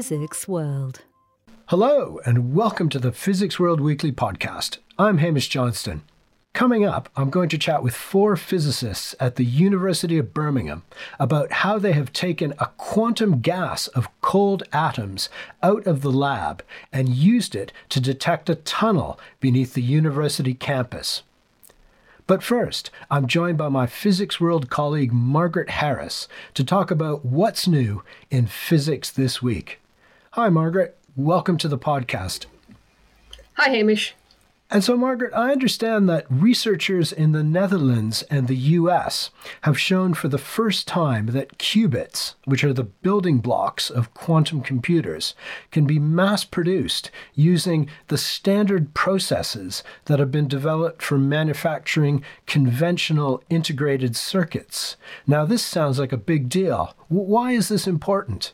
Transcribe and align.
Physics 0.00 0.48
World. 0.48 1.02
Hello, 1.66 2.20
and 2.24 2.54
welcome 2.54 2.88
to 2.88 2.98
the 2.98 3.12
Physics 3.12 3.60
World 3.60 3.82
Weekly 3.82 4.10
podcast. 4.10 4.78
I'm 4.98 5.18
Hamish 5.18 5.50
Johnston. 5.50 6.04
Coming 6.54 6.86
up, 6.86 7.10
I'm 7.16 7.28
going 7.28 7.50
to 7.50 7.58
chat 7.58 7.82
with 7.82 7.94
four 7.94 8.34
physicists 8.36 9.14
at 9.20 9.36
the 9.36 9.44
University 9.44 10.16
of 10.16 10.32
Birmingham 10.32 10.84
about 11.18 11.52
how 11.52 11.78
they 11.78 11.92
have 11.92 12.14
taken 12.14 12.54
a 12.58 12.70
quantum 12.78 13.40
gas 13.40 13.88
of 13.88 14.08
cold 14.22 14.62
atoms 14.72 15.28
out 15.62 15.86
of 15.86 16.00
the 16.00 16.10
lab 16.10 16.64
and 16.90 17.10
used 17.10 17.54
it 17.54 17.70
to 17.90 18.00
detect 18.00 18.48
a 18.48 18.54
tunnel 18.54 19.20
beneath 19.38 19.74
the 19.74 19.82
university 19.82 20.54
campus. 20.54 21.24
But 22.26 22.42
first, 22.42 22.90
I'm 23.10 23.26
joined 23.26 23.58
by 23.58 23.68
my 23.68 23.86
Physics 23.86 24.40
World 24.40 24.70
colleague 24.70 25.12
Margaret 25.12 25.68
Harris 25.68 26.26
to 26.54 26.64
talk 26.64 26.90
about 26.90 27.22
what's 27.22 27.68
new 27.68 28.02
in 28.30 28.46
physics 28.46 29.10
this 29.10 29.42
week. 29.42 29.76
Hi, 30.34 30.48
Margaret. 30.48 30.96
Welcome 31.16 31.58
to 31.58 31.66
the 31.66 31.76
podcast. 31.76 32.46
Hi, 33.54 33.68
Hamish. 33.70 34.14
And 34.70 34.84
so, 34.84 34.96
Margaret, 34.96 35.32
I 35.34 35.50
understand 35.50 36.08
that 36.08 36.24
researchers 36.30 37.12
in 37.12 37.32
the 37.32 37.42
Netherlands 37.42 38.22
and 38.30 38.46
the 38.46 38.54
US 38.56 39.30
have 39.62 39.76
shown 39.76 40.14
for 40.14 40.28
the 40.28 40.38
first 40.38 40.86
time 40.86 41.26
that 41.32 41.58
qubits, 41.58 42.34
which 42.44 42.62
are 42.62 42.72
the 42.72 42.84
building 42.84 43.38
blocks 43.38 43.90
of 43.90 44.14
quantum 44.14 44.60
computers, 44.60 45.34
can 45.72 45.84
be 45.84 45.98
mass 45.98 46.44
produced 46.44 47.10
using 47.34 47.88
the 48.06 48.16
standard 48.16 48.94
processes 48.94 49.82
that 50.04 50.20
have 50.20 50.30
been 50.30 50.46
developed 50.46 51.02
for 51.02 51.18
manufacturing 51.18 52.22
conventional 52.46 53.42
integrated 53.50 54.14
circuits. 54.14 54.96
Now, 55.26 55.44
this 55.44 55.64
sounds 55.64 55.98
like 55.98 56.12
a 56.12 56.16
big 56.16 56.48
deal. 56.48 56.94
Why 57.08 57.50
is 57.50 57.68
this 57.68 57.88
important? 57.88 58.52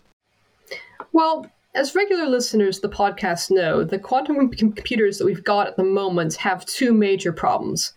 Well, 1.12 1.50
as 1.76 1.94
regular 1.94 2.26
listeners 2.26 2.80
the 2.80 2.88
podcast 2.88 3.50
know, 3.50 3.84
the 3.84 3.98
quantum 3.98 4.48
computers 4.50 5.18
that 5.18 5.26
we've 5.26 5.44
got 5.44 5.66
at 5.66 5.76
the 5.76 5.84
moment 5.84 6.34
have 6.36 6.64
two 6.64 6.94
major 6.94 7.32
problems. 7.32 7.92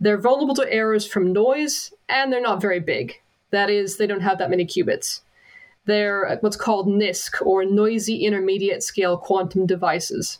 They're 0.00 0.16
vulnerable 0.16 0.54
to 0.54 0.72
errors 0.72 1.06
from 1.06 1.32
noise, 1.32 1.92
and 2.08 2.32
they're 2.32 2.40
not 2.40 2.62
very 2.62 2.80
big. 2.80 3.20
That 3.50 3.68
is, 3.68 3.98
they 3.98 4.06
don't 4.06 4.22
have 4.22 4.38
that 4.38 4.48
many 4.48 4.64
qubits. 4.64 5.20
They're 5.84 6.26
uh, 6.26 6.36
what's 6.40 6.56
called 6.56 6.88
NISQ, 6.88 7.44
or 7.44 7.66
Noisy 7.66 8.24
Intermediate 8.24 8.82
Scale 8.82 9.18
Quantum 9.18 9.66
Devices. 9.66 10.38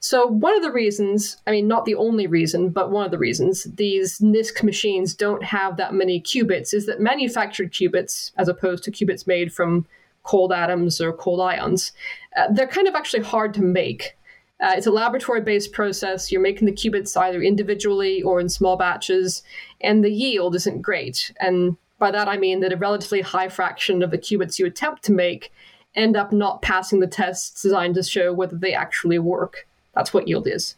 So, 0.00 0.26
one 0.26 0.54
of 0.54 0.62
the 0.62 0.70
reasons, 0.70 1.38
I 1.46 1.52
mean, 1.52 1.66
not 1.66 1.86
the 1.86 1.94
only 1.94 2.26
reason, 2.26 2.68
but 2.68 2.90
one 2.90 3.06
of 3.06 3.10
the 3.10 3.18
reasons 3.18 3.64
these 3.64 4.18
NISQ 4.18 4.62
machines 4.62 5.14
don't 5.14 5.42
have 5.42 5.78
that 5.78 5.94
many 5.94 6.20
qubits 6.20 6.74
is 6.74 6.84
that 6.84 7.00
manufactured 7.00 7.72
qubits, 7.72 8.32
as 8.36 8.48
opposed 8.48 8.84
to 8.84 8.90
qubits 8.90 9.26
made 9.26 9.52
from 9.52 9.86
cold 10.28 10.52
atoms 10.52 11.00
or 11.00 11.12
cold 11.12 11.40
ions. 11.40 11.92
Uh, 12.36 12.48
they're 12.52 12.66
kind 12.66 12.86
of 12.86 12.94
actually 12.94 13.22
hard 13.22 13.54
to 13.54 13.62
make. 13.62 14.14
Uh, 14.60 14.72
it's 14.76 14.86
a 14.86 14.90
laboratory 14.90 15.40
based 15.40 15.72
process. 15.72 16.30
You're 16.30 16.42
making 16.42 16.66
the 16.66 16.72
qubits 16.72 17.16
either 17.16 17.40
individually 17.40 18.22
or 18.22 18.38
in 18.38 18.50
small 18.50 18.76
batches, 18.76 19.42
and 19.80 20.04
the 20.04 20.12
yield 20.12 20.54
isn't 20.54 20.82
great. 20.82 21.32
And 21.40 21.78
by 21.98 22.10
that 22.10 22.28
I 22.28 22.36
mean 22.36 22.60
that 22.60 22.72
a 22.74 22.76
relatively 22.76 23.22
high 23.22 23.48
fraction 23.48 24.02
of 24.02 24.10
the 24.10 24.18
qubits 24.18 24.58
you 24.58 24.66
attempt 24.66 25.02
to 25.04 25.12
make 25.12 25.50
end 25.94 26.14
up 26.14 26.30
not 26.30 26.60
passing 26.60 27.00
the 27.00 27.06
tests 27.06 27.62
designed 27.62 27.94
to 27.94 28.02
show 28.02 28.32
whether 28.32 28.56
they 28.56 28.74
actually 28.74 29.18
work. 29.18 29.66
That's 29.94 30.12
what 30.12 30.28
yield 30.28 30.46
is. 30.46 30.76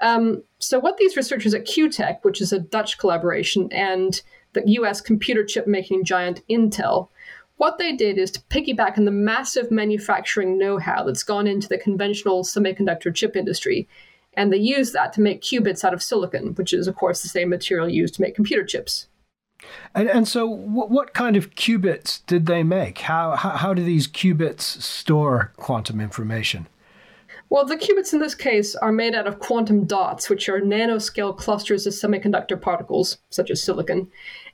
Um, 0.00 0.42
so, 0.58 0.80
what 0.80 0.96
these 0.96 1.16
researchers 1.16 1.54
at 1.54 1.66
QuTech, 1.66 2.18
which 2.22 2.40
is 2.40 2.52
a 2.52 2.58
Dutch 2.58 2.98
collaboration, 2.98 3.68
and 3.70 4.20
the 4.54 4.62
US 4.80 5.00
computer 5.00 5.44
chip 5.44 5.68
making 5.68 6.04
giant 6.04 6.42
Intel 6.50 7.08
what 7.62 7.78
they 7.78 7.92
did 7.92 8.18
is 8.18 8.32
to 8.32 8.40
piggyback 8.50 8.98
on 8.98 9.04
the 9.04 9.12
massive 9.12 9.70
manufacturing 9.70 10.58
know 10.58 10.78
how 10.78 11.04
that's 11.04 11.22
gone 11.22 11.46
into 11.46 11.68
the 11.68 11.78
conventional 11.78 12.42
semiconductor 12.42 13.14
chip 13.14 13.36
industry. 13.36 13.88
And 14.34 14.52
they 14.52 14.56
used 14.56 14.94
that 14.94 15.12
to 15.12 15.20
make 15.20 15.42
qubits 15.42 15.84
out 15.84 15.94
of 15.94 16.02
silicon, 16.02 16.56
which 16.56 16.72
is, 16.72 16.88
of 16.88 16.96
course, 16.96 17.22
the 17.22 17.28
same 17.28 17.50
material 17.50 17.88
used 17.88 18.14
to 18.14 18.20
make 18.20 18.34
computer 18.34 18.64
chips. 18.64 19.06
And, 19.94 20.10
and 20.10 20.26
so, 20.26 20.44
what, 20.44 20.90
what 20.90 21.14
kind 21.14 21.36
of 21.36 21.54
qubits 21.54 22.26
did 22.26 22.46
they 22.46 22.64
make? 22.64 22.98
How, 22.98 23.36
how, 23.36 23.50
how 23.50 23.74
do 23.74 23.84
these 23.84 24.08
qubits 24.08 24.62
store 24.62 25.52
quantum 25.56 26.00
information? 26.00 26.66
Well, 27.48 27.64
the 27.64 27.76
qubits 27.76 28.12
in 28.12 28.18
this 28.18 28.34
case 28.34 28.74
are 28.74 28.90
made 28.90 29.14
out 29.14 29.28
of 29.28 29.38
quantum 29.38 29.84
dots, 29.84 30.28
which 30.28 30.48
are 30.48 30.60
nanoscale 30.60 31.36
clusters 31.36 31.86
of 31.86 31.92
semiconductor 31.92 32.60
particles, 32.60 33.18
such 33.30 33.52
as 33.52 33.62
silicon. 33.62 34.10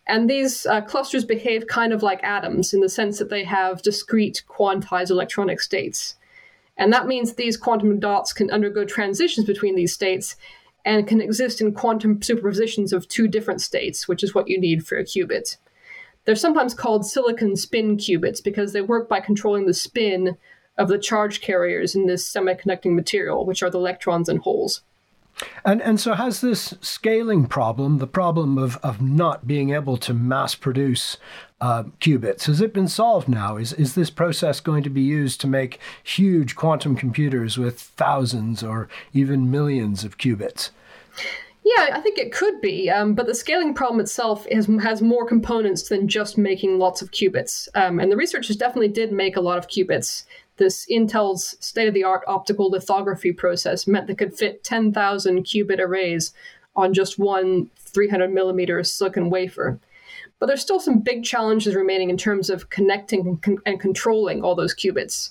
And 0.09 0.29
these 0.29 0.65
uh, 0.65 0.81
clusters 0.81 1.25
behave 1.25 1.67
kind 1.67 1.93
of 1.93 2.03
like 2.03 2.25
atoms 2.25 2.73
in 2.73 2.81
the 2.81 2.89
sense 2.89 3.19
that 3.19 3.29
they 3.29 3.45
have 3.45 3.83
discrete 3.83 4.43
quantized 4.49 5.11
electronic 5.11 5.61
states. 5.61 6.17
And 6.79 6.93
that 6.93 7.07
means 7.07 7.35
these 7.35 7.59
quantum 7.59 8.01
dots 8.01 8.33
can 8.33 8.51
undergo 8.51 8.87
transitions 8.87 9.47
between 9.47 9.77
these 9.77 9.93
states 9.93 10.37
and 10.85 11.07
can 11.07 11.21
exist 11.21 11.61
in 11.61 11.75
quantum 11.75 12.21
superpositions 12.21 12.93
of 12.95 13.07
two 13.09 13.29
different 13.29 13.61
states, 13.61 14.09
which 14.09 14.23
is 14.23 14.35
what 14.35 14.49
you 14.49 14.59
need 14.59 14.87
for 14.87 14.97
a 14.97 15.05
qubit. 15.05 15.59
They're 16.25 16.37
sometimes 16.37 16.73
called 16.73 17.05
silicon 17.05 17.57
spin 17.57 17.99
qubits 17.99 18.43
because 18.43 18.73
they 18.73 18.81
work 18.81 19.09
by 19.09 19.21
controlling 19.21 19.67
the 19.67 19.75
spin 19.75 20.39
of 20.79 20.89
the 20.89 20.99
charge 20.99 21.41
carriers 21.43 21.95
in 21.95 22.07
this 22.07 22.33
semiconducting 22.33 22.95
material, 22.95 23.45
which 23.45 23.63
are 23.63 23.71
the 23.71 23.79
electrons 23.79 24.29
and 24.29 24.39
holes. 24.39 24.83
And 25.65 25.81
and 25.83 26.01
so 26.01 26.15
has 26.15 26.41
this 26.41 26.75
scaling 26.81 27.47
problem, 27.47 27.99
the 27.99 28.07
problem 28.07 28.59
of, 28.59 28.77
of 28.79 29.01
not 29.01 29.47
being 29.47 29.71
able 29.71 29.97
to 29.99 30.15
mass 30.15 30.55
produce 30.55 31.17
uh, 31.61 31.85
qubits, 32.01 32.47
has 32.47 32.61
it 32.61 32.73
been 32.73 32.89
solved 32.89 33.29
now? 33.29 33.57
Is 33.57 33.73
is 33.73 33.95
this 33.95 34.11
process 34.11 34.61
going 34.61 34.83
to 34.85 34.91
be 34.91 35.03
used 35.03 35.41
to 35.41 35.47
make 35.47 35.79
huge 36.03 36.57
quantum 36.57 36.97
computers 36.97 37.59
with 37.59 37.81
thousands 37.81 38.63
or 38.63 38.89
even 39.13 39.51
millions 39.51 40.05
of 40.05 40.19
qubits? 40.19 40.71
Yeah, 41.65 41.91
I 41.93 42.01
think 42.01 42.17
it 42.19 42.33
could 42.33 42.61
be, 42.63 42.89
um, 42.89 43.15
but 43.15 43.27
the 43.27 43.35
scaling 43.35 43.75
problem 43.75 44.01
itself 44.01 44.47
has, 44.51 44.67
has 44.81 45.03
more 45.03 45.27
components 45.27 45.89
than 45.91 46.09
just 46.09 46.39
making 46.39 46.79
lots 46.79 47.03
of 47.03 47.11
qubits. 47.11 47.69
Um, 47.75 48.01
and 48.01 48.11
the 48.11 48.17
researchers 48.17 48.57
definitely 48.57 48.89
did 48.89 49.13
make 49.13 49.37
a 49.37 49.41
lot 49.41 49.59
of 49.59 49.69
qubits 49.69 50.25
this 50.59 50.87
Intel's 50.91 51.57
state 51.61 51.89
of 51.89 51.95
the 51.95 52.05
art 52.05 52.23
optical 52.27 52.71
lithography 52.71 53.33
process 53.33 53.87
meant 53.87 54.07
they 54.07 54.15
could 54.15 54.37
fit 54.37 54.65
10,000 54.65 55.45
qubit 55.45 55.79
arrays 55.79 56.33
on 56.77 56.95
just 56.95 57.19
one 57.19 57.71
300 57.77 58.33
millimeter 58.33 58.83
silicon 58.85 59.31
wafer. 59.31 59.81
But 60.39 60.47
there's 60.47 60.63
still 60.63 60.81
some 60.81 61.01
big 61.01 61.25
challenges 61.25 61.75
remaining 61.75 62.11
in 62.11 62.17
terms 62.17 62.51
of 62.51 62.71
connecting 62.71 63.41
and 63.67 63.81
controlling 63.81 64.43
all 64.43 64.55
those 64.55 64.75
qubits. 64.75 65.31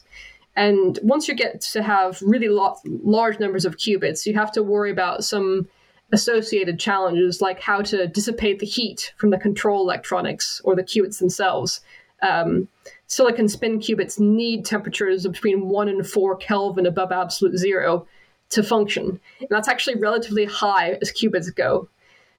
And 0.55 0.99
once 1.03 1.27
you 1.27 1.35
get 1.35 1.61
to 1.61 1.83
have 1.83 2.21
really 2.21 2.49
large 2.49 3.39
numbers 3.39 3.63
of 3.63 3.77
qubits, 3.77 4.25
you 4.25 4.33
have 4.33 4.51
to 4.53 4.63
worry 4.63 4.91
about 4.91 5.23
some 5.23 5.67
associated 6.11 6.79
challenges 6.79 7.41
like 7.41 7.61
how 7.61 7.81
to 7.81 8.07
dissipate 8.07 8.59
the 8.59 8.65
heat 8.65 9.13
from 9.17 9.29
the 9.29 9.37
control 9.37 9.81
electronics 9.81 10.61
or 10.63 10.75
the 10.75 10.83
qubits 10.83 11.19
themselves. 11.19 11.81
Um, 12.21 12.67
silicon 13.07 13.47
spin 13.47 13.79
qubits 13.79 14.19
need 14.19 14.65
temperatures 14.65 15.25
of 15.25 15.33
between 15.33 15.69
1 15.69 15.89
and 15.89 16.07
4 16.07 16.35
Kelvin 16.37 16.85
above 16.85 17.11
absolute 17.11 17.57
zero 17.57 18.07
to 18.49 18.63
function. 18.63 19.19
And 19.39 19.49
that's 19.49 19.67
actually 19.67 19.99
relatively 19.99 20.45
high 20.45 20.97
as 21.01 21.11
qubits 21.11 21.53
go. 21.53 21.89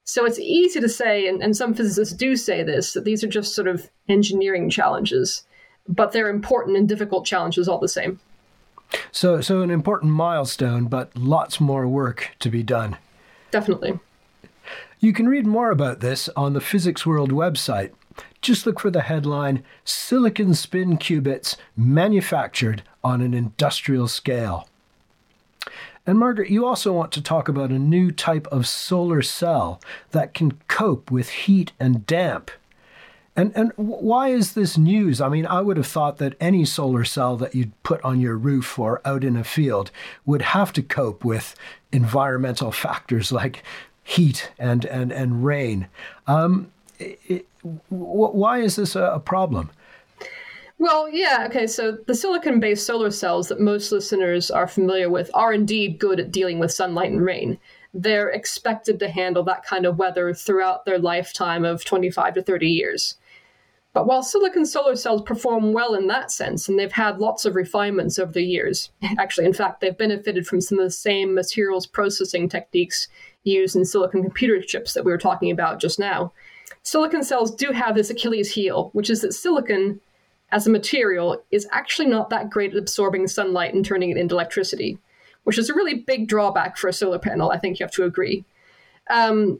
So 0.03 0.25
it's 0.25 0.39
easy 0.39 0.79
to 0.79 0.89
say, 0.89 1.27
and, 1.27 1.41
and 1.43 1.55
some 1.55 1.73
physicists 1.73 2.15
do 2.15 2.35
say 2.35 2.63
this, 2.63 2.93
that 2.93 3.05
these 3.05 3.23
are 3.23 3.27
just 3.27 3.53
sort 3.53 3.67
of 3.67 3.89
engineering 4.07 4.69
challenges, 4.69 5.43
but 5.87 6.11
they're 6.11 6.29
important 6.29 6.77
and 6.77 6.89
difficult 6.89 7.25
challenges 7.25 7.67
all 7.67 7.77
the 7.77 7.87
same. 7.87 8.19
So, 9.11 9.39
so 9.39 9.61
an 9.61 9.69
important 9.69 10.11
milestone, 10.13 10.85
but 10.85 11.15
lots 11.15 11.59
more 11.59 11.87
work 11.87 12.31
to 12.39 12.49
be 12.49 12.63
done. 12.63 12.97
Definitely. 13.51 13.99
You 14.99 15.13
can 15.13 15.29
read 15.29 15.45
more 15.45 15.69
about 15.69 15.99
this 15.99 16.27
on 16.35 16.53
the 16.53 16.61
Physics 16.61 17.05
World 17.05 17.31
website 17.31 17.91
just 18.41 18.65
look 18.65 18.79
for 18.79 18.89
the 18.89 19.01
headline 19.01 19.63
Silicon 19.83 20.53
Spin 20.53 20.97
Qubits 20.97 21.55
Manufactured 21.75 22.83
on 23.03 23.21
an 23.21 23.33
Industrial 23.33 24.07
Scale. 24.07 24.67
And 26.07 26.17
Margaret, 26.17 26.49
you 26.49 26.65
also 26.65 26.93
want 26.93 27.11
to 27.11 27.21
talk 27.21 27.47
about 27.47 27.69
a 27.69 27.77
new 27.77 28.11
type 28.11 28.47
of 28.47 28.67
solar 28.67 29.21
cell 29.21 29.79
that 30.11 30.33
can 30.33 30.53
cope 30.67 31.11
with 31.11 31.29
heat 31.29 31.71
and 31.79 32.05
damp. 32.07 32.49
And, 33.35 33.55
and 33.55 33.71
why 33.75 34.29
is 34.29 34.53
this 34.53 34.77
news? 34.77 35.21
I 35.21 35.29
mean, 35.29 35.45
I 35.45 35.61
would 35.61 35.77
have 35.77 35.87
thought 35.87 36.17
that 36.17 36.35
any 36.39 36.65
solar 36.65 37.05
cell 37.05 37.37
that 37.37 37.53
you'd 37.53 37.71
put 37.83 38.03
on 38.03 38.19
your 38.19 38.35
roof 38.35 38.79
or 38.79 39.01
out 39.05 39.23
in 39.23 39.37
a 39.37 39.43
field 39.43 39.91
would 40.25 40.41
have 40.41 40.73
to 40.73 40.81
cope 40.81 41.23
with 41.23 41.55
environmental 41.91 42.71
factors 42.71 43.31
like 43.31 43.63
heat 44.03 44.51
and, 44.57 44.85
and, 44.85 45.11
and 45.11 45.45
rain. 45.45 45.87
Um, 46.25 46.71
why 47.89 48.59
is 48.59 48.75
this 48.75 48.95
a 48.95 49.21
problem? 49.23 49.69
Well, 50.77 51.09
yeah, 51.09 51.45
okay, 51.49 51.67
so 51.67 51.97
the 52.07 52.15
silicon 52.15 52.61
based 52.61 52.85
solar 52.85 53.11
cells 53.11 53.49
that 53.49 53.59
most 53.59 53.91
listeners 53.91 54.49
are 54.49 54.67
familiar 54.67 55.09
with 55.09 55.29
are 55.33 55.51
indeed 55.51 55.99
good 55.99 56.21
at 56.21 56.31
dealing 56.31 56.57
with 56.57 56.71
sunlight 56.71 57.11
and 57.11 57.21
rain. 57.21 57.59
They're 57.93 58.29
expected 58.29 58.97
to 58.99 59.09
handle 59.09 59.43
that 59.43 59.65
kind 59.65 59.85
of 59.85 59.97
weather 59.97 60.33
throughout 60.33 60.85
their 60.85 60.97
lifetime 60.97 61.65
of 61.65 61.83
25 61.83 62.35
to 62.35 62.41
30 62.41 62.67
years. 62.69 63.17
But 63.91 64.05
while 64.05 64.23
silicon 64.23 64.65
solar 64.65 64.95
cells 64.95 65.23
perform 65.23 65.73
well 65.73 65.95
in 65.95 66.07
that 66.07 66.31
sense, 66.31 66.69
and 66.69 66.79
they've 66.79 66.91
had 66.91 67.19
lots 67.19 67.43
of 67.43 67.55
refinements 67.55 68.19
over 68.19 68.31
the 68.31 68.43
years, 68.43 68.91
actually, 69.17 69.47
in 69.47 69.53
fact, 69.53 69.81
they've 69.81 69.97
benefited 69.97 70.47
from 70.47 70.61
some 70.61 70.79
of 70.79 70.85
the 70.85 70.91
same 70.91 71.33
materials 71.33 71.87
processing 71.87 72.47
techniques 72.47 73.09
used 73.43 73.75
in 73.75 73.83
silicon 73.83 74.23
computer 74.23 74.61
chips 74.61 74.93
that 74.93 75.03
we 75.03 75.11
were 75.11 75.17
talking 75.17 75.51
about 75.51 75.81
just 75.81 75.99
now. 75.99 76.31
Silicon 76.83 77.23
cells 77.23 77.53
do 77.53 77.71
have 77.71 77.95
this 77.95 78.09
Achilles 78.09 78.51
heel, 78.51 78.89
which 78.93 79.09
is 79.09 79.21
that 79.21 79.33
silicon 79.33 79.99
as 80.51 80.65
a 80.65 80.71
material 80.71 81.43
is 81.51 81.67
actually 81.71 82.07
not 82.07 82.29
that 82.29 82.49
great 82.49 82.71
at 82.71 82.77
absorbing 82.77 83.27
sunlight 83.27 83.73
and 83.73 83.85
turning 83.85 84.09
it 84.09 84.17
into 84.17 84.35
electricity, 84.35 84.97
which 85.43 85.57
is 85.57 85.69
a 85.69 85.73
really 85.73 85.95
big 85.95 86.27
drawback 86.27 86.77
for 86.77 86.87
a 86.87 86.93
solar 86.93 87.19
panel. 87.19 87.51
I 87.51 87.57
think 87.57 87.79
you 87.79 87.83
have 87.83 87.93
to 87.93 88.05
agree. 88.05 88.43
Um, 89.09 89.59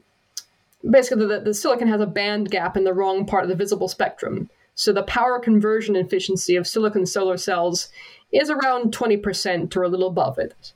basically, 0.89 1.27
the, 1.27 1.41
the 1.41 1.53
silicon 1.53 1.87
has 1.87 2.01
a 2.01 2.07
band 2.07 2.49
gap 2.49 2.75
in 2.75 2.83
the 2.83 2.93
wrong 2.93 3.25
part 3.25 3.43
of 3.43 3.49
the 3.49 3.55
visible 3.55 3.87
spectrum. 3.87 4.49
So 4.75 4.93
the 4.93 5.03
power 5.03 5.39
conversion 5.39 5.95
efficiency 5.95 6.55
of 6.55 6.65
silicon 6.65 7.05
solar 7.05 7.37
cells 7.37 7.89
is 8.31 8.49
around 8.49 8.93
20% 8.93 9.75
or 9.75 9.83
a 9.83 9.89
little 9.89 10.07
above 10.07 10.39
it. 10.39 10.73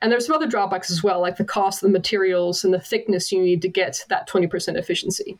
And 0.00 0.10
there's 0.10 0.26
some 0.26 0.34
other 0.34 0.46
drawbacks 0.46 0.90
as 0.90 1.02
well, 1.02 1.20
like 1.20 1.36
the 1.36 1.44
cost 1.44 1.82
of 1.82 1.88
the 1.88 1.98
materials 1.98 2.64
and 2.64 2.72
the 2.72 2.80
thickness 2.80 3.32
you 3.32 3.40
need 3.40 3.62
to 3.62 3.68
get 3.68 4.04
that 4.08 4.28
20% 4.28 4.76
efficiency. 4.76 5.38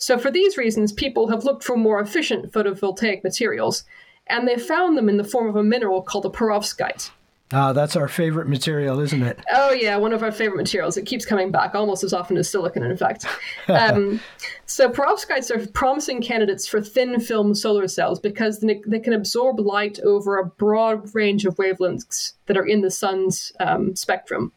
So, 0.00 0.18
for 0.18 0.30
these 0.30 0.56
reasons, 0.56 0.92
people 0.92 1.28
have 1.28 1.44
looked 1.44 1.62
for 1.62 1.76
more 1.76 2.00
efficient 2.00 2.52
photovoltaic 2.52 3.22
materials, 3.22 3.84
and 4.26 4.48
they 4.48 4.56
found 4.56 4.96
them 4.96 5.10
in 5.10 5.18
the 5.18 5.24
form 5.24 5.46
of 5.46 5.56
a 5.56 5.62
mineral 5.62 6.00
called 6.02 6.24
a 6.24 6.30
perovskite. 6.30 7.10
Ah, 7.52 7.72
that's 7.74 7.96
our 7.96 8.08
favorite 8.08 8.48
material, 8.48 9.00
isn't 9.00 9.22
it? 9.22 9.40
Oh, 9.52 9.72
yeah, 9.72 9.96
one 9.96 10.14
of 10.14 10.22
our 10.22 10.32
favorite 10.32 10.56
materials. 10.56 10.96
It 10.96 11.04
keeps 11.04 11.26
coming 11.26 11.50
back 11.50 11.74
almost 11.74 12.02
as 12.02 12.14
often 12.14 12.38
as 12.38 12.48
silicon, 12.48 12.82
in 12.82 12.96
fact. 12.96 13.26
Um, 13.68 14.20
so, 14.66 14.88
perovskites 14.88 15.50
are 15.50 15.66
promising 15.72 16.22
candidates 16.22 16.66
for 16.66 16.80
thin 16.80 17.20
film 17.20 17.54
solar 17.54 17.86
cells 17.86 18.20
because 18.20 18.60
they 18.60 19.00
can 19.00 19.12
absorb 19.12 19.60
light 19.60 20.00
over 20.00 20.38
a 20.38 20.46
broad 20.46 21.14
range 21.14 21.44
of 21.44 21.56
wavelengths 21.56 22.32
that 22.46 22.56
are 22.56 22.66
in 22.66 22.80
the 22.80 22.90
sun's 22.90 23.52
um, 23.60 23.94
spectrum. 23.94 24.52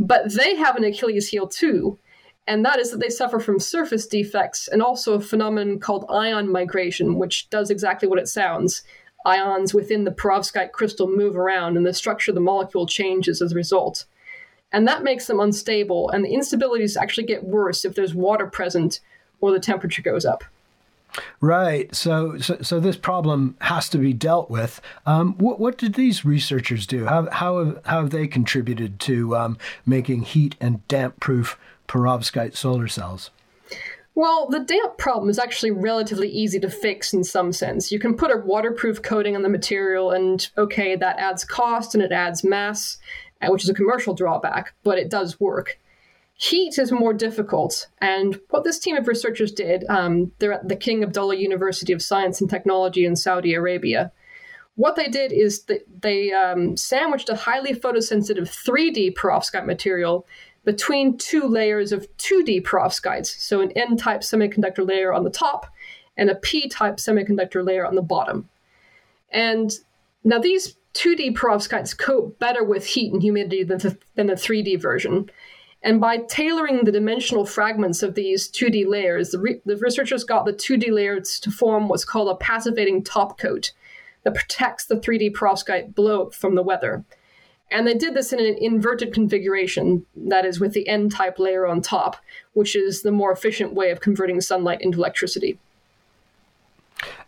But 0.00 0.32
they 0.32 0.56
have 0.56 0.74
an 0.74 0.82
Achilles 0.82 1.28
heel 1.28 1.46
too, 1.46 1.96
and 2.46 2.64
that 2.64 2.78
is 2.78 2.90
that 2.90 3.00
they 3.00 3.08
suffer 3.08 3.38
from 3.38 3.58
surface 3.58 4.06
defects 4.06 4.68
and 4.68 4.82
also 4.82 5.14
a 5.14 5.20
phenomenon 5.20 5.78
called 5.78 6.04
ion 6.10 6.50
migration, 6.50 7.18
which 7.18 7.48
does 7.50 7.70
exactly 7.70 8.06
what 8.08 8.18
it 8.18 8.28
sounds. 8.28 8.82
Ions 9.24 9.72
within 9.72 10.04
the 10.04 10.10
perovskite 10.10 10.72
crystal 10.72 11.08
move 11.08 11.34
around, 11.36 11.78
and 11.78 11.86
the 11.86 11.94
structure 11.94 12.30
of 12.30 12.34
the 12.34 12.42
molecule 12.42 12.86
changes 12.86 13.40
as 13.40 13.52
a 13.52 13.54
result. 13.54 14.04
And 14.70 14.86
that 14.86 15.02
makes 15.02 15.26
them 15.26 15.40
unstable, 15.40 16.10
and 16.10 16.24
the 16.24 16.34
instabilities 16.34 16.96
actually 17.00 17.24
get 17.24 17.44
worse 17.44 17.84
if 17.84 17.94
there's 17.94 18.14
water 18.14 18.46
present 18.46 19.00
or 19.40 19.50
the 19.50 19.60
temperature 19.60 20.02
goes 20.02 20.26
up. 20.26 20.44
Right. 21.40 21.94
So, 21.94 22.38
so, 22.38 22.58
so 22.60 22.80
this 22.80 22.96
problem 22.96 23.56
has 23.60 23.88
to 23.90 23.98
be 23.98 24.12
dealt 24.12 24.50
with. 24.50 24.80
Um, 25.06 25.34
what, 25.38 25.60
what 25.60 25.78
did 25.78 25.94
these 25.94 26.24
researchers 26.24 26.86
do? 26.86 27.06
How, 27.06 27.28
how, 27.30 27.64
have, 27.64 27.80
how 27.84 28.00
have 28.00 28.10
they 28.10 28.26
contributed 28.26 28.98
to 29.00 29.36
um, 29.36 29.58
making 29.86 30.22
heat 30.22 30.56
and 30.60 30.86
damp 30.88 31.20
proof 31.20 31.56
perovskite 31.88 32.56
solar 32.56 32.88
cells? 32.88 33.30
Well, 34.16 34.48
the 34.48 34.60
damp 34.60 34.96
problem 34.96 35.28
is 35.28 35.40
actually 35.40 35.72
relatively 35.72 36.28
easy 36.28 36.60
to 36.60 36.70
fix 36.70 37.12
in 37.12 37.24
some 37.24 37.52
sense. 37.52 37.90
You 37.90 37.98
can 37.98 38.14
put 38.16 38.30
a 38.30 38.38
waterproof 38.38 39.02
coating 39.02 39.34
on 39.34 39.42
the 39.42 39.48
material, 39.48 40.12
and 40.12 40.48
okay, 40.56 40.94
that 40.94 41.18
adds 41.18 41.44
cost 41.44 41.94
and 41.94 42.02
it 42.02 42.12
adds 42.12 42.44
mass, 42.44 42.98
uh, 43.42 43.48
which 43.48 43.64
is 43.64 43.68
a 43.68 43.74
commercial 43.74 44.14
drawback, 44.14 44.74
but 44.84 44.98
it 44.98 45.10
does 45.10 45.40
work. 45.40 45.80
Heat 46.36 46.78
is 46.78 46.92
more 46.92 47.12
difficult, 47.12 47.88
and 48.00 48.38
what 48.50 48.64
this 48.64 48.78
team 48.78 48.96
of 48.96 49.08
researchers 49.08 49.52
did, 49.52 49.84
um, 49.88 50.32
they're 50.38 50.52
at 50.52 50.68
the 50.68 50.76
King 50.76 51.02
Abdullah 51.02 51.36
University 51.36 51.92
of 51.92 52.02
Science 52.02 52.40
and 52.40 52.50
Technology 52.50 53.04
in 53.04 53.16
Saudi 53.16 53.54
Arabia. 53.54 54.12
What 54.76 54.96
they 54.96 55.06
did 55.06 55.32
is 55.32 55.64
that 55.64 55.84
they 56.02 56.32
um, 56.32 56.76
sandwiched 56.76 57.28
a 57.28 57.36
highly 57.36 57.72
photosensitive 57.72 58.48
3D 58.48 59.14
perovskite 59.14 59.66
material 59.66 60.26
between 60.64 61.18
two 61.18 61.46
layers 61.46 61.92
of 61.92 62.08
2D 62.16 62.62
perovskites, 62.62 63.26
so 63.26 63.60
an 63.60 63.72
N 63.72 63.96
type 63.96 64.20
semiconductor 64.20 64.86
layer 64.86 65.12
on 65.12 65.24
the 65.24 65.30
top 65.30 65.66
and 66.16 66.30
a 66.30 66.34
P 66.36 66.68
type 66.68 66.96
semiconductor 66.96 67.64
layer 67.64 67.86
on 67.86 67.94
the 67.94 68.02
bottom. 68.02 68.48
And 69.30 69.72
now 70.22 70.38
these 70.38 70.76
2D 70.94 71.34
perovskites 71.34 71.96
cope 71.96 72.38
better 72.38 72.62
with 72.62 72.86
heat 72.86 73.12
and 73.12 73.20
humidity 73.20 73.64
than 73.64 73.78
the, 73.78 73.98
than 74.14 74.28
the 74.28 74.34
3D 74.34 74.80
version. 74.80 75.28
And 75.82 76.00
by 76.00 76.18
tailoring 76.18 76.84
the 76.84 76.92
dimensional 76.92 77.44
fragments 77.44 78.02
of 78.02 78.14
these 78.14 78.50
2D 78.50 78.86
layers, 78.86 79.30
the, 79.30 79.38
re- 79.38 79.60
the 79.66 79.76
researchers 79.76 80.24
got 80.24 80.46
the 80.46 80.52
2D 80.52 80.90
layers 80.90 81.38
to 81.40 81.50
form 81.50 81.88
what's 81.88 82.06
called 82.06 82.28
a 82.28 82.36
passivating 82.36 83.02
top 83.02 83.38
coat 83.38 83.72
that 84.22 84.34
protects 84.34 84.86
the 84.86 84.94
3D 84.94 85.32
perovskite 85.32 85.94
below 85.94 86.30
from 86.30 86.54
the 86.54 86.62
weather. 86.62 87.04
And 87.74 87.88
they 87.88 87.94
did 87.94 88.14
this 88.14 88.32
in 88.32 88.38
an 88.38 88.56
inverted 88.60 89.12
configuration, 89.12 90.06
that 90.14 90.46
is, 90.46 90.60
with 90.60 90.74
the 90.74 90.86
N 90.86 91.08
type 91.08 91.40
layer 91.40 91.66
on 91.66 91.82
top, 91.82 92.16
which 92.52 92.76
is 92.76 93.02
the 93.02 93.10
more 93.10 93.32
efficient 93.32 93.74
way 93.74 93.90
of 93.90 94.00
converting 94.00 94.40
sunlight 94.40 94.80
into 94.80 94.98
electricity. 94.98 95.58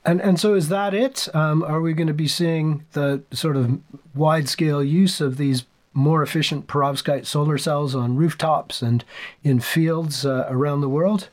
And 0.04 0.20
and 0.22 0.38
so 0.38 0.54
is 0.54 0.69
that 0.69 0.94
it? 0.94 1.28
Um, 1.34 1.64
are 1.64 1.81
we 1.81 1.94
going 1.94 2.06
to 2.06 2.14
be 2.14 2.28
seeing 2.28 2.87
the 2.93 3.22
sort 3.32 3.56
of 3.56 3.81
wide 4.14 4.48
scale 4.48 4.84
use 4.84 5.20
of 5.20 5.37
these 5.37 5.64
more 5.93 6.22
efficient 6.22 6.69
perovskite 6.69 7.26
solar 7.26 7.58
cells 7.58 7.96
on 7.96 8.14
rooftops 8.14 8.82
and 8.82 9.04
in 9.42 9.58
fields 9.58 10.25
uh, 10.25 10.46
around 10.49 10.81
the 10.81 10.88
world? 10.88 11.28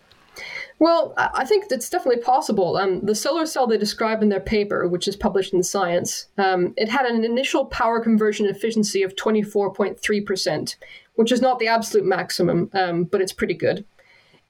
Well, 0.84 1.14
I 1.16 1.46
think 1.46 1.68
it's 1.72 1.90
definitely 1.90 2.22
possible. 2.22 2.76
Um, 2.76 3.00
the 3.06 3.16
solar 3.16 3.46
cell 3.46 3.68
they 3.68 3.78
describe 3.78 4.22
in 4.22 4.28
their 4.28 4.42
paper, 4.42 4.86
which 4.86 5.08
is 5.08 5.16
published 5.16 5.54
in 5.54 5.64
Science, 5.64 6.28
um, 6.38 6.74
it 6.76 6.90
had 6.90 7.06
an 7.06 7.24
initial 7.24 7.68
power 7.68 8.02
conversion 8.02 8.48
efficiency 8.48 9.02
of 9.02 9.16
24.3%, 9.16 10.76
which 11.16 11.32
is 11.32 11.40
not 11.40 11.60
the 11.60 11.70
absolute 11.70 12.06
maximum, 12.06 12.70
um, 12.74 13.06
but 13.06 13.22
it's 13.22 13.32
pretty 13.32 13.54
good. 13.54 13.86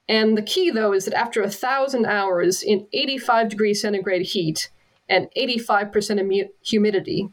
And 0.09 0.35
the 0.35 0.41
key, 0.41 0.71
though, 0.71 0.91
is 0.91 1.06
that 1.06 1.13
after 1.13 1.44
a 1.44 1.51
thousand 1.51 2.07
hours 2.07 2.63
in 2.63 2.88
85 2.94 3.50
degrees 3.50 3.80
centigrade 3.83 4.25
heat 4.25 4.71
and 5.07 5.27
85% 5.38 6.50
humidity, 6.63 7.30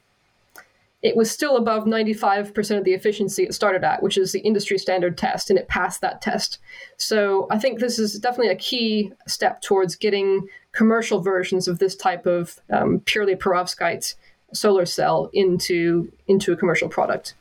it 1.03 1.17
was 1.17 1.31
still 1.31 1.57
above 1.57 1.85
95% 1.85 2.79
of 2.79 2.85
the 2.85 2.93
efficiency 2.93 3.45
it 3.45 3.55
started 3.55 3.85
at, 3.85 4.03
which 4.03 4.19
is 4.19 4.33
the 4.33 4.41
industry 4.41 4.79
standard 4.79 5.17
test, 5.17 5.49
and 5.49 5.59
it 5.59 5.69
passed 5.69 6.01
that 6.03 6.21
test. 6.21 6.59
So 6.99 7.47
I 7.51 7.59
think 7.59 7.79
this 7.79 7.99
is 7.99 8.19
definitely 8.19 8.53
a 8.53 8.57
key 8.57 9.13
step 9.27 9.63
towards 9.63 9.97
getting 9.97 10.47
commercial 10.73 11.21
versions 11.21 11.69
of 11.69 11.79
this 11.79 11.97
type 11.97 12.27
of 12.27 12.61
um, 12.71 13.01
purely 13.07 13.35
perovskite 13.35 14.15
solar 14.53 14.85
cell 14.85 15.31
into 15.33 16.13
into 16.27 16.53
a 16.53 16.57
commercial 16.57 16.89
product. 16.89 17.35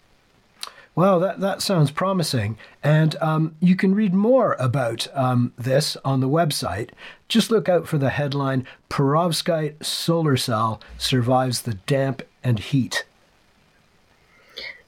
Well, 0.96 1.20
that, 1.22 1.40
that 1.40 1.62
sounds 1.62 1.92
promising. 1.92 2.58
And 2.84 3.16
um, 3.22 3.56
you 3.62 3.76
can 3.78 3.96
read 3.96 4.14
more 4.14 4.58
about 4.60 5.08
um, 5.14 5.54
this 5.58 5.96
on 6.04 6.20
the 6.20 6.28
website. 6.28 6.90
Just 7.30 7.52
look 7.52 7.70
out 7.70 7.88
for 7.88 7.98
the 7.98 8.10
headline 8.10 8.66
Perovskite 8.90 9.86
Solar 9.86 10.36
Cell 10.36 10.82
Survives 10.98 11.62
the 11.62 11.76
Damp 11.76 12.22
and 12.44 12.60
Heat. 12.60 13.06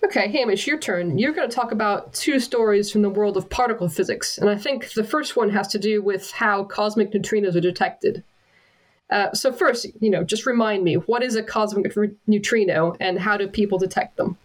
Okay, 0.03 0.29
Hamish, 0.29 0.65
your 0.65 0.79
turn. 0.79 1.19
You're 1.19 1.31
going 1.31 1.47
to 1.47 1.55
talk 1.55 1.71
about 1.71 2.13
two 2.13 2.39
stories 2.39 2.91
from 2.91 3.03
the 3.03 3.09
world 3.09 3.37
of 3.37 3.49
particle 3.49 3.87
physics, 3.87 4.37
and 4.37 4.49
I 4.49 4.57
think 4.57 4.93
the 4.93 5.03
first 5.03 5.35
one 5.35 5.49
has 5.51 5.67
to 5.69 5.79
do 5.79 6.01
with 6.01 6.31
how 6.31 6.63
cosmic 6.63 7.11
neutrinos 7.11 7.55
are 7.55 7.61
detected. 7.61 8.23
Uh, 9.11 9.31
so 9.33 9.51
first, 9.51 9.85
you 9.99 10.09
know, 10.09 10.23
just 10.23 10.45
remind 10.45 10.83
me, 10.83 10.95
what 10.95 11.21
is 11.21 11.35
a 11.35 11.43
cosmic 11.43 11.95
neutrino, 12.25 12.95
and 12.99 13.19
how 13.19 13.37
do 13.37 13.47
people 13.47 13.77
detect 13.77 14.17
them? 14.17 14.37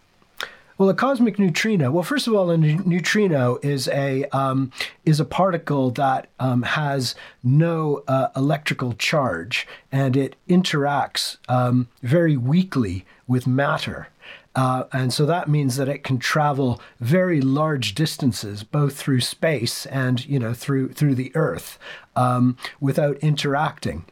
Well, 0.77 0.89
a 0.89 0.93
cosmic 0.93 1.39
neutrino. 1.39 1.89
Well, 1.89 2.03
first 2.03 2.27
of 2.27 2.35
all, 2.35 2.51
a 2.51 2.57
neutrino 2.57 3.57
is 3.63 3.87
a 3.87 4.25
um, 4.25 4.71
is 5.05 5.19
a 5.19 5.25
particle 5.25 5.89
that 5.91 6.27
um, 6.39 6.61
has 6.61 7.15
no 7.43 8.03
uh, 8.07 8.27
electrical 8.35 8.93
charge, 8.93 9.67
and 9.91 10.15
it 10.15 10.35
interacts 10.47 11.37
um, 11.49 11.87
very 12.03 12.37
weakly 12.37 13.05
with 13.25 13.47
matter. 13.47 14.09
Uh, 14.57 14.85
and 14.91 15.13
so 15.13 15.23
that 15.23 15.47
means 15.47 15.77
that 15.77 15.87
it 15.87 16.03
can 16.03 16.17
travel 16.17 16.81
very 16.99 17.39
large 17.39 17.93
distances, 17.93 18.63
both 18.63 18.97
through 18.97 19.21
space 19.21 19.85
and 19.85 20.25
you 20.25 20.39
know 20.39 20.51
through 20.51 20.89
through 20.89 21.13
the 21.13 21.31
Earth, 21.35 21.77
um, 22.15 22.57
without 22.81 23.17
interacting. 23.17 24.03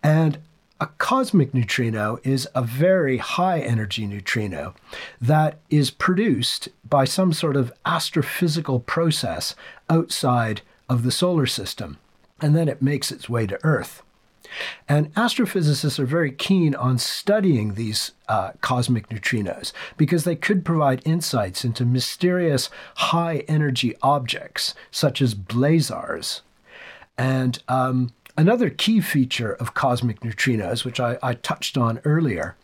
And 0.00 0.38
a 0.80 0.86
cosmic 0.86 1.52
neutrino 1.52 2.20
is 2.22 2.48
a 2.54 2.62
very 2.62 3.16
high 3.16 3.58
energy 3.58 4.06
neutrino 4.06 4.74
that 5.20 5.58
is 5.70 5.90
produced 5.90 6.68
by 6.88 7.04
some 7.04 7.32
sort 7.32 7.56
of 7.56 7.72
astrophysical 7.84 8.86
process 8.86 9.56
outside 9.90 10.62
of 10.88 11.02
the 11.02 11.10
solar 11.10 11.46
system, 11.46 11.98
and 12.40 12.54
then 12.54 12.68
it 12.68 12.80
makes 12.80 13.10
its 13.10 13.28
way 13.28 13.44
to 13.44 13.58
Earth. 13.64 14.04
And 14.88 15.14
astrophysicists 15.14 15.98
are 15.98 16.06
very 16.06 16.32
keen 16.32 16.74
on 16.74 16.98
studying 16.98 17.74
these 17.74 18.12
uh, 18.28 18.52
cosmic 18.60 19.08
neutrinos 19.08 19.72
because 19.96 20.24
they 20.24 20.36
could 20.36 20.64
provide 20.64 21.02
insights 21.04 21.64
into 21.64 21.84
mysterious 21.84 22.70
high 22.96 23.44
energy 23.48 23.94
objects 24.02 24.74
such 24.90 25.22
as 25.22 25.34
blazars. 25.34 26.40
And 27.16 27.62
um, 27.68 28.12
Another 28.40 28.70
key 28.70 29.02
feature 29.02 29.52
of 29.52 29.74
cosmic 29.74 30.20
neutrinos, 30.20 30.82
which 30.82 30.98
I, 30.98 31.18
I 31.22 31.34
touched 31.34 31.76
on 31.76 32.00
earlier, 32.06 32.56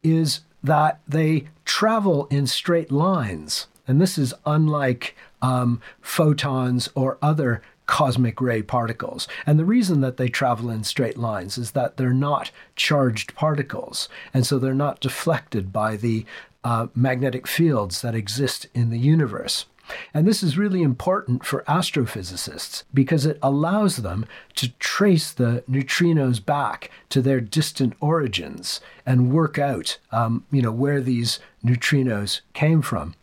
is 0.00 0.42
that 0.62 1.00
they 1.08 1.48
travel 1.64 2.26
in 2.26 2.46
straight 2.46 2.92
lines. 2.92 3.66
And 3.88 4.00
this 4.00 4.16
is 4.16 4.32
unlike 4.46 5.16
um, 5.42 5.80
photons 6.00 6.88
or 6.94 7.18
other 7.20 7.62
cosmic 7.88 8.40
ray 8.40 8.62
particles. 8.62 9.26
And 9.44 9.58
the 9.58 9.64
reason 9.64 10.00
that 10.02 10.18
they 10.18 10.28
travel 10.28 10.70
in 10.70 10.84
straight 10.84 11.18
lines 11.18 11.58
is 11.58 11.72
that 11.72 11.96
they're 11.96 12.12
not 12.12 12.52
charged 12.76 13.34
particles. 13.34 14.08
And 14.32 14.46
so 14.46 14.60
they're 14.60 14.74
not 14.74 15.00
deflected 15.00 15.72
by 15.72 15.96
the 15.96 16.24
uh, 16.62 16.86
magnetic 16.94 17.48
fields 17.48 18.02
that 18.02 18.14
exist 18.14 18.66
in 18.74 18.90
the 18.90 18.98
universe. 18.98 19.64
And 20.12 20.26
this 20.26 20.42
is 20.42 20.58
really 20.58 20.82
important 20.82 21.46
for 21.46 21.62
astrophysicists 21.62 22.84
because 22.92 23.24
it 23.24 23.38
allows 23.42 23.96
them 23.96 24.26
to 24.56 24.70
trace 24.78 25.32
the 25.32 25.64
neutrinos 25.68 26.44
back 26.44 26.90
to 27.08 27.22
their 27.22 27.40
distant 27.40 27.94
origins 28.00 28.82
and 29.06 29.32
work 29.32 29.58
out, 29.58 29.98
um, 30.12 30.44
you 30.50 30.60
know, 30.60 30.72
where 30.72 31.00
these 31.00 31.40
neutrinos 31.64 32.42
came 32.52 32.82
from. 32.82 33.14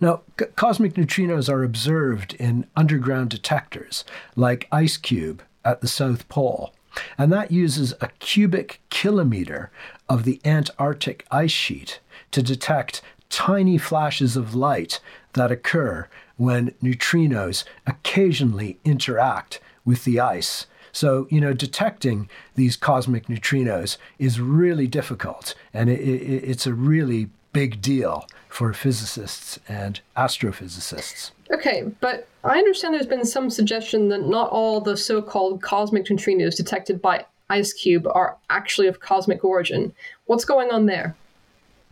Now, 0.00 0.22
c- 0.38 0.46
cosmic 0.56 0.94
neutrinos 0.94 1.48
are 1.48 1.64
observed 1.64 2.34
in 2.34 2.66
underground 2.76 3.30
detectors 3.30 4.04
like 4.34 4.70
IceCube 4.70 5.40
at 5.64 5.80
the 5.80 5.88
South 5.88 6.28
Pole, 6.28 6.72
and 7.18 7.32
that 7.32 7.50
uses 7.50 7.92
a 8.00 8.08
cubic 8.18 8.80
kilometer 8.90 9.70
of 10.08 10.24
the 10.24 10.40
Antarctic 10.44 11.26
ice 11.30 11.50
sheet 11.50 12.00
to 12.30 12.42
detect 12.42 13.02
tiny 13.28 13.76
flashes 13.76 14.36
of 14.36 14.54
light 14.54 15.00
that 15.32 15.50
occur 15.50 16.08
when 16.36 16.74
neutrinos 16.82 17.64
occasionally 17.86 18.78
interact 18.84 19.60
with 19.84 20.04
the 20.04 20.20
ice. 20.20 20.66
So, 20.92 21.26
you 21.30 21.40
know, 21.40 21.52
detecting 21.52 22.30
these 22.54 22.76
cosmic 22.76 23.26
neutrinos 23.26 23.98
is 24.18 24.40
really 24.40 24.86
difficult, 24.86 25.54
and 25.74 25.90
it, 25.90 26.00
it, 26.00 26.44
it's 26.44 26.66
a 26.66 26.72
really 26.74 27.28
big 27.52 27.82
deal 27.82 28.26
for 28.56 28.72
physicists 28.72 29.58
and 29.68 30.00
astrophysicists. 30.16 31.30
Okay, 31.52 31.82
but 32.00 32.26
I 32.42 32.56
understand 32.56 32.94
there's 32.94 33.04
been 33.04 33.26
some 33.26 33.50
suggestion 33.50 34.08
that 34.08 34.26
not 34.26 34.48
all 34.48 34.80
the 34.80 34.96
so 34.96 35.20
called 35.20 35.60
cosmic 35.60 36.06
neutrinos 36.06 36.56
detected 36.56 37.02
by 37.02 37.26
IceCube 37.50 38.10
are 38.14 38.38
actually 38.48 38.86
of 38.86 38.98
cosmic 38.98 39.44
origin. 39.44 39.92
What's 40.24 40.46
going 40.46 40.70
on 40.70 40.86
there? 40.86 41.14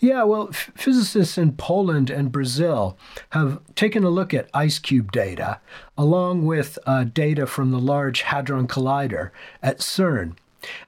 Yeah, 0.01 0.23
well, 0.23 0.49
f- 0.49 0.71
physicists 0.75 1.37
in 1.37 1.53
Poland 1.53 2.09
and 2.09 2.33
Brazil 2.33 2.97
have 3.31 3.61
taken 3.75 4.03
a 4.03 4.09
look 4.09 4.33
at 4.33 4.51
IceCube 4.53 5.11
data 5.11 5.61
along 5.99 6.47
with 6.47 6.79
uh, 6.87 7.05
data 7.05 7.47
from 7.47 7.73
the 7.73 7.79
Large 7.79 8.23
Hadron 8.23 8.69
Collider 8.69 9.33
at 9.63 9.81
CERN. 9.81 10.35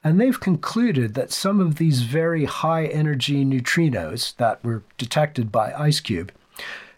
And 0.02 0.20
they've 0.20 0.38
concluded 0.38 1.14
that 1.14 1.32
some 1.32 1.60
of 1.60 1.76
these 1.76 2.02
very 2.02 2.44
high 2.44 2.86
energy 2.86 3.44
neutrinos 3.44 4.36
that 4.36 4.62
were 4.64 4.82
detected 4.98 5.50
by 5.50 5.72
IceCube 5.72 6.30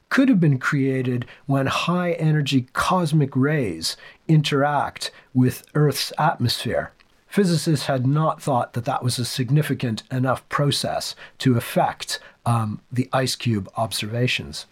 could 0.09 0.29
have 0.29 0.41
been 0.41 0.59
created 0.59 1.27
when 1.47 1.67
high 1.67 2.13
energy 2.13 2.67
cosmic 2.73 3.37
rays 3.37 3.97
interact 4.27 5.11
with 5.35 5.65
Earth's 5.75 6.13
atmosphere 6.19 6.93
physicists 7.29 7.87
had 7.87 8.07
not 8.07 8.43
thought 8.43 8.73
that 8.73 8.85
that 8.87 9.05
was 9.05 9.19
a 9.19 9.25
significant 9.25 10.03
enough 10.11 10.49
process 10.49 11.15
to 11.39 11.57
affect 11.57 12.19
um, 12.47 12.81
the 12.91 13.09
IceCube 13.13 13.69
observations. 13.77 14.67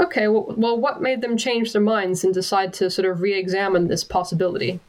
Okay, 0.00 0.28
well, 0.28 0.54
well, 0.56 0.78
what 0.78 1.02
made 1.02 1.20
them 1.20 1.36
change 1.36 1.72
their 1.72 1.82
minds 1.82 2.24
and 2.24 2.32
decide 2.32 2.72
to 2.74 2.90
sort 2.90 3.06
of 3.06 3.20
re 3.20 3.34
examine 3.34 3.88
this 3.88 4.04
possibility? 4.04 4.80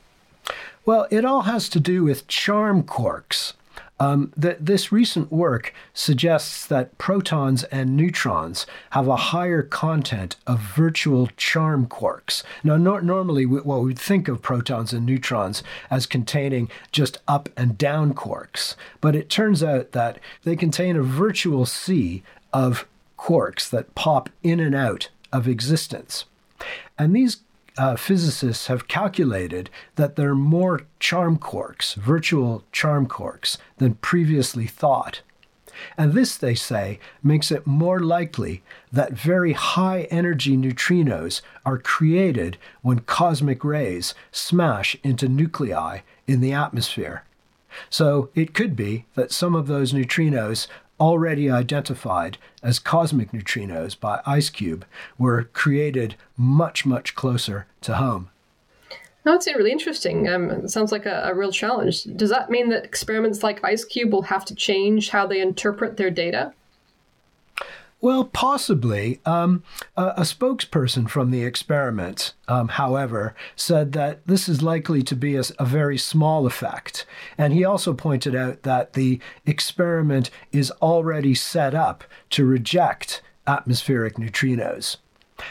Well, 0.85 1.07
it 1.11 1.25
all 1.25 1.41
has 1.41 1.69
to 1.69 1.79
do 1.79 2.03
with 2.03 2.27
charm 2.27 2.83
quarks. 2.83 3.53
Um, 4.01 4.31
this 4.37 4.93
recent 4.93 5.29
work 5.29 5.73
suggests 5.93 6.65
that 6.67 6.97
protons 6.97 7.65
and 7.65 7.97
neutrons 7.97 8.65
have 8.91 9.09
a 9.09 9.17
higher 9.17 9.61
content 9.61 10.37
of 10.47 10.61
virtual 10.61 11.27
charm 11.35 11.85
quarks. 11.85 12.43
Now, 12.63 12.77
no- 12.77 12.99
normally, 12.99 13.45
we, 13.45 13.59
we'd 13.59 13.99
think 13.99 14.29
of 14.29 14.41
protons 14.41 14.93
and 14.93 15.05
neutrons 15.05 15.63
as 15.91 16.05
containing 16.05 16.69
just 16.93 17.17
up 17.27 17.49
and 17.57 17.77
down 17.77 18.13
quarks, 18.13 18.75
but 19.01 19.17
it 19.17 19.29
turns 19.29 19.61
out 19.61 19.91
that 19.91 20.17
they 20.43 20.55
contain 20.55 20.95
a 20.95 21.03
virtual 21.03 21.65
sea 21.65 22.23
of 22.53 22.87
quarks 23.17 23.69
that 23.69 23.95
pop 23.95 24.29
in 24.43 24.61
and 24.61 24.75
out 24.75 25.09
of 25.33 25.45
existence. 25.45 26.23
And 26.97 27.13
these 27.13 27.41
uh, 27.79 27.95
physicists 27.95 28.67
have 28.67 28.89
calculated 28.89 29.69
that 29.95 30.17
there 30.17 30.31
are 30.31 30.35
more 30.35 30.81
charm 30.99 31.37
quarks, 31.37 31.95
virtual 31.95 32.65
charm 32.73 33.07
quarks, 33.07 33.57
than 33.77 33.93
previously 33.95 34.67
thought. 34.67 35.21
And 35.97 36.11
this, 36.11 36.35
they 36.35 36.55
say, 36.55 36.99
makes 37.23 37.51
it 37.51 37.65
more 37.65 38.01
likely 38.01 38.61
that 38.91 39.13
very 39.13 39.53
high 39.53 40.09
energy 40.11 40.57
neutrinos 40.57 41.39
are 41.65 41.77
created 41.77 42.57
when 42.81 42.99
cosmic 42.99 43.63
rays 43.63 44.13
smash 44.29 44.97
into 45.01 45.29
nuclei 45.29 45.99
in 46.27 46.41
the 46.41 46.51
atmosphere. 46.51 47.23
So 47.89 48.29
it 48.35 48.53
could 48.53 48.75
be 48.75 49.05
that 49.15 49.31
some 49.31 49.55
of 49.55 49.67
those 49.67 49.93
neutrinos 49.93 50.67
already 50.99 51.49
identified 51.49 52.37
as 52.61 52.79
cosmic 52.79 53.31
neutrinos 53.31 53.99
by 53.99 54.21
IceCube 54.27 54.83
were 55.17 55.45
created 55.45 56.15
much, 56.37 56.85
much 56.85 57.15
closer 57.15 57.67
to 57.81 57.95
home. 57.95 58.29
That's 59.23 59.47
really 59.47 59.71
interesting. 59.71 60.27
Um, 60.27 60.49
it 60.49 60.69
sounds 60.69 60.91
like 60.91 61.05
a, 61.05 61.23
a, 61.25 61.33
real 61.35 61.51
challenge. 61.51 62.03
Does 62.15 62.29
that 62.29 62.49
mean 62.49 62.69
that 62.69 62.85
experiments 62.85 63.43
like 63.43 63.61
IceCube 63.61 64.11
will 64.11 64.23
have 64.23 64.45
to 64.45 64.55
change 64.55 65.09
how 65.09 65.27
they 65.27 65.41
interpret 65.41 65.97
their 65.97 66.09
data? 66.09 66.53
Well, 68.01 68.25
possibly. 68.25 69.19
Um, 69.25 69.63
a, 69.97 70.13
a, 70.17 70.21
spokesperson 70.21 71.09
from 71.09 71.31
the 71.31 71.43
experiment, 71.43 72.33
um, 72.47 72.69
however, 72.69 73.35
said 73.57 73.91
that 73.91 74.25
this 74.25 74.47
is 74.47 74.63
likely 74.63 75.03
to 75.03 75.15
be 75.15 75.35
a, 75.35 75.43
a, 75.57 75.65
very 75.65 75.97
small 75.97 76.45
effect. 76.45 77.05
And 77.37 77.51
he 77.51 77.65
also 77.65 77.93
pointed 77.93 78.35
out 78.35 78.63
that 78.63 78.93
the 78.93 79.19
experiment 79.45 80.29
is 80.53 80.71
already 80.81 81.35
set 81.35 81.75
up 81.75 82.05
to 82.31 82.45
reject 82.45 83.21
atmospheric 83.45 84.15
neutrinos. 84.15 84.97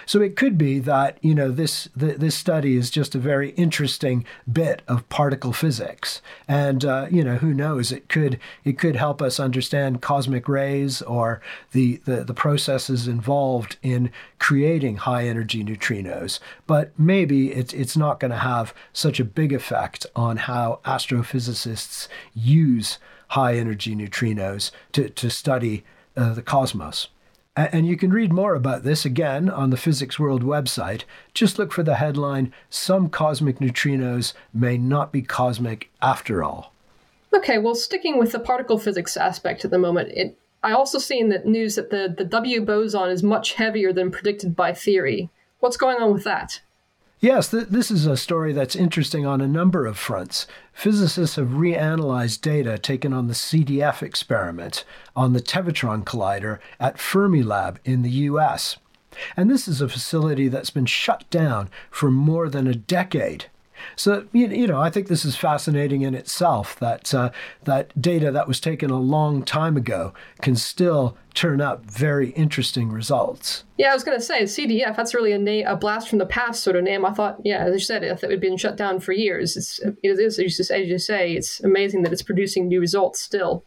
So 0.06 0.20
it 0.20 0.36
could 0.36 0.58
be 0.58 0.78
that 0.80 1.18
you 1.22 1.34
know 1.34 1.50
this 1.50 1.88
this 1.94 2.34
study 2.34 2.76
is 2.76 2.90
just 2.90 3.14
a 3.14 3.18
very 3.18 3.50
interesting 3.50 4.24
bit 4.50 4.82
of 4.88 5.08
particle 5.08 5.52
physics, 5.52 6.22
and 6.46 6.84
uh, 6.84 7.06
you 7.10 7.24
know 7.24 7.36
who 7.36 7.54
knows 7.54 7.92
it 7.92 8.08
could 8.08 8.38
it 8.64 8.78
could 8.78 8.96
help 8.96 9.20
us 9.22 9.40
understand 9.40 10.02
cosmic 10.02 10.48
rays 10.48 11.02
or 11.02 11.40
the, 11.72 12.00
the 12.04 12.24
the 12.24 12.34
processes 12.34 13.08
involved 13.08 13.76
in 13.82 14.10
creating 14.38 14.96
high 14.96 15.26
energy 15.26 15.64
neutrinos. 15.64 16.38
But 16.66 16.92
maybe 16.98 17.52
it's 17.52 17.72
it's 17.72 17.96
not 17.96 18.20
going 18.20 18.30
to 18.30 18.38
have 18.38 18.74
such 18.92 19.20
a 19.20 19.24
big 19.24 19.52
effect 19.52 20.06
on 20.14 20.36
how 20.36 20.80
astrophysicists 20.84 22.08
use 22.34 22.98
high 23.28 23.56
energy 23.56 23.94
neutrinos 23.94 24.70
to 24.92 25.08
to 25.10 25.30
study 25.30 25.84
uh, 26.16 26.34
the 26.34 26.42
cosmos. 26.42 27.08
And 27.58 27.88
you 27.88 27.96
can 27.96 28.12
read 28.12 28.32
more 28.32 28.54
about 28.54 28.84
this 28.84 29.04
again 29.04 29.50
on 29.50 29.70
the 29.70 29.76
Physics 29.76 30.16
World 30.16 30.44
website. 30.44 31.02
Just 31.34 31.58
look 31.58 31.72
for 31.72 31.82
the 31.82 31.96
headline 31.96 32.52
Some 32.70 33.08
Cosmic 33.08 33.58
Neutrinos 33.58 34.32
May 34.54 34.78
Not 34.78 35.10
Be 35.10 35.22
Cosmic 35.22 35.90
After 36.00 36.44
All. 36.44 36.72
Okay, 37.34 37.58
well, 37.58 37.74
sticking 37.74 38.16
with 38.16 38.30
the 38.30 38.38
particle 38.38 38.78
physics 38.78 39.16
aspect 39.16 39.64
at 39.64 39.72
the 39.72 39.78
moment, 39.78 40.10
it, 40.12 40.38
I 40.62 40.70
also 40.70 41.00
seen 41.00 41.30
the 41.30 41.40
news 41.40 41.74
that 41.74 41.90
the, 41.90 42.14
the 42.16 42.24
W 42.24 42.60
boson 42.60 43.10
is 43.10 43.24
much 43.24 43.54
heavier 43.54 43.92
than 43.92 44.12
predicted 44.12 44.54
by 44.54 44.72
theory. 44.72 45.28
What's 45.58 45.76
going 45.76 45.96
on 45.96 46.12
with 46.12 46.22
that? 46.22 46.60
Yes, 47.20 47.50
th- 47.50 47.66
this 47.66 47.90
is 47.90 48.06
a 48.06 48.16
story 48.16 48.52
that's 48.52 48.76
interesting 48.76 49.26
on 49.26 49.40
a 49.40 49.48
number 49.48 49.86
of 49.86 49.98
fronts. 49.98 50.46
Physicists 50.72 51.34
have 51.34 51.48
reanalyzed 51.48 52.42
data 52.42 52.78
taken 52.78 53.12
on 53.12 53.26
the 53.26 53.34
CDF 53.34 54.04
experiment 54.04 54.84
on 55.16 55.32
the 55.32 55.40
Tevatron 55.40 56.04
collider 56.04 56.60
at 56.78 56.98
Fermilab 56.98 57.78
in 57.84 58.02
the 58.02 58.10
US. 58.10 58.76
And 59.36 59.50
this 59.50 59.66
is 59.66 59.80
a 59.80 59.88
facility 59.88 60.46
that's 60.46 60.70
been 60.70 60.86
shut 60.86 61.28
down 61.28 61.70
for 61.90 62.08
more 62.08 62.48
than 62.48 62.68
a 62.68 62.74
decade. 62.74 63.46
So 63.96 64.26
you 64.32 64.66
know, 64.66 64.80
I 64.80 64.90
think 64.90 65.08
this 65.08 65.24
is 65.24 65.36
fascinating 65.36 66.02
in 66.02 66.14
itself 66.14 66.78
that 66.80 67.14
uh, 67.14 67.30
that 67.64 68.00
data 68.00 68.30
that 68.30 68.48
was 68.48 68.60
taken 68.60 68.90
a 68.90 68.98
long 68.98 69.42
time 69.42 69.76
ago 69.76 70.12
can 70.42 70.56
still 70.56 71.16
turn 71.34 71.60
up 71.60 71.84
very 71.84 72.30
interesting 72.30 72.90
results. 72.90 73.64
Yeah, 73.76 73.90
I 73.90 73.94
was 73.94 74.02
going 74.02 74.18
to 74.18 74.24
say 74.24 74.42
CDF. 74.42 74.96
That's 74.96 75.14
really 75.14 75.32
a 75.32 75.38
name, 75.38 75.66
a 75.66 75.76
blast 75.76 76.08
from 76.08 76.18
the 76.18 76.26
past 76.26 76.62
sort 76.62 76.76
of 76.76 76.82
name. 76.82 77.04
I 77.04 77.12
thought, 77.12 77.38
yeah, 77.44 77.64
as 77.64 77.72
you 77.74 77.78
said, 77.80 78.02
it 78.02 78.20
had 78.20 78.40
been 78.40 78.56
shut 78.56 78.76
down 78.76 79.00
for 79.00 79.12
years, 79.12 79.56
it's 79.56 79.78
it 79.78 79.98
is 80.02 80.38
as 80.38 80.88
you 80.88 80.98
say, 80.98 81.32
it's 81.32 81.60
amazing 81.60 82.02
that 82.02 82.12
it's 82.12 82.22
producing 82.22 82.68
new 82.68 82.80
results 82.80 83.20
still. 83.20 83.64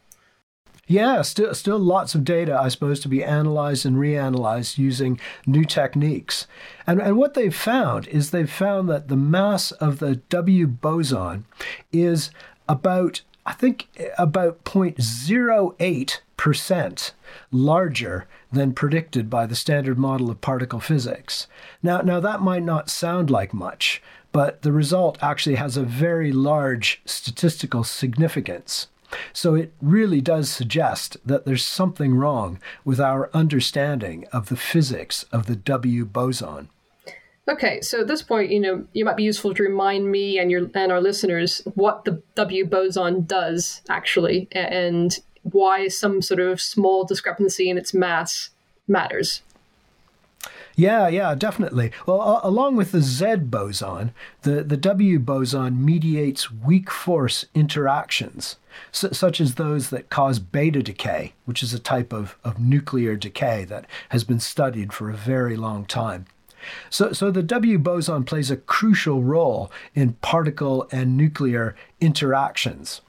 Yeah, 0.91 1.21
still, 1.21 1.55
still 1.55 1.79
lots 1.79 2.15
of 2.15 2.25
data, 2.25 2.59
I 2.59 2.67
suppose, 2.67 2.99
to 2.99 3.07
be 3.07 3.23
analyzed 3.23 3.85
and 3.85 3.95
reanalyzed 3.95 4.77
using 4.77 5.21
new 5.45 5.63
techniques. 5.63 6.47
And, 6.85 7.01
and 7.01 7.15
what 7.15 7.33
they've 7.33 7.55
found 7.55 8.09
is 8.09 8.31
they've 8.31 8.51
found 8.51 8.89
that 8.89 9.07
the 9.07 9.15
mass 9.15 9.71
of 9.71 9.99
the 9.99 10.17
W 10.17 10.67
boson 10.67 11.45
is 11.93 12.29
about, 12.67 13.21
I 13.45 13.53
think, 13.53 13.87
about 14.17 14.65
0.08% 14.65 17.11
larger 17.53 18.27
than 18.51 18.73
predicted 18.73 19.29
by 19.29 19.45
the 19.45 19.55
standard 19.55 19.97
model 19.97 20.29
of 20.29 20.41
particle 20.41 20.81
physics. 20.81 21.47
Now, 21.81 22.01
now 22.01 22.19
that 22.19 22.41
might 22.41 22.63
not 22.63 22.89
sound 22.89 23.29
like 23.29 23.53
much, 23.53 24.03
but 24.33 24.61
the 24.61 24.73
result 24.73 25.17
actually 25.23 25.55
has 25.55 25.77
a 25.77 25.83
very 25.83 26.33
large 26.33 27.01
statistical 27.05 27.85
significance. 27.85 28.89
So 29.33 29.55
it 29.55 29.73
really 29.81 30.21
does 30.21 30.49
suggest 30.49 31.17
that 31.25 31.45
there's 31.45 31.65
something 31.65 32.15
wrong 32.15 32.59
with 32.85 32.99
our 32.99 33.29
understanding 33.33 34.25
of 34.31 34.49
the 34.49 34.55
physics 34.55 35.23
of 35.31 35.45
the 35.45 35.55
W 35.55 36.05
boson. 36.05 36.69
Okay, 37.47 37.81
so 37.81 38.01
at 38.01 38.07
this 38.07 38.21
point, 38.21 38.51
you 38.51 38.59
know, 38.59 38.85
you 38.93 39.03
might 39.03 39.17
be 39.17 39.23
useful 39.23 39.53
to 39.53 39.63
remind 39.63 40.11
me 40.11 40.37
and 40.39 40.51
your 40.51 40.69
and 40.75 40.91
our 40.91 41.01
listeners 41.01 41.61
what 41.73 42.05
the 42.05 42.21
W 42.35 42.65
boson 42.65 43.25
does 43.25 43.81
actually, 43.89 44.47
and 44.51 45.19
why 45.43 45.87
some 45.87 46.21
sort 46.21 46.39
of 46.39 46.61
small 46.61 47.03
discrepancy 47.03 47.69
in 47.69 47.77
its 47.77 47.93
mass 47.93 48.51
matters. 48.87 49.41
Yeah, 50.75 51.07
yeah, 51.07 51.35
definitely. 51.35 51.91
Well, 52.05 52.39
along 52.43 52.75
with 52.75 52.91
the 52.91 53.01
Z 53.01 53.37
boson, 53.37 54.11
the, 54.43 54.63
the 54.63 54.77
W 54.77 55.19
boson 55.19 55.83
mediates 55.83 56.51
weak 56.51 56.89
force 56.89 57.45
interactions, 57.53 58.57
such 58.91 59.41
as 59.41 59.55
those 59.55 59.89
that 59.89 60.09
cause 60.09 60.39
beta 60.39 60.81
decay, 60.81 61.33
which 61.45 61.61
is 61.61 61.73
a 61.73 61.79
type 61.79 62.13
of, 62.13 62.37
of 62.43 62.59
nuclear 62.59 63.15
decay 63.15 63.65
that 63.65 63.85
has 64.09 64.23
been 64.23 64.39
studied 64.39 64.93
for 64.93 65.09
a 65.09 65.15
very 65.15 65.57
long 65.57 65.85
time. 65.85 66.25
So, 66.89 67.11
so 67.11 67.31
the 67.31 67.43
W 67.43 67.77
boson 67.79 68.23
plays 68.23 68.51
a 68.51 68.57
crucial 68.57 69.23
role 69.23 69.71
in 69.95 70.13
particle 70.21 70.87
and 70.91 71.17
nuclear 71.17 71.75
interactions. 71.99 73.01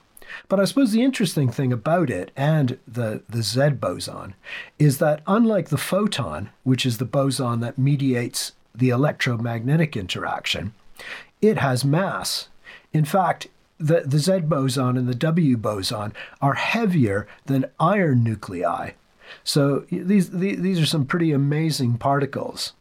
But 0.48 0.60
I 0.60 0.64
suppose 0.64 0.92
the 0.92 1.02
interesting 1.02 1.50
thing 1.50 1.72
about 1.72 2.10
it 2.10 2.30
and 2.36 2.78
the, 2.86 3.22
the 3.28 3.42
Z 3.42 3.70
boson 3.70 4.34
is 4.78 4.98
that 4.98 5.22
unlike 5.26 5.68
the 5.68 5.78
photon, 5.78 6.50
which 6.62 6.86
is 6.86 6.98
the 6.98 7.04
boson 7.04 7.60
that 7.60 7.78
mediates 7.78 8.52
the 8.74 8.90
electromagnetic 8.90 9.96
interaction, 9.96 10.74
it 11.40 11.58
has 11.58 11.84
mass. 11.84 12.48
In 12.92 13.04
fact, 13.04 13.48
the, 13.78 14.02
the 14.06 14.18
Z 14.18 14.40
boson 14.40 14.96
and 14.96 15.08
the 15.08 15.14
W 15.14 15.56
boson 15.56 16.12
are 16.40 16.54
heavier 16.54 17.26
than 17.46 17.66
iron 17.80 18.22
nuclei. 18.22 18.92
So 19.44 19.86
these, 19.90 20.30
these 20.30 20.80
are 20.80 20.86
some 20.86 21.06
pretty 21.06 21.32
amazing 21.32 21.98
particles. 21.98 22.74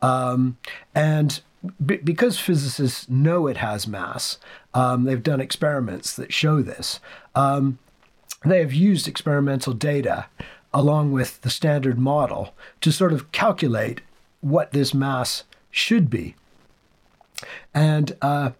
Um, 0.00 0.56
and 0.94 1.40
b- 1.84 1.96
because 1.96 2.38
physicists 2.38 3.08
know 3.08 3.46
it 3.46 3.58
has 3.58 3.86
mass, 3.86 4.38
um, 4.74 5.04
they've 5.04 5.22
done 5.22 5.40
experiments 5.40 6.14
that 6.16 6.32
show 6.32 6.62
this. 6.62 7.00
Um, 7.34 7.78
they 8.44 8.60
have 8.60 8.72
used 8.72 9.08
experimental 9.08 9.72
data 9.72 10.26
along 10.72 11.12
with 11.12 11.40
the 11.40 11.50
standard 11.50 11.98
model 11.98 12.54
to 12.80 12.92
sort 12.92 13.12
of 13.12 13.32
calculate 13.32 14.00
what 14.40 14.72
this 14.72 14.94
mass 14.94 15.44
should 15.70 16.10
be. 16.10 16.34
And 17.74 18.16
uh, 18.20 18.50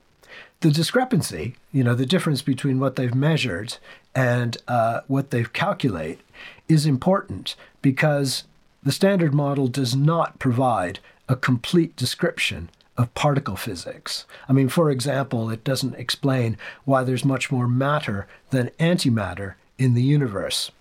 the 0.61 0.71
discrepancy, 0.71 1.55
you 1.73 1.85
know, 1.85 1.95
the 1.95 2.07
difference 2.07 2.43
between 2.43 2.81
what 2.81 2.97
they've 2.97 3.15
measured 3.15 3.77
and 4.15 4.57
uh, 4.67 5.01
what 5.07 5.31
they've 5.31 5.53
calculate 5.53 6.21
is 6.69 6.87
important 6.87 7.55
because 7.83 8.45
the 8.83 8.93
standard 8.93 9.35
model 9.35 9.69
does 9.69 9.95
not 9.95 10.39
provide 10.39 10.99
a 11.29 11.37
complete 11.37 11.95
description 11.97 12.71
of 12.99 13.15
particle 13.15 13.57
physics. 13.57 14.27
I 14.49 14.53
mean, 14.53 14.69
for 14.69 14.91
example, 14.91 15.49
it 15.49 15.65
doesn't 15.65 15.95
explain 15.95 16.59
why 16.85 17.05
there's 17.05 17.25
much 17.25 17.51
more 17.51 17.69
matter 17.69 18.27
than 18.51 18.73
antimatter 18.81 19.55
in 19.79 19.95
the 19.95 20.03
universe. 20.03 20.73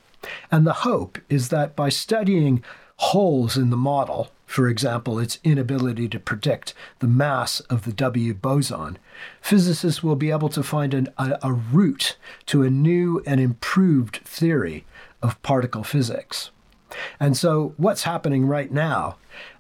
And 0.52 0.66
the 0.66 0.74
hope 0.74 1.20
is 1.30 1.50
that 1.50 1.76
by 1.76 1.90
studying 1.90 2.64
holes 2.98 3.56
in 3.56 3.70
the 3.70 3.78
model, 3.78 4.32
for 4.48 4.68
example, 4.68 5.20
its 5.20 5.40
inability 5.44 6.10
to 6.10 6.20
predict 6.20 6.74
the 7.00 7.08
mass 7.08 7.60
of 7.62 7.86
the 7.86 7.94
W 7.94 8.34
boson, 8.34 8.98
physicists 9.40 10.02
will 10.02 10.16
be 10.16 10.32
able 10.32 10.50
to 10.50 10.64
find 10.64 10.94
an, 10.96 11.10
a, 11.20 11.38
a 11.44 11.54
route 11.54 12.18
to 12.48 12.64
a 12.64 12.70
new 12.70 13.22
and 13.28 13.40
improved 13.40 14.18
theory 14.26 14.86
of 15.22 15.42
particle 15.44 15.84
physics. 15.84 16.50
And 17.20 17.38
so, 17.38 17.74
what's 17.78 18.04
happening 18.04 18.48
right 18.48 18.72
now 18.72 19.18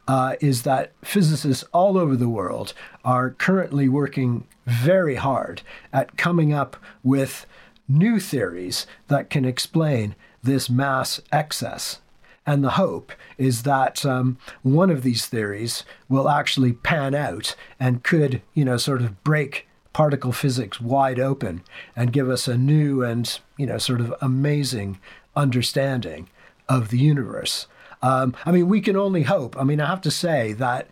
uh, 0.07 0.35
is 0.39 0.63
that 0.63 0.93
physicists 1.03 1.63
all 1.73 1.97
over 1.97 2.15
the 2.15 2.29
world 2.29 2.73
are 3.03 3.31
currently 3.31 3.89
working 3.89 4.47
very 4.65 5.15
hard 5.15 5.61
at 5.91 6.17
coming 6.17 6.53
up 6.53 6.77
with 7.03 7.45
new 7.87 8.19
theories 8.19 8.85
that 9.07 9.29
can 9.29 9.45
explain 9.45 10.15
this 10.43 10.69
mass 10.69 11.21
excess. 11.31 11.99
And 12.45 12.63
the 12.63 12.71
hope 12.71 13.11
is 13.37 13.63
that 13.63 14.05
um, 14.05 14.37
one 14.63 14.89
of 14.89 15.03
these 15.03 15.25
theories 15.25 15.83
will 16.07 16.29
actually 16.29 16.71
pan 16.71 17.13
out 17.13 17.55
and 17.79 18.03
could, 18.03 18.41
you 18.53 18.63
know, 18.63 18.77
sort 18.77 19.01
of 19.01 19.21
break 19.23 19.67
particle 19.91 20.31
physics 20.31 20.79
wide 20.79 21.19
open 21.19 21.63
and 21.95 22.13
give 22.13 22.29
us 22.29 22.47
a 22.47 22.57
new 22.57 23.03
and, 23.03 23.39
you 23.57 23.65
know, 23.65 23.77
sort 23.77 23.99
of 23.99 24.13
amazing 24.21 24.99
understanding 25.35 26.29
of 26.69 26.89
the 26.89 26.99
universe. 26.99 27.67
Um, 28.01 28.35
I 28.45 28.51
mean, 28.51 28.67
we 28.67 28.81
can 28.81 28.95
only 28.95 29.23
hope. 29.23 29.57
I 29.59 29.63
mean, 29.63 29.81
I 29.81 29.87
have 29.87 30.01
to 30.01 30.11
say 30.11 30.53
that 30.53 30.89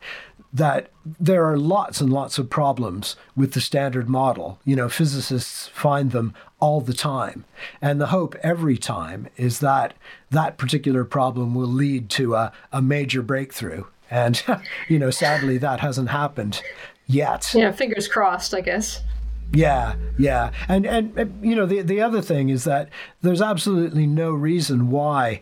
that 0.55 0.89
there 1.05 1.45
are 1.45 1.57
lots 1.57 1.99
and 1.99 2.11
lots 2.13 2.37
of 2.37 2.49
problems 2.49 3.17
with 3.35 3.51
the 3.51 3.59
standard 3.59 4.07
model. 4.07 4.57
You 4.63 4.77
know, 4.77 4.87
physicists 4.87 5.67
find 5.67 6.11
them 6.11 6.33
all 6.61 6.79
the 6.79 6.93
time. 6.93 7.43
And 7.81 7.99
the 7.99 8.07
hope 8.07 8.35
every 8.41 8.77
time 8.77 9.27
is 9.35 9.59
that 9.59 9.93
that 10.31 10.57
particular 10.57 11.03
problem 11.03 11.55
will 11.55 11.67
lead 11.67 12.09
to 12.11 12.35
a, 12.35 12.53
a 12.71 12.81
major 12.81 13.21
breakthrough. 13.21 13.83
And, 14.09 14.41
you 14.87 14.97
know, 14.97 15.11
sadly, 15.11 15.57
that 15.57 15.81
hasn't 15.81 16.09
happened 16.09 16.61
yet. 17.05 17.53
Yeah, 17.53 17.73
fingers 17.73 18.07
crossed, 18.07 18.53
I 18.53 18.61
guess. 18.61 19.01
Yeah, 19.53 19.95
yeah. 20.17 20.51
And, 20.69 20.85
and 20.85 21.37
you 21.41 21.55
know, 21.55 21.65
the, 21.65 21.81
the 21.81 22.01
other 22.01 22.21
thing 22.21 22.47
is 22.49 22.63
that 22.63 22.89
there's 23.21 23.41
absolutely 23.41 24.07
no 24.07 24.31
reason 24.31 24.89
why 24.89 25.41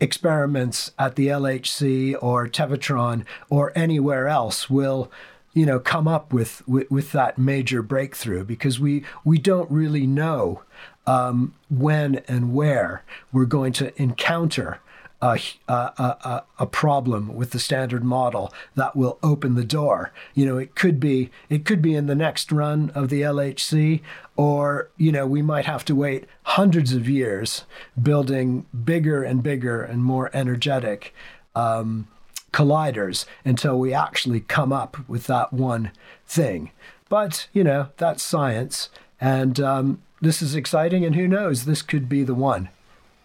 experiments 0.00 0.92
at 0.98 1.16
the 1.16 1.28
LHC 1.28 2.16
or 2.20 2.48
Tevatron 2.48 3.24
or 3.50 3.72
anywhere 3.74 4.28
else 4.28 4.70
will 4.70 5.10
you 5.54 5.66
know 5.66 5.80
come 5.80 6.06
up 6.06 6.32
with, 6.32 6.66
with, 6.68 6.90
with 6.90 7.12
that 7.12 7.38
major 7.38 7.82
breakthrough 7.82 8.44
because 8.44 8.78
we 8.78 9.04
we 9.24 9.38
don't 9.38 9.70
really 9.70 10.06
know 10.06 10.62
um, 11.06 11.54
when 11.70 12.16
and 12.28 12.54
where 12.54 13.02
we're 13.32 13.46
going 13.46 13.72
to 13.72 14.00
encounter 14.00 14.80
a, 15.20 15.38
a, 15.66 15.72
a, 15.72 16.44
a, 16.60 16.66
problem 16.66 17.34
with 17.34 17.50
the 17.50 17.58
standard 17.58 18.04
model 18.04 18.52
that 18.76 18.94
will 18.94 19.18
open 19.22 19.54
the 19.54 19.64
door. 19.64 20.12
You 20.34 20.46
know, 20.46 20.58
it 20.58 20.76
could 20.76 21.00
be 21.00 21.30
it 21.48 21.64
could 21.64 21.82
be 21.82 21.94
in 21.96 22.06
the 22.06 22.14
next 22.14 22.52
run 22.52 22.90
of 22.90 23.08
the 23.08 23.22
LHC, 23.22 24.00
or 24.36 24.90
you 24.96 25.10
know, 25.10 25.26
we 25.26 25.42
might 25.42 25.64
have 25.64 25.84
to 25.86 25.94
wait 25.94 26.26
hundreds 26.44 26.92
of 26.92 27.08
years 27.08 27.64
building 28.00 28.66
bigger 28.84 29.24
and 29.24 29.42
bigger 29.42 29.82
and 29.82 30.04
more 30.04 30.30
energetic 30.32 31.12
um, 31.56 32.06
colliders 32.52 33.24
until 33.44 33.78
we 33.78 33.92
actually 33.92 34.40
come 34.40 34.72
up 34.72 35.08
with 35.08 35.26
that 35.26 35.52
one 35.52 35.90
thing. 36.26 36.70
But 37.08 37.48
you 37.52 37.64
know, 37.64 37.88
that's 37.96 38.22
science, 38.22 38.88
and 39.20 39.58
um, 39.58 40.00
this 40.20 40.42
is 40.42 40.54
exciting. 40.54 41.04
And 41.04 41.16
who 41.16 41.26
knows, 41.26 41.64
this 41.64 41.82
could 41.82 42.08
be 42.08 42.22
the 42.22 42.34
one. 42.34 42.68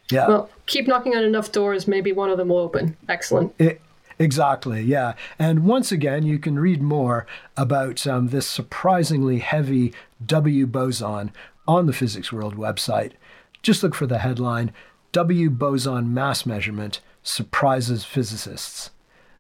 Yeah. 0.10 0.28
Well, 0.28 0.50
keep 0.66 0.88
knocking 0.88 1.16
on 1.16 1.24
enough 1.24 1.52
doors, 1.52 1.88
maybe 1.88 2.12
one 2.12 2.30
of 2.30 2.38
them 2.38 2.50
will 2.50 2.58
open. 2.58 2.98
Excellent. 3.08 3.54
It, 3.60 3.82
Exactly, 4.20 4.82
yeah. 4.82 5.13
And 5.39 5.66
once 5.66 5.92
again, 5.92 6.24
you 6.24 6.39
can 6.39 6.60
read 6.60 6.82
more 6.82 7.26
about 7.58 8.06
um, 8.06 8.28
this 8.30 8.48
surprisingly 8.48 9.39
heavy 9.39 9.94
W 10.26 10.68
boson 10.68 11.32
on 11.68 11.88
the 11.88 11.94
Physics 11.94 12.32
World 12.32 12.56
website. 12.56 13.13
Just 13.62 13.82
look 13.84 13.96
for 13.96 14.06
the 14.06 14.20
headline 14.20 14.72
W 15.12 15.50
boson 15.50 16.13
mass 16.13 16.46
measurement 16.46 17.00
surprises 17.24 18.04
physicists. 18.04 18.92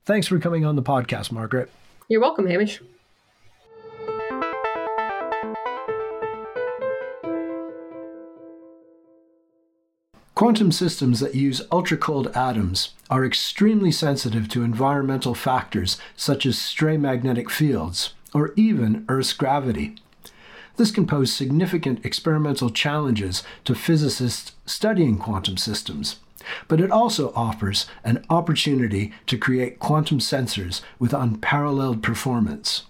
Thanks 0.05 0.27
for 0.27 0.39
coming 0.39 0.65
on 0.65 0.75
the 0.75 0.83
podcast, 0.83 1.31
Margaret. 1.31 1.69
You're 2.07 2.21
welcome, 2.21 2.47
Hamish. 2.47 2.81
Quantum 10.35 10.71
systems 10.71 11.19
that 11.19 11.35
use 11.35 11.61
ultra 11.71 11.95
cold 11.95 12.35
atoms 12.35 12.95
are 13.07 13.23
extremely 13.23 13.91
sensitive 13.91 14.49
to 14.49 14.63
environmental 14.63 15.35
factors 15.35 15.97
such 16.17 16.47
as 16.47 16.57
stray 16.57 16.97
magnetic 16.97 17.51
fields 17.51 18.15
or 18.33 18.51
even 18.55 19.05
Earth's 19.07 19.31
gravity. 19.31 19.95
This 20.75 20.89
can 20.89 21.05
pose 21.05 21.31
significant 21.31 22.03
experimental 22.03 22.71
challenges 22.71 23.43
to 23.65 23.75
physicists 23.75 24.53
studying 24.65 25.19
quantum 25.19 25.57
systems, 25.57 26.15
but 26.67 26.81
it 26.81 26.89
also 26.89 27.31
offers 27.35 27.85
an 28.03 28.25
opportunity 28.27 29.13
to 29.27 29.37
create 29.37 29.77
quantum 29.77 30.17
sensors 30.17 30.81
with 30.97 31.13
unparalleled 31.13 32.01
performance. 32.01 32.85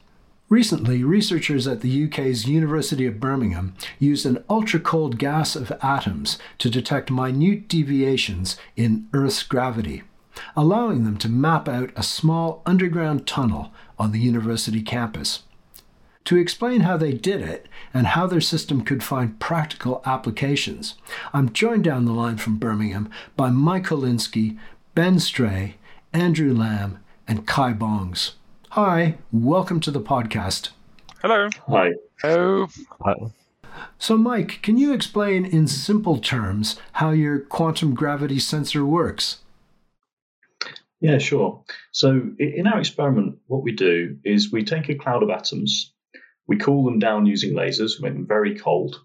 Recently, 0.50 1.04
researchers 1.04 1.68
at 1.68 1.82
the 1.82 2.06
UK's 2.06 2.48
University 2.48 3.06
of 3.06 3.20
Birmingham 3.20 3.74
used 3.98 4.26
an 4.26 4.44
ultra 4.50 4.80
cold 4.80 5.18
gas 5.18 5.56
of 5.56 5.72
atoms 5.82 6.38
to 6.60 6.70
detect 6.70 7.10
minute 7.10 7.68
deviations 7.68 8.58
in 8.76 9.08
Earth's 9.14 9.42
gravity, 9.42 10.04
allowing 10.56 11.06
them 11.06 11.18
to 11.18 11.30
map 11.30 11.68
out 11.68 11.92
a 11.96 12.04
small 12.04 12.62
underground 12.66 13.26
tunnel 13.26 13.72
on 13.98 14.12
the 14.12 14.20
university 14.20 14.82
campus. 14.82 15.44
To 16.26 16.38
explain 16.38 16.82
how 16.82 16.98
they 16.98 17.14
did 17.14 17.42
it 17.42 17.68
and 17.94 18.08
how 18.08 18.28
their 18.28 18.42
system 18.42 18.82
could 18.84 19.04
find 19.04 19.40
practical 19.40 20.02
applications, 20.06 20.96
I'm 21.34 21.52
joined 21.52 21.84
down 21.84 22.06
the 22.06 22.14
line 22.14 22.38
from 22.38 22.60
Birmingham 22.60 23.10
by 23.36 23.50
Mike 23.50 23.86
Holynski, 23.86 24.58
Ben 24.96 25.20
Stray, 25.20 25.76
Andrew 26.14 26.54
Lamb, 26.54 27.00
and 27.28 27.48
Kai 27.48 27.74
Bongs. 27.74 28.34
Hi, 28.74 29.18
welcome 29.32 29.80
to 29.82 29.92
the 29.92 30.02
podcast. 30.02 30.70
Hello. 31.22 31.48
Hi. 31.68 31.92
Hello. 32.24 32.68
Hi. 33.02 33.14
So, 34.00 34.18
Mike, 34.18 34.64
can 34.64 34.80
you 34.80 34.94
explain 34.94 35.46
in 35.46 35.68
simple 35.68 36.18
terms 36.18 36.80
how 36.94 37.12
your 37.12 37.38
quantum 37.38 37.94
gravity 37.94 38.40
sensor 38.40 38.84
works? 38.84 39.42
Yeah, 41.02 41.20
sure. 41.20 41.64
So, 41.92 42.32
in 42.40 42.66
our 42.66 42.80
experiment, 42.80 43.38
what 43.46 43.62
we 43.62 43.74
do 43.74 44.18
is 44.24 44.52
we 44.52 44.64
take 44.64 44.90
a 44.90 44.96
cloud 44.96 45.22
of 45.22 45.30
atoms 45.30 45.94
we 46.48 46.58
cool 46.58 46.84
them 46.84 46.98
down 46.98 47.28
using 47.28 47.54
lasers, 47.54 48.02
we 48.02 48.10
make 48.10 48.18
them 48.18 48.28
very 48.28 48.58
cold, 48.58 49.00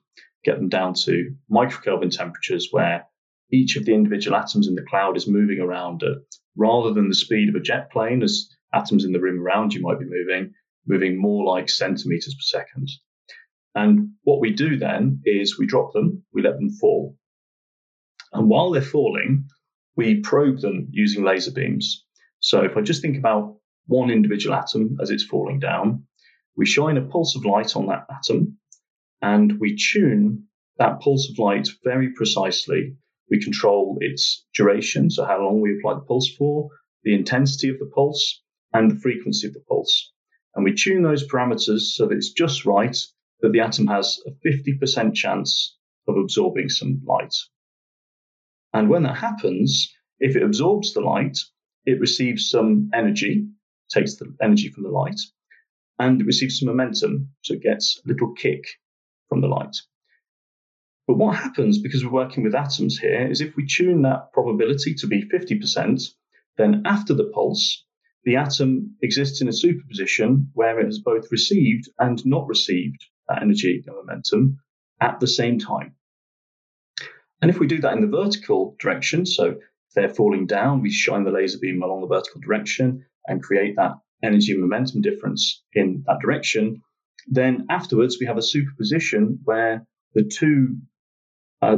get 0.45 0.57
them 0.57 0.71
down 0.71 0.95
to 0.95 1.35
microkelvin 1.51 2.11
temperatures 2.11 2.69
where 2.71 3.07
each 3.53 3.77
of 3.77 3.85
the 3.85 3.95
individual 3.95 4.37
atoms 4.37 4.67
in 4.67 4.75
the 4.75 4.87
cloud 4.89 5.17
is 5.17 5.29
moving 5.29 5.61
around 5.61 6.03
at, 6.03 6.17
rather 6.57 6.93
than 6.93 7.09
the 7.09 7.15
speed 7.15 7.49
of 7.51 7.55
a 7.55 7.61
jet 7.61 7.93
plane, 7.93 8.23
as 8.23 8.49
atoms 8.73 9.05
in 9.05 9.13
the 9.13 9.21
room 9.21 9.41
around 9.41 9.73
you 9.73 9.81
might 9.81 9.99
be 9.99 10.07
moving, 10.07 10.53
moving 10.87 11.21
more 11.21 11.45
like 11.45 11.69
centimeters 11.69 12.35
per 12.35 12.59
second. 12.59 12.89
And 13.75 14.11
what 14.25 14.41
we 14.41 14.53
do 14.53 14.77
then 14.77 15.21
is 15.25 15.59
we 15.59 15.67
drop 15.67 15.93
them, 15.93 16.25
we 16.33 16.43
let 16.43 16.55
them 16.55 16.71
fall. 16.71 17.17
And 18.33 18.49
while 18.49 18.71
they're 18.71 18.83
falling, 18.83 19.47
we 19.97 20.21
probe 20.21 20.61
them 20.61 20.89
using 20.91 21.25
laser 21.25 21.53
beams. 21.53 22.05
So 22.41 22.63
if 22.63 22.77
I 22.77 22.83
just 22.83 23.03
think 23.03 23.17
about 23.17 23.57
one 23.87 24.11
individual 24.11 24.55
atom 24.55 24.99
as 25.01 25.11
it's 25.11 25.25
falling 25.25 25.61
down, 25.61 26.05
we 26.57 26.67
shine 26.67 26.97
a 26.97 27.05
pulse 27.05 27.37
of 27.37 27.45
light 27.45 27.75
on 27.77 27.87
that 27.87 28.07
atom 28.11 28.59
and 29.23 29.59
we 29.59 29.77
tune 29.77 30.45
that 30.79 31.01
pulse 31.01 31.31
of 31.31 31.39
light 31.39 31.69
very 31.85 32.13
precisely. 32.15 32.97
We 33.31 33.43
control 33.43 33.99
its 34.01 34.47
duration, 34.55 35.11
so 35.11 35.25
how 35.25 35.43
long 35.43 35.61
we 35.61 35.77
apply 35.77 35.95
the 35.95 36.01
pulse 36.01 36.35
for, 36.37 36.69
the 37.03 37.15
intensity 37.15 37.69
of 37.69 37.79
the 37.79 37.91
pulse, 37.95 38.43
and 38.73 38.91
the 38.91 39.01
frequency 39.01 39.47
of 39.47 39.55
the 39.55 39.61
pulse. 39.69 40.13
And 40.55 40.65
we 40.65 40.75
tune 40.75 41.03
those 41.03 41.27
parameters 41.27 41.95
so 41.95 42.07
that 42.07 42.17
it's 42.17 42.33
just 42.33 42.65
right 42.65 42.97
that 43.41 43.53
the 43.53 43.61
atom 43.61 43.87
has 43.87 44.21
a 44.27 44.31
50% 44.47 45.15
chance 45.15 45.77
of 46.09 46.17
absorbing 46.17 46.69
some 46.69 47.01
light. 47.07 47.35
And 48.73 48.89
when 48.89 49.05
that 49.05 49.17
happens, 49.17 49.93
if 50.19 50.37
it 50.37 50.43
absorbs 50.43 50.93
the 50.93 51.01
light, 51.01 51.39
it 51.87 52.01
receives 52.01 52.51
some 52.51 52.91
energy, 52.93 53.49
takes 53.91 54.17
the 54.17 54.35
energy 54.43 54.69
from 54.69 54.83
the 54.83 54.91
light, 54.91 55.21
and 55.99 56.21
it 56.21 56.27
receives 56.27 56.59
some 56.59 56.69
momentum, 56.69 57.31
so 57.43 57.55
it 57.55 57.63
gets 57.63 58.01
a 58.05 58.09
little 58.09 58.33
kick 58.35 58.65
from 59.29 59.41
the 59.41 59.49
light. 59.49 59.77
But 61.07 61.17
what 61.17 61.37
happens 61.37 61.79
because 61.79 62.05
we're 62.05 62.13
working 62.13 62.45
with 62.45 62.55
atoms 62.55 62.99
here 62.99 63.27
is 63.31 63.41
if 63.41 63.57
we 63.57 63.67
tune 63.67 64.03
that 64.03 64.33
probability 64.33 64.95
to 64.97 65.07
be 65.07 65.23
50%, 65.23 66.03
then 66.59 66.83
after 66.85 67.15
the 67.15 67.31
pulse, 67.33 67.87
the 68.25 68.37
atom 68.37 68.97
exists 69.03 69.41
in 69.41 69.49
a 69.49 69.53
superposition 69.53 70.51
where 70.55 70.79
it 70.81 70.87
has 70.87 70.99
both 70.99 71.31
received 71.31 71.89
and 71.99 72.25
not 72.27 72.47
received 72.47 73.05
that 73.29 73.43
energy 73.43 73.83
and 73.87 73.97
momentum 73.97 74.59
at 75.01 75.21
the 75.21 75.27
same 75.27 75.59
time. 75.59 75.95
And 77.41 77.51
if 77.51 77.59
we 77.59 77.67
do 77.67 77.81
that 77.81 77.95
in 77.95 78.01
the 78.01 78.17
vertical 78.17 78.77
direction, 78.81 79.25
so 79.25 79.51
if 79.51 79.95
they're 79.95 80.09
falling 80.09 80.47
down, 80.47 80.83
we 80.83 80.91
shine 80.91 81.25
the 81.25 81.31
laser 81.31 81.59
beam 81.59 81.83
along 81.83 82.01
the 82.01 82.09
vertical 82.09 82.41
direction 82.41 83.05
and 83.27 83.43
create 83.43 83.77
that 83.77 83.93
energy 84.23 84.53
and 84.53 84.61
momentum 84.61 85.01
difference 85.01 85.63
in 85.75 86.03
that 86.07 86.19
direction, 86.21 86.83
then 87.29 87.67
afterwards 87.71 88.19
we 88.19 88.27
have 88.27 88.39
a 88.39 88.43
superposition 88.43 89.39
where 89.45 89.87
the 90.15 90.25
two 90.25 90.77
uh, 91.63 91.77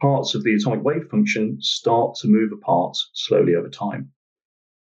parts 0.00 0.34
of 0.34 0.44
the 0.44 0.54
atomic 0.54 0.84
wave 0.84 1.08
function 1.10 1.58
start 1.60 2.14
to 2.16 2.28
move 2.28 2.52
apart 2.52 2.96
slowly 3.14 3.54
over 3.54 3.68
time. 3.68 4.12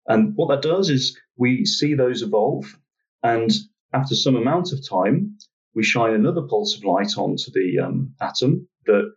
And 0.08 0.34
what 0.36 0.50
that 0.50 0.62
does 0.62 0.90
is 0.90 1.18
we 1.38 1.66
see 1.66 1.94
those 1.94 2.22
evolve, 2.22 2.66
and 3.22 3.52
after 3.94 4.16
some 4.16 4.36
amount 4.36 4.74
of 4.74 4.88
time, 4.88 5.38
we 5.76 5.84
shine 5.84 6.14
another 6.14 6.42
pulse 6.42 6.78
of 6.78 6.84
light 6.84 7.18
onto 7.18 7.52
the 7.52 7.80
um, 7.80 8.14
atom 8.22 8.68
that 8.86 9.14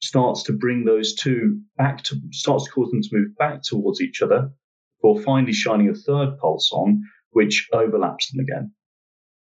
starts 0.00 0.44
to 0.44 0.52
bring 0.52 0.84
those 0.84 1.14
two 1.14 1.60
back 1.76 2.02
to 2.04 2.16
starts 2.30 2.64
to 2.64 2.70
cause 2.70 2.90
them 2.90 3.02
to 3.02 3.08
move 3.12 3.36
back 3.36 3.62
towards 3.62 4.00
each 4.00 4.22
other 4.22 4.50
before 5.00 5.20
finally 5.20 5.52
shining 5.52 5.88
a 5.88 5.94
third 5.94 6.38
pulse 6.38 6.70
on, 6.72 7.02
which 7.30 7.68
overlaps 7.72 8.30
them 8.30 8.40
again. 8.40 8.72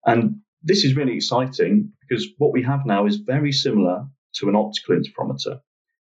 And 0.06 0.42
this 0.64 0.84
is 0.84 0.96
really 0.96 1.16
exciting 1.16 1.92
because 2.02 2.28
what 2.38 2.52
we 2.52 2.64
have 2.64 2.86
now 2.86 3.06
is 3.06 3.18
very 3.18 3.52
similar 3.52 4.08
to 4.36 4.50
an 4.50 4.56
optical 4.56 4.96
interferometer. 4.96 5.60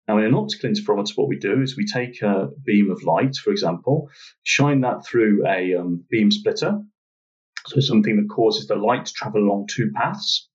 Now, 0.08 0.18
in 0.18 0.24
an 0.24 0.34
optical 0.34 0.70
interferometer, 0.70 1.16
what 1.16 1.28
we 1.28 1.38
do 1.38 1.62
is 1.62 1.76
we 1.76 1.84
take 1.84 2.22
a 2.22 2.48
beam 2.64 2.90
of 2.90 3.02
light, 3.02 3.36
for 3.36 3.50
example, 3.50 4.08
shine 4.44 4.80
that 4.82 5.04
through 5.04 5.44
a 5.46 5.74
um, 5.74 6.04
beam 6.08 6.30
splitter, 6.30 6.80
so 7.66 7.80
something 7.80 8.16
that 8.16 8.32
causes 8.32 8.68
the 8.68 8.76
light 8.76 9.06
to 9.06 9.12
travel 9.12 9.42
along 9.42 9.66
two 9.68 9.90
paths, 9.92 10.48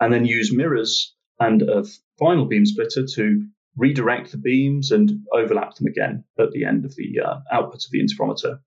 and 0.00 0.12
then 0.12 0.26
use 0.26 0.54
mirrors 0.54 1.14
and 1.38 1.62
a 1.62 1.84
final 2.18 2.44
beam 2.44 2.66
splitter 2.66 3.06
to 3.14 3.46
redirect 3.76 4.32
the 4.32 4.38
beams 4.38 4.90
and 4.90 5.10
overlap 5.32 5.74
them 5.76 5.86
again 5.86 6.24
at 6.38 6.50
the 6.50 6.64
end 6.64 6.84
of 6.84 6.94
the 6.96 7.20
uh, 7.20 7.38
output 7.50 7.84
of 7.84 7.90
the 7.90 8.02
interferometer. 8.02 8.60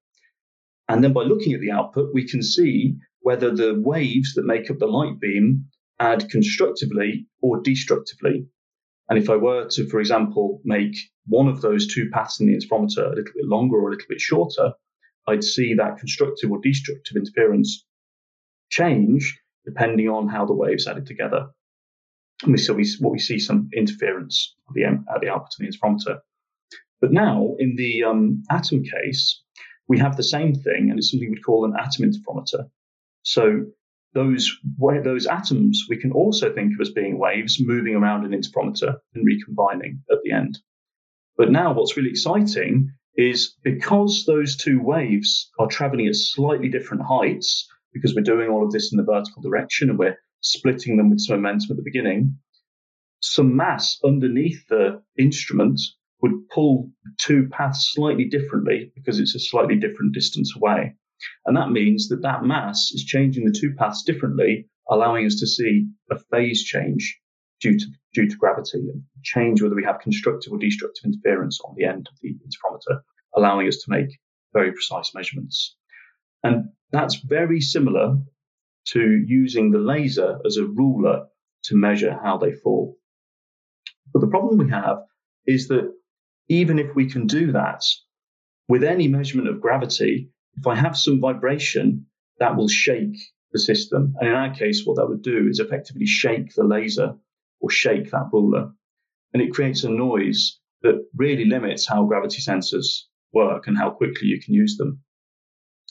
And 0.90 1.04
then 1.04 1.14
by 1.14 1.24
looking 1.24 1.54
at 1.54 1.62
the 1.62 1.72
output, 1.72 2.14
we 2.14 2.28
can 2.28 2.42
see 2.42 2.96
whether 3.20 3.56
the 3.56 3.80
waves 3.80 4.34
that 4.34 4.46
make 4.46 4.70
up 4.72 4.80
the 4.80 4.88
light 4.88 5.20
beam 5.20 5.66
add 6.00 6.30
constructively 6.30 7.28
or 7.42 7.62
destructively. 7.62 8.48
And 9.10 9.20
if 9.20 9.30
I 9.30 9.36
were 9.36 9.68
to, 9.70 9.88
for 9.90 10.00
example, 10.00 10.62
make 10.64 10.96
one 11.28 11.48
of 11.48 11.62
those 11.62 11.88
two 11.88 12.10
paths 12.12 12.40
in 12.40 12.48
the 12.48 12.54
interferometer 12.54 13.06
a 13.06 13.10
little 13.10 13.24
bit 13.24 13.46
longer 13.46 13.78
or 13.78 13.90
a 13.90 13.92
little 13.92 14.08
bit 14.08 14.22
shorter, 14.22 14.74
I'd 15.28 15.44
see 15.44 15.74
that 15.76 15.98
constructive 15.98 16.52
or 16.52 16.60
destructive 16.62 17.18
interference 17.18 17.86
change 18.70 19.40
depending 19.66 20.10
on 20.10 20.28
how 20.28 20.46
the 20.46 20.54
waves 20.54 20.88
added 20.88 21.06
together. 21.06 21.48
And 22.44 22.52
we 22.52 22.58
see 22.58 22.98
what 23.00 23.12
we 23.12 23.20
see 23.20 23.40
some 23.40 23.70
interference 23.74 24.56
at 24.68 24.74
the, 24.74 24.84
at 24.84 25.22
the 25.22 25.30
output 25.30 25.54
of 25.54 25.60
the 25.60 25.68
interferometer. 25.68 26.20
But 27.00 27.14
now 27.14 27.56
in 27.60 27.76
the 27.76 28.04
um, 28.04 28.44
atom 28.50 28.84
case, 28.84 29.42
we 29.88 30.00
have 30.00 30.18
the 30.18 30.24
same 30.24 30.54
thing, 30.54 30.90
and 30.90 30.98
it's 30.98 31.12
something 31.12 31.30
we'd 31.30 31.46
call 31.46 31.66
an 31.66 31.74
atom 31.80 32.10
interferometer. 32.10 32.70
So 33.24 33.66
those 34.14 34.56
those 35.04 35.26
atoms 35.26 35.86
we 35.90 35.98
can 35.98 36.12
also 36.12 36.54
think 36.54 36.74
of 36.74 36.82
as 36.82 36.92
being 36.92 37.18
waves 37.18 37.58
moving 37.60 37.96
around 37.96 38.26
an 38.26 38.40
interferometer 38.40 38.96
and 39.14 39.26
recombining 39.26 40.02
at 40.12 40.20
the 40.24 40.32
end. 40.32 40.60
But 41.38 41.52
now 41.52 41.74
what's 41.74 41.98
really 41.98 42.12
exciting 42.12 42.92
is 43.16 43.56
because 43.64 44.26
those 44.26 44.56
two 44.56 44.82
waves 44.82 45.52
are 45.60 45.68
traveling 45.68 46.08
at 46.08 46.16
slightly 46.16 46.70
different 46.70 47.04
heights, 47.04 47.68
because 47.94 48.16
we're 48.16 48.24
doing 48.24 48.50
all 48.50 48.66
of 48.66 48.72
this 48.72 48.92
in 48.92 48.98
the 48.98 49.04
vertical 49.04 49.42
direction 49.42 49.90
and 49.90 50.00
we're 50.00 50.18
splitting 50.42 50.98
them 50.98 51.10
with 51.10 51.20
some 51.22 51.42
momentum 51.42 51.72
at 51.72 51.78
the 51.78 51.84
beginning, 51.84 52.38
some 53.22 53.56
mass 53.56 54.00
underneath 54.04 54.68
the 54.68 55.02
instrument 55.18 55.80
would 56.22 56.50
pull 56.50 56.92
two 57.20 57.48
paths 57.50 57.92
slightly 57.94 58.26
differently 58.26 58.92
because 58.96 59.20
it's 59.20 59.36
a 59.36 59.40
slightly 59.40 59.76
different 59.76 60.14
distance 60.14 60.56
away. 60.56 60.96
And 61.46 61.56
that 61.58 61.72
means 61.72 62.10
that 62.10 62.22
that 62.22 62.44
mass 62.44 62.92
is 62.94 63.04
changing 63.04 63.46
the 63.46 63.58
two 63.58 63.74
paths 63.78 64.04
differently, 64.04 64.68
allowing 64.90 65.26
us 65.26 65.40
to 65.40 65.48
see 65.48 65.88
a 66.12 66.18
phase 66.32 66.64
change 66.64 67.20
due 67.62 67.78
to, 67.78 67.86
due 68.14 68.28
to 68.28 68.36
gravity 68.36 68.80
and 68.80 69.04
change 69.24 69.62
whether 69.62 69.76
we 69.76 69.84
have 69.84 70.00
constructive 70.00 70.52
or 70.52 70.58
destructive 70.60 71.06
interference 71.06 71.60
on 71.62 71.76
the 71.78 71.86
end 71.86 72.08
of 72.12 72.18
the 72.22 72.30
interferometer, 72.30 73.02
allowing 73.36 73.68
us 73.68 73.78
to 73.78 73.92
make 73.92 74.20
very 74.54 74.72
precise 74.72 75.14
measurements. 75.16 75.76
And 76.44 76.70
that's 76.92 77.16
very 77.16 77.62
similar 77.62 78.18
to 78.90 79.24
using 79.26 79.72
the 79.72 79.80
laser 79.80 80.40
as 80.46 80.58
a 80.58 80.66
ruler 80.66 81.26
to 81.64 81.76
measure 81.76 82.20
how 82.22 82.38
they 82.38 82.52
fall. 82.52 82.98
But 84.14 84.20
the 84.20 84.28
problem 84.28 84.58
we 84.58 84.70
have 84.70 84.98
is 85.48 85.70
that 85.70 85.92
even 86.50 86.78
if 86.80 86.94
we 86.94 87.10
can 87.10 87.28
do 87.28 87.54
that 87.54 87.84
with 88.68 88.84
any 88.84 89.08
measurement 89.08 89.50
of 89.50 89.62
gravity, 89.62 90.30
if 90.58 90.68
I 90.68 90.76
have 90.76 90.98
some 90.98 91.20
vibration, 91.20 92.06
that 92.40 92.56
will 92.56 92.68
shake 92.68 93.18
the 93.52 93.60
system. 93.60 94.16
And 94.20 94.30
in 94.30 94.36
our 94.36 94.54
case, 94.54 94.84
what 94.86 94.98
that 94.98 95.08
would 95.08 95.22
do 95.22 95.48
is 95.50 95.60
effectively 95.60 96.06
shake 96.06 96.54
the 96.54 96.64
laser 96.64 97.16
or 97.60 97.70
shake 97.70 98.12
that 98.12 98.30
ruler. 98.32 98.72
And 99.34 99.42
it 99.42 99.54
creates 99.54 99.84
a 99.84 99.90
noise 99.90 100.60
that 100.82 101.06
really 101.16 101.46
limits 101.46 101.88
how 101.88 102.06
gravity 102.06 102.42
sensors 102.42 103.04
work 103.32 103.68
and 103.68 103.78
how 103.78 103.90
quickly 103.90 104.28
you 104.28 104.42
can 104.42 104.54
use 104.54 104.78
them. 104.78 105.02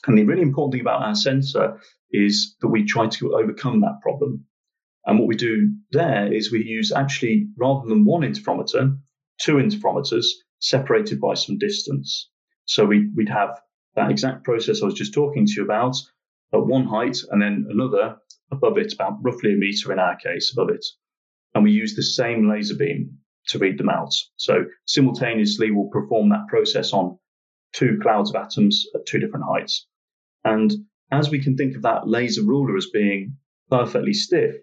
And 0.05 0.17
the 0.17 0.23
really 0.23 0.41
important 0.41 0.73
thing 0.73 0.81
about 0.81 1.01
our 1.01 1.15
sensor 1.15 1.79
is 2.11 2.55
that 2.61 2.67
we 2.67 2.85
try 2.85 3.07
to 3.07 3.35
overcome 3.35 3.81
that 3.81 3.99
problem. 4.01 4.45
And 5.05 5.19
what 5.19 5.27
we 5.27 5.35
do 5.35 5.73
there 5.91 6.31
is 6.31 6.51
we 6.51 6.63
use 6.63 6.91
actually, 6.91 7.47
rather 7.57 7.87
than 7.87 8.05
one 8.05 8.21
interferometer, 8.21 8.97
two 9.39 9.55
interferometers 9.55 10.25
separated 10.59 11.19
by 11.19 11.33
some 11.33 11.57
distance. 11.57 12.29
So 12.65 12.85
we, 12.85 13.09
would 13.15 13.29
have 13.29 13.59
that 13.95 14.11
exact 14.11 14.43
process 14.43 14.81
I 14.81 14.85
was 14.85 14.95
just 14.95 15.13
talking 15.13 15.45
to 15.45 15.53
you 15.55 15.63
about 15.63 15.95
at 16.53 16.65
one 16.65 16.85
height 16.85 17.17
and 17.31 17.41
then 17.41 17.67
another 17.69 18.17
above 18.51 18.77
it, 18.77 18.93
about 18.93 19.17
roughly 19.21 19.53
a 19.53 19.57
meter 19.57 19.91
in 19.91 19.99
our 19.99 20.15
case 20.15 20.51
above 20.51 20.69
it. 20.69 20.85
And 21.55 21.63
we 21.63 21.71
use 21.71 21.95
the 21.95 22.03
same 22.03 22.49
laser 22.49 22.75
beam 22.75 23.17
to 23.47 23.59
read 23.59 23.77
them 23.77 23.89
out. 23.89 24.13
So 24.37 24.65
simultaneously, 24.85 25.71
we'll 25.71 25.89
perform 25.89 26.29
that 26.29 26.47
process 26.47 26.93
on 26.93 27.17
two 27.73 27.99
clouds 28.01 28.29
of 28.29 28.35
atoms 28.35 28.85
at 28.95 29.05
two 29.05 29.19
different 29.19 29.45
heights. 29.49 29.87
And 30.43 30.71
as 31.11 31.29
we 31.29 31.43
can 31.43 31.57
think 31.57 31.75
of 31.75 31.81
that 31.83 32.07
laser 32.07 32.43
ruler 32.43 32.77
as 32.77 32.87
being 32.91 33.37
perfectly 33.69 34.13
stiff, 34.13 34.55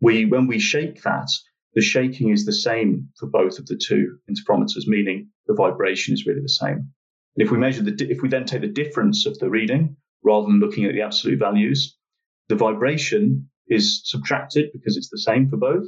we 0.00 0.24
when 0.24 0.46
we 0.46 0.58
shake 0.58 1.02
that, 1.02 1.28
the 1.74 1.82
shaking 1.82 2.30
is 2.30 2.44
the 2.44 2.52
same 2.52 3.08
for 3.18 3.26
both 3.26 3.58
of 3.58 3.66
the 3.66 3.76
two 3.76 4.18
interferometers, 4.30 4.86
meaning 4.86 5.28
the 5.46 5.54
vibration 5.54 6.14
is 6.14 6.26
really 6.26 6.40
the 6.40 6.48
same. 6.48 6.92
And 7.36 7.46
if 7.46 7.50
we 7.50 7.58
measure 7.58 7.82
the, 7.82 7.96
if 8.10 8.22
we 8.22 8.28
then 8.28 8.44
take 8.44 8.62
the 8.62 8.68
difference 8.68 9.26
of 9.26 9.38
the 9.38 9.48
reading 9.48 9.96
rather 10.22 10.46
than 10.46 10.60
looking 10.60 10.84
at 10.84 10.92
the 10.92 11.02
absolute 11.02 11.38
values, 11.38 11.96
the 12.48 12.56
vibration 12.56 13.48
is 13.68 14.02
subtracted 14.04 14.70
because 14.72 14.96
it's 14.96 15.10
the 15.10 15.18
same 15.18 15.48
for 15.48 15.56
both, 15.56 15.86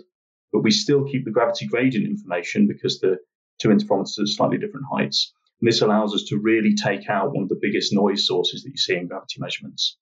but 0.53 0.63
we 0.63 0.71
still 0.71 1.05
keep 1.05 1.25
the 1.25 1.31
gravity 1.31 1.67
gradient 1.67 2.07
information 2.07 2.69
because 2.69 3.01
the 3.01 3.19
two 3.61 3.69
interferometers 3.69 4.21
are 4.21 4.27
slightly 4.27 4.59
different 4.59 4.87
heights. 4.91 5.33
And 5.61 5.69
this 5.69 5.83
allows 5.83 6.15
us 6.15 6.25
to 6.29 6.39
really 6.39 6.75
take 6.75 7.09
out 7.09 7.35
one 7.35 7.45
of 7.45 7.49
the 7.49 7.59
biggest 7.61 7.93
noise 7.93 8.27
sources 8.27 8.63
that 8.63 8.71
you 8.71 8.77
see 8.77 8.97
in 8.97 9.09
gravity 9.09 9.37
measurements. 9.39 9.97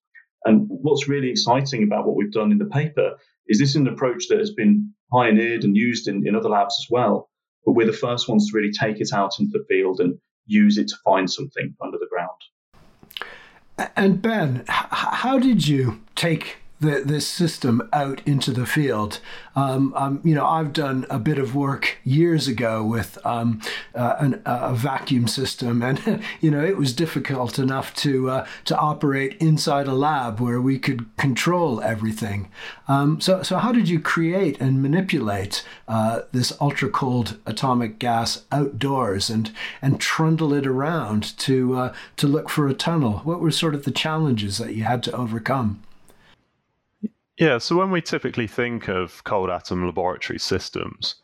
And 0.45 0.67
what's 0.69 1.09
really 1.09 1.31
exciting 1.31 1.83
about 1.83 2.07
what 2.07 2.17
we've 2.17 2.33
done 2.33 2.53
in 2.53 2.59
the 2.59 2.65
paper 2.67 3.17
is 3.47 3.59
this 3.59 3.71
is 3.71 3.77
an 3.77 3.89
approach 3.89 4.29
that 4.29 4.39
has 4.39 4.53
been 4.53 4.95
pioneered 5.13 5.65
and 5.65 5.77
used 5.77 6.09
in, 6.09 6.27
in 6.27 6.35
other 6.35 6.49
labs 6.49 6.77
as 6.79 6.87
well. 6.91 7.29
But 7.65 7.73
we're 7.73 7.87
the 7.87 7.93
first 7.93 8.29
ones 8.29 8.51
to 8.51 8.57
really 8.57 8.73
take 8.73 9.01
it 9.01 9.13
out 9.13 9.39
into 9.39 9.53
the 9.53 9.65
field 9.69 10.01
and 10.01 10.19
use 10.51 10.77
it 10.79 10.89
to 10.89 10.97
find 11.05 11.31
something 11.31 11.75
under 11.81 11.99
the 11.99 12.09
ground. 12.11 13.91
And 13.97 14.21
Ben, 14.21 14.65
how 14.69 15.39
did 15.39 15.67
you 15.67 16.03
take 16.15 16.59
the, 16.81 17.03
this 17.05 17.29
system 17.29 17.87
out 17.93 18.23
into 18.27 18.51
the 18.53 18.67
field. 18.67 19.21
Um, 19.55 19.93
um, 19.95 20.21
you 20.25 20.35
know, 20.35 20.47
I've 20.47 20.73
done 20.73 21.07
a 21.11 21.19
bit 21.19 21.39
of 21.39 21.55
work 21.55 21.99
years 22.05 22.49
ago 22.49 22.83
with 22.83 23.19
um, 23.25 23.61
uh, 23.95 24.17
an, 24.19 24.43
a 24.47 24.75
vacuum 24.75 25.29
system, 25.29 25.83
and 25.83 26.23
you 26.41 26.51
know, 26.51 26.65
it 26.65 26.77
was 26.77 26.95
difficult 26.95 27.59
enough 27.59 27.95
to 27.97 28.31
uh, 28.31 28.47
to 28.65 28.79
operate 28.79 29.37
inside 29.41 29.87
a 29.87 29.95
lab 29.95 30.41
where 30.41 30.61
we 30.61 30.79
could 30.79 31.15
control 31.17 31.83
everything. 31.83 32.51
Um, 32.89 33.21
so, 33.21 33.43
so 33.43 33.59
how 33.59 33.73
did 33.73 33.89
you 33.89 34.01
create 34.01 34.61
and 34.61 34.83
manipulate 34.83 35.65
uh, 35.87 36.23
this 36.33 36.53
ultra 36.61 36.89
cold 36.89 37.39
atomic 37.45 37.99
gas 37.99 38.45
outdoors 38.51 39.29
and 39.29 39.53
and 39.83 40.01
trundle 40.01 40.55
it 40.55 40.67
around 40.67 41.37
to 41.39 41.77
uh, 41.77 41.95
to 42.17 42.27
look 42.27 42.49
for 42.49 42.69
a 42.69 42.75
tunnel? 42.75 43.19
What 43.25 43.41
were 43.41 43.51
sort 43.51 43.75
of 43.75 43.85
the 43.85 43.91
challenges 43.91 44.57
that 44.59 44.75
you 44.75 44.85
had 44.85 45.03
to 45.03 45.13
overcome? 45.13 45.83
Yeah, 47.41 47.57
so 47.57 47.75
when 47.75 47.91
we 47.91 48.03
typically 48.03 48.47
think 48.47 48.87
of 48.89 49.25
cold 49.25 49.49
atom 49.49 49.87
laboratory 49.87 50.39
systems, 50.39 51.15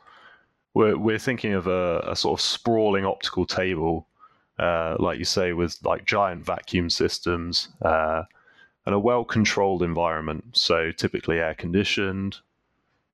we're, 0.73 0.97
we're 0.97 1.19
thinking 1.19 1.53
of 1.53 1.67
a, 1.67 1.99
a 2.07 2.17
sort 2.17 2.41
of 2.41 2.43
sprawling 2.43 3.05
optical 3.05 3.45
table, 3.45 4.09
uh, 4.59 4.97
like 4.99 5.19
you 5.19 5.27
say, 5.27 5.53
with 5.53 5.79
like 5.85 6.07
giant 6.07 6.43
vacuum 6.43 6.89
systems 6.89 7.69
uh, 7.83 8.23
and 8.87 8.95
a 8.95 8.99
well 8.99 9.27
controlled 9.27 9.83
environment. 9.83 10.57
So 10.57 10.91
typically 10.91 11.39
air 11.39 11.55
conditioned. 11.55 12.39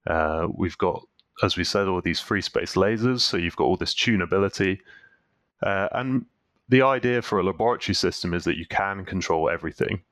Uh, 0.07 0.47
we've 0.57 0.79
got, 0.79 1.05
as 1.43 1.57
we 1.57 1.65
said, 1.65 1.89
all 1.89 2.01
these 2.01 2.21
free 2.21 2.41
space 2.41 2.77
lasers. 2.77 3.23
So 3.23 3.37
you've 3.37 3.57
got 3.57 3.65
all 3.65 3.77
this 3.77 3.97
tunability. 3.97 4.79
Uh, 5.61 5.89
and 5.91 6.25
the 6.69 6.83
idea 6.83 7.21
for 7.21 7.41
a 7.41 7.43
laboratory 7.43 7.97
system 7.97 8.33
is 8.33 8.45
that 8.45 8.57
you 8.57 8.67
can 8.67 9.05
control 9.05 9.51
everything. 9.51 10.03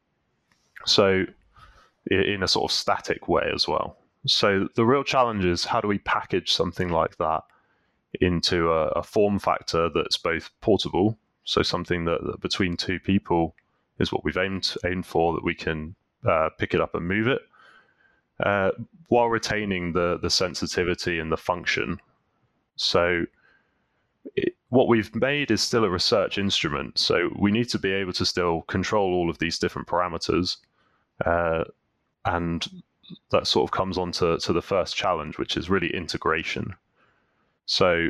So 0.87 1.27
in 2.07 2.43
a 2.43 2.49
sort 2.49 2.71
of 2.71 2.75
static 2.75 3.29
way 3.29 3.51
as 3.55 3.69
well. 3.69 3.97
So 4.27 4.69
the 4.75 4.85
real 4.85 5.05
challenge 5.05 5.45
is 5.45 5.65
how 5.65 5.81
do 5.81 5.89
we 5.89 5.99
package 5.99 6.53
something 6.53 6.91
like 6.91 7.17
that 7.17 7.43
into 8.21 8.71
a, 8.71 8.89
a 8.89 9.03
form 9.03 9.39
factor 9.39 9.89
that's 9.89 10.17
both 10.17 10.51
portable, 10.61 11.19
so 11.45 11.63
something 11.63 12.05
that, 12.05 12.21
that, 12.25 12.41
between 12.41 12.77
two 12.77 12.99
people 12.99 13.55
is 13.99 14.13
what 14.13 14.25
we've 14.25 14.37
aimed 14.37 14.75
aimed 14.85 15.07
for, 15.07 15.33
that 15.35 15.45
we 15.45 15.55
can 15.55 15.95
uh, 16.29 16.51
pick 16.59 16.75
it 16.75 16.81
up 16.81 16.95
and 16.95 17.07
move 17.07 17.29
it, 17.29 17.41
uh, 18.45 18.71
while 19.09 19.29
retaining 19.29 19.93
the 19.93 20.19
the 20.21 20.31
sensitivity 20.31 21.19
and 21.19 21.31
the 21.31 21.37
function. 21.37 21.99
So 22.77 23.25
it, 24.35 24.55
what 24.69 24.89
we've 24.89 25.15
made 25.15 25.51
is 25.51 25.63
still 25.63 25.85
a 25.85 25.91
research 25.91 26.37
instrument, 26.37 26.99
so 26.99 27.31
we 27.39 27.51
need 27.51 27.69
to 27.71 27.79
be 27.79 27.93
able 27.93 28.13
to 28.15 28.27
still 28.27 28.63
control 28.63 29.15
all 29.15 29.31
of 29.31 29.39
these 29.39 29.59
different 29.59 29.89
parameters. 29.89 30.57
Uh, 31.25 31.65
and 32.25 32.83
that 33.31 33.47
sort 33.47 33.69
of 33.69 33.73
comes 33.73 33.99
on 33.99 34.13
to, 34.13 34.39
to 34.39 34.53
the 34.53 34.63
first 34.63 34.97
challenge, 34.97 35.39
which 35.39 35.57
is 35.57 35.71
really 35.71 35.95
integration. 35.95 36.75
So, 37.67 38.09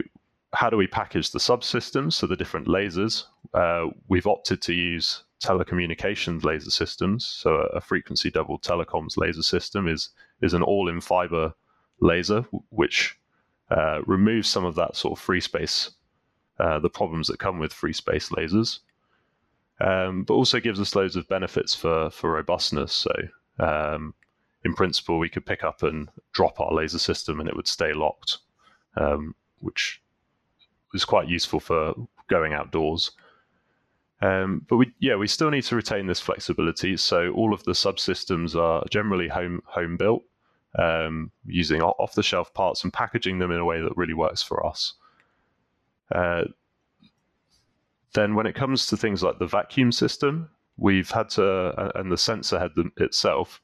how 0.52 0.68
do 0.68 0.76
we 0.76 0.86
package 0.86 1.30
the 1.30 1.38
subsystems, 1.38 2.14
so 2.14 2.26
the 2.26 2.36
different 2.36 2.66
lasers? 2.66 3.24
Uh, 3.54 3.86
we've 4.08 4.26
opted 4.26 4.60
to 4.62 4.72
use 4.72 5.22
telecommunications 5.42 6.44
laser 6.44 6.70
systems. 6.70 7.24
So, 7.24 7.54
a 7.72 7.80
frequency 7.80 8.30
double 8.30 8.58
telecoms 8.58 9.16
laser 9.16 9.42
system 9.42 9.88
is 9.88 10.10
is 10.42 10.54
an 10.54 10.62
all-in 10.62 11.00
fiber 11.00 11.54
laser, 12.00 12.44
which 12.70 13.18
uh, 13.70 14.00
removes 14.06 14.48
some 14.48 14.64
of 14.64 14.74
that 14.74 14.96
sort 14.96 15.18
of 15.18 15.22
free 15.22 15.40
space, 15.40 15.90
uh, 16.58 16.78
the 16.78 16.90
problems 16.90 17.28
that 17.28 17.38
come 17.38 17.58
with 17.58 17.72
free 17.72 17.92
space 17.92 18.30
lasers, 18.30 18.80
um, 19.80 20.24
but 20.24 20.34
also 20.34 20.58
gives 20.58 20.80
us 20.80 20.94
loads 20.94 21.16
of 21.16 21.28
benefits 21.28 21.74
for 21.74 22.10
for 22.10 22.32
robustness. 22.32 22.92
So 22.92 23.12
um, 23.60 24.14
in 24.64 24.74
principle, 24.74 25.18
we 25.18 25.28
could 25.28 25.46
pick 25.46 25.62
up 25.62 25.82
and 25.82 26.08
drop 26.32 26.60
our 26.60 26.72
laser 26.72 26.98
system 26.98 27.40
and 27.40 27.48
it 27.48 27.56
would 27.56 27.68
stay 27.68 27.92
locked, 27.92 28.38
um, 28.96 29.34
which 29.60 30.02
is 30.94 31.04
quite 31.04 31.28
useful 31.28 31.60
for 31.60 31.94
going 32.28 32.52
outdoors. 32.52 33.12
Um, 34.22 34.66
but 34.68 34.76
we, 34.76 34.92
yeah, 34.98 35.16
we 35.16 35.26
still 35.26 35.50
need 35.50 35.64
to 35.64 35.76
retain 35.76 36.06
this 36.06 36.20
flexibility. 36.20 36.96
So 36.96 37.32
all 37.32 37.54
of 37.54 37.64
the 37.64 37.72
subsystems 37.72 38.54
are 38.54 38.84
generally 38.90 39.28
home 39.28 39.62
home 39.64 39.96
built, 39.96 40.24
um, 40.78 41.30
using 41.46 41.80
off 41.80 42.14
the 42.14 42.22
shelf 42.22 42.52
parts 42.52 42.84
and 42.84 42.92
packaging 42.92 43.38
them 43.38 43.50
in 43.50 43.58
a 43.58 43.64
way 43.64 43.80
that 43.80 43.96
really 43.96 44.14
works 44.14 44.42
for 44.42 44.66
us. 44.66 44.94
Uh, 46.14 46.44
then, 48.12 48.34
when 48.34 48.46
it 48.46 48.54
comes 48.54 48.86
to 48.86 48.96
things 48.96 49.22
like 49.22 49.38
the 49.38 49.46
vacuum 49.46 49.92
system, 49.92 50.50
we've 50.80 51.10
had 51.10 51.28
to, 51.28 51.92
and 51.94 52.10
the 52.10 52.16
sensor 52.16 52.58
head 52.58 52.72
itself, 52.96 53.60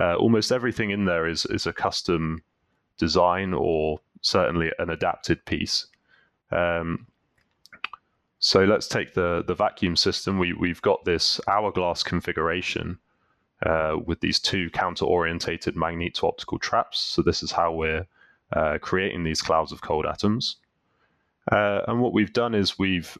uh, 0.00 0.14
almost 0.14 0.52
everything 0.52 0.90
in 0.90 1.04
there 1.04 1.26
is 1.26 1.44
is 1.46 1.66
a 1.66 1.72
custom 1.72 2.42
design 2.96 3.52
or 3.52 3.98
certainly 4.22 4.70
an 4.78 4.88
adapted 4.88 5.44
piece. 5.44 5.86
Um, 6.50 7.06
so 8.38 8.64
let's 8.64 8.88
take 8.88 9.14
the 9.14 9.44
the 9.46 9.54
vacuum 9.54 9.96
system. 9.96 10.38
We 10.38 10.52
we've 10.52 10.82
got 10.82 11.04
this 11.04 11.40
hourglass 11.48 12.02
configuration 12.02 12.98
uh, 13.66 13.96
with 14.06 14.20
these 14.20 14.40
two 14.40 14.70
counter-orientated 14.70 15.76
magneto-optical 15.76 16.58
traps. 16.58 16.98
So 16.98 17.22
this 17.22 17.42
is 17.42 17.52
how 17.52 17.72
we're 17.72 18.06
uh, 18.52 18.78
creating 18.80 19.24
these 19.24 19.42
clouds 19.42 19.72
of 19.72 19.82
cold 19.82 20.06
atoms. 20.06 20.56
Uh, 21.50 21.80
and 21.88 22.00
what 22.00 22.12
we've 22.12 22.32
done 22.32 22.54
is 22.54 22.78
we've 22.78 23.18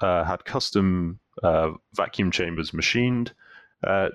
uh, 0.00 0.24
had 0.24 0.44
custom 0.44 1.18
uh, 1.42 1.72
vacuum 1.94 2.30
chambers 2.30 2.72
machined, 2.72 3.32
uh, 3.86 4.08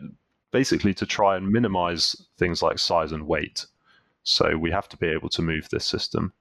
basically 0.51 0.93
to 0.95 1.05
try 1.05 1.35
and 1.35 1.49
minimize 1.49 2.15
things 2.37 2.61
like 2.61 2.79
size 2.79 3.11
and 3.11 3.27
weight. 3.27 3.65
So 4.23 4.57
we 4.57 4.71
have 4.71 4.89
to 4.89 4.97
be 4.97 5.07
able 5.07 5.29
to 5.29 5.41
move 5.41 5.69
this 5.69 5.85
system. 5.85 6.33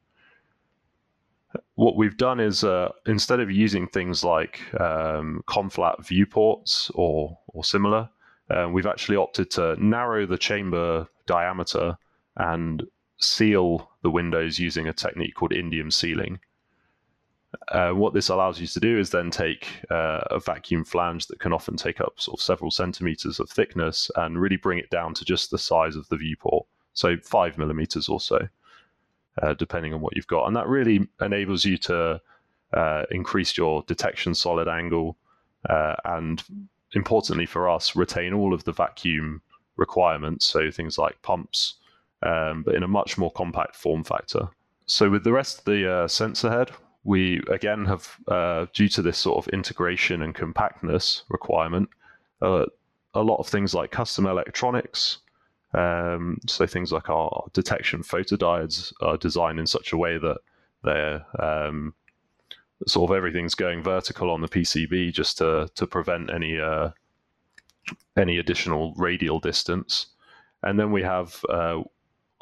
What 1.75 1.97
we've 1.97 2.17
done 2.17 2.41
is 2.41 2.65
uh, 2.65 2.91
instead 3.07 3.41
of 3.41 3.51
using 3.51 3.89
things 3.89 4.23
like 4.23 4.61
um, 4.81 5.43
conflat 5.49 6.07
viewports 6.07 6.91
or 6.95 7.39
or 7.49 7.65
similar, 7.65 8.11
uh, 8.51 8.69
we've 8.71 8.87
actually 8.87 9.17
opted 9.17 9.51
to 9.53 9.77
narrow 9.83 10.27
the 10.27 10.39
chamber 10.39 11.09
diameter 11.27 11.97
and 12.37 12.87
seal 13.19 13.91
the 14.03 14.11
windows 14.11 14.59
using 14.59 14.89
a 14.89 14.93
technique 14.93 15.35
called 15.35 15.53
indium 15.53 15.93
sealing. 15.93 16.39
Uh, 17.69 17.91
what 17.91 18.13
this 18.13 18.29
allows 18.29 18.61
you 18.61 18.67
to 18.67 18.81
do 18.81 18.99
is 18.99 19.11
then 19.11 19.31
take 19.31 19.67
uh, 19.91 20.21
a 20.31 20.39
vacuum 20.39 20.85
flange 20.85 21.27
that 21.29 21.41
can 21.41 21.53
often 21.53 21.77
take 21.77 21.99
up 22.01 22.21
sort 22.21 22.39
of 22.39 22.43
several 22.43 22.71
centimeters 22.71 23.41
of 23.41 23.49
thickness 23.49 24.11
and 24.17 24.39
really 24.39 24.57
bring 24.57 24.79
it 24.79 24.91
down 24.91 25.15
to 25.15 25.25
just 25.25 25.51
the 25.51 25.59
size 25.59 25.97
of 25.97 26.07
the 26.09 26.17
viewport, 26.17 26.67
so 26.93 27.17
five 27.25 27.57
millimeters 27.57 28.09
or 28.09 28.21
so, 28.21 28.39
uh, 29.43 29.55
depending 29.55 29.95
on 29.95 30.01
what 30.03 30.15
you've 30.15 30.27
got. 30.27 30.47
And 30.47 30.57
that 30.57 30.69
really 30.69 31.09
enables 31.23 31.65
you 31.65 31.79
to 31.79 32.21
uh, 32.75 33.05
increase 33.11 33.57
your 33.57 33.83
detection 33.87 34.35
solid 34.35 34.69
angle 34.69 35.17
uh, 35.71 35.97
and, 36.05 36.43
importantly 36.93 37.47
for 37.47 37.69
us, 37.69 37.97
retain 37.97 38.35
all 38.35 38.53
of 38.53 38.65
the 38.65 38.73
vacuum 38.73 39.41
requirements, 39.77 40.45
so 40.45 40.71
things 40.71 40.99
like 40.99 41.21
pumps, 41.23 41.77
um, 42.23 42.63
but 42.63 42.75
in 42.75 42.83
a 42.83 42.89
much 42.89 43.17
more 43.17 43.33
compact 43.33 43.75
form 43.75 44.05
factor. 44.05 44.49
So 44.85 45.09
with 45.09 45.25
the 45.25 45.33
rest 45.33 45.61
of 45.61 45.65
the 45.65 46.07
sensor 46.09 46.51
head, 46.51 46.71
we 47.09 47.41
again 47.51 47.87
have, 47.87 48.17
uh, 48.29 48.67
due 48.75 48.89
to 48.91 49.01
this 49.01 49.17
sort 49.17 49.39
of 49.39 49.51
integration 49.53 50.21
and 50.21 50.35
compactness 50.35 51.23
requirement, 51.31 51.89
uh, 52.43 52.67
a 53.15 53.23
lot 53.23 53.39
of 53.39 53.49
things 53.49 53.75
like 53.75 53.91
custom 53.91 54.27
electronics. 54.27 55.19
Um, 55.73 56.39
so 56.47 56.67
things 56.67 56.93
like 56.93 57.09
our 57.09 57.47
detection 57.55 58.03
photodiodes 58.03 58.93
are 59.01 59.17
designed 59.17 59.59
in 59.59 59.67
such 59.67 59.93
a 59.93 59.97
way 59.97 60.19
that 60.19 60.37
they're 60.85 61.25
um, 61.43 61.95
sort 62.87 63.11
of 63.11 63.17
everything's 63.17 63.55
going 63.55 63.83
vertical 63.83 64.31
on 64.31 64.43
the 64.43 64.49
PCB 64.49 65.13
just 65.13 65.39
to 65.39 65.69
to 65.77 65.87
prevent 65.87 66.31
any 66.31 66.61
uh, 66.61 66.91
any 68.19 68.37
additional 68.39 68.93
radial 68.97 69.41
distance. 69.41 70.09
And 70.63 70.79
then 70.79 70.93
we 70.93 71.03
have 71.03 71.43
uh, 71.49 71.83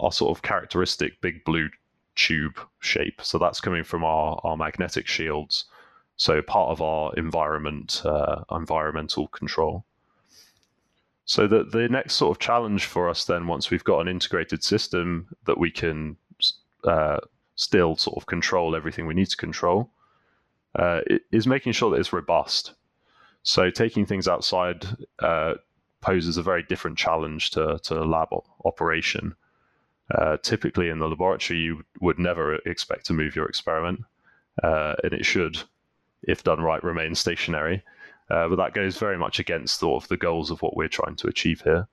our 0.00 0.10
sort 0.10 0.36
of 0.36 0.42
characteristic 0.42 1.20
big 1.20 1.44
blue 1.44 1.68
tube 2.16 2.58
shape. 2.80 3.20
So 3.22 3.38
that's 3.38 3.60
coming 3.60 3.84
from 3.84 4.02
our, 4.02 4.40
our 4.42 4.56
magnetic 4.56 5.06
shields. 5.06 5.66
So 6.16 6.42
part 6.42 6.70
of 6.70 6.80
our 6.82 7.14
environment, 7.14 8.02
uh, 8.04 8.42
environmental 8.50 9.28
control. 9.28 9.84
So 11.26 11.46
the, 11.46 11.64
the 11.64 11.88
next 11.88 12.14
sort 12.14 12.34
of 12.34 12.40
challenge 12.40 12.86
for 12.86 13.08
us 13.08 13.24
then, 13.24 13.46
once 13.46 13.70
we've 13.70 13.84
got 13.84 14.00
an 14.00 14.08
integrated 14.08 14.64
system 14.64 15.28
that 15.44 15.58
we 15.58 15.70
can 15.70 16.16
uh, 16.84 17.18
still 17.56 17.96
sort 17.96 18.16
of 18.16 18.26
control 18.26 18.74
everything 18.74 19.06
we 19.06 19.14
need 19.14 19.28
to 19.28 19.36
control, 19.36 19.90
uh, 20.76 21.00
is 21.32 21.46
making 21.46 21.72
sure 21.72 21.90
that 21.90 22.00
it's 22.00 22.12
robust. 22.12 22.74
So 23.42 23.70
taking 23.70 24.06
things 24.06 24.28
outside 24.28 24.86
uh, 25.18 25.54
poses 26.00 26.36
a 26.36 26.42
very 26.42 26.62
different 26.62 26.96
challenge 26.96 27.50
to, 27.52 27.78
to 27.84 28.04
lab 28.04 28.28
operation. 28.64 29.34
Uh, 30.14 30.36
typically 30.42 30.88
in 30.88 30.98
the 30.98 31.08
laboratory, 31.08 31.58
you 31.58 31.84
would 32.00 32.18
never 32.18 32.56
expect 32.66 33.06
to 33.06 33.12
move 33.12 33.34
your 33.34 33.46
experiment, 33.46 34.00
uh, 34.62 34.94
and 35.02 35.12
it 35.12 35.26
should, 35.26 35.58
if 36.22 36.44
done 36.44 36.60
right, 36.60 36.82
remain 36.84 37.14
stationary. 37.14 37.82
Uh, 38.30 38.48
but 38.48 38.56
that 38.56 38.74
goes 38.74 38.98
very 38.98 39.18
much 39.18 39.38
against 39.38 39.80
sort 39.80 40.02
of 40.02 40.08
the 40.08 40.16
goals 40.16 40.50
of 40.50 40.62
what 40.62 40.76
we're 40.76 40.88
trying 40.88 41.16
to 41.16 41.28
achieve 41.28 41.60
here. 41.62 41.88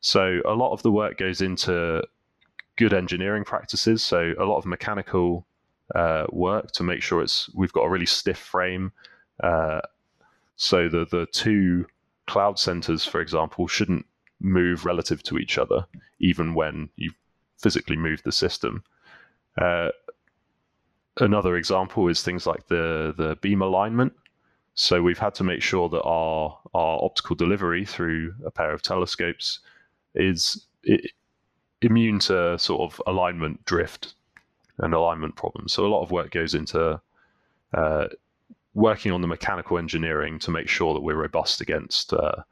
So 0.00 0.40
a 0.44 0.54
lot 0.54 0.72
of 0.72 0.82
the 0.82 0.90
work 0.90 1.18
goes 1.18 1.40
into 1.40 2.02
good 2.76 2.92
engineering 2.92 3.44
practices. 3.44 4.02
So 4.02 4.32
a 4.38 4.44
lot 4.44 4.58
of 4.58 4.66
mechanical 4.66 5.46
uh, 5.94 6.26
work 6.30 6.72
to 6.72 6.82
make 6.82 7.02
sure 7.02 7.22
it's 7.22 7.48
we've 7.54 7.72
got 7.72 7.82
a 7.82 7.88
really 7.88 8.06
stiff 8.06 8.38
frame. 8.38 8.92
Uh, 9.42 9.80
so 10.56 10.88
the 10.88 11.06
the 11.10 11.26
two 11.32 11.86
cloud 12.26 12.58
centers, 12.58 13.04
for 13.04 13.20
example, 13.20 13.66
shouldn't 13.66 14.06
move 14.40 14.84
relative 14.84 15.22
to 15.24 15.38
each 15.38 15.58
other, 15.58 15.86
even 16.18 16.54
when 16.54 16.88
you 16.96 17.12
physically 17.58 17.96
move 17.96 18.22
the 18.22 18.32
system. 18.32 18.82
Uh, 19.60 19.90
another 21.18 21.56
example 21.56 22.08
is 22.08 22.22
things 22.22 22.46
like 22.46 22.66
the 22.68 23.14
the 23.16 23.36
beam 23.40 23.62
alignment. 23.62 24.12
So 24.74 25.00
we've 25.00 25.18
had 25.18 25.34
to 25.36 25.44
make 25.44 25.62
sure 25.62 25.88
that 25.88 26.02
our 26.02 26.58
our 26.74 27.02
optical 27.02 27.36
delivery 27.36 27.84
through 27.84 28.34
a 28.44 28.50
pair 28.50 28.72
of 28.72 28.82
telescopes 28.82 29.60
is 30.14 30.66
immune 31.82 32.18
to 32.18 32.58
sort 32.58 32.80
of 32.80 33.00
alignment 33.06 33.64
drift 33.64 34.14
and 34.78 34.94
alignment 34.94 35.36
problems. 35.36 35.72
So 35.72 35.86
a 35.86 35.88
lot 35.88 36.02
of 36.02 36.10
work 36.10 36.30
goes 36.30 36.54
into 36.54 37.00
uh, 37.74 38.06
working 38.74 39.12
on 39.12 39.22
the 39.22 39.26
mechanical 39.26 39.78
engineering 39.78 40.38
to 40.40 40.50
make 40.50 40.68
sure 40.68 40.92
that 40.94 41.00
we're 41.00 41.16
robust 41.16 41.60
against 41.60 42.12
uh, 42.12 42.42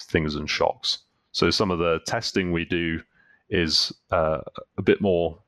things 0.00 0.34
and 0.34 0.48
shocks. 0.48 0.98
So 1.32 1.50
some 1.50 1.70
of 1.70 1.78
the 1.78 2.00
testing 2.06 2.52
we 2.52 2.64
do 2.64 3.00
is 3.48 3.92
uh, 4.10 4.40
a 4.76 4.82
bit 4.82 5.00
more 5.00 5.38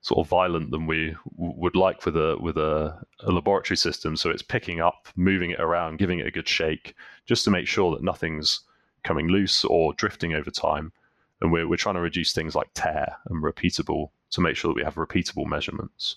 sort 0.00 0.24
of 0.24 0.28
violent 0.28 0.70
than 0.70 0.86
we 0.86 1.16
would 1.36 1.74
like 1.74 2.04
with 2.04 2.16
a 2.16 2.36
with 2.38 2.58
a, 2.58 2.94
a, 3.20 3.32
laboratory 3.32 3.76
system. 3.76 4.16
So 4.16 4.30
it's 4.30 4.42
picking 4.42 4.80
up, 4.80 5.08
moving 5.16 5.50
it 5.50 5.60
around, 5.60 5.98
giving 5.98 6.18
it 6.18 6.26
a 6.26 6.30
good 6.30 6.46
shake, 6.46 6.94
just 7.26 7.44
to 7.44 7.50
make 7.50 7.66
sure 7.66 7.90
that 7.92 8.04
nothing's 8.04 8.60
coming 9.02 9.28
loose 9.28 9.64
or 9.64 9.94
drifting 9.94 10.34
over 10.34 10.50
time. 10.50 10.92
And 11.40 11.50
we're 11.50 11.66
we're 11.66 11.76
trying 11.76 11.94
to 11.94 12.02
reduce 12.02 12.32
things 12.32 12.54
like 12.54 12.68
tare 12.74 13.16
and 13.26 13.42
repeatable 13.42 14.10
to 14.32 14.40
make 14.40 14.56
sure 14.56 14.68
that 14.68 14.76
we 14.76 14.84
have 14.84 14.96
repeatable 14.96 15.46
measurements. 15.46 16.16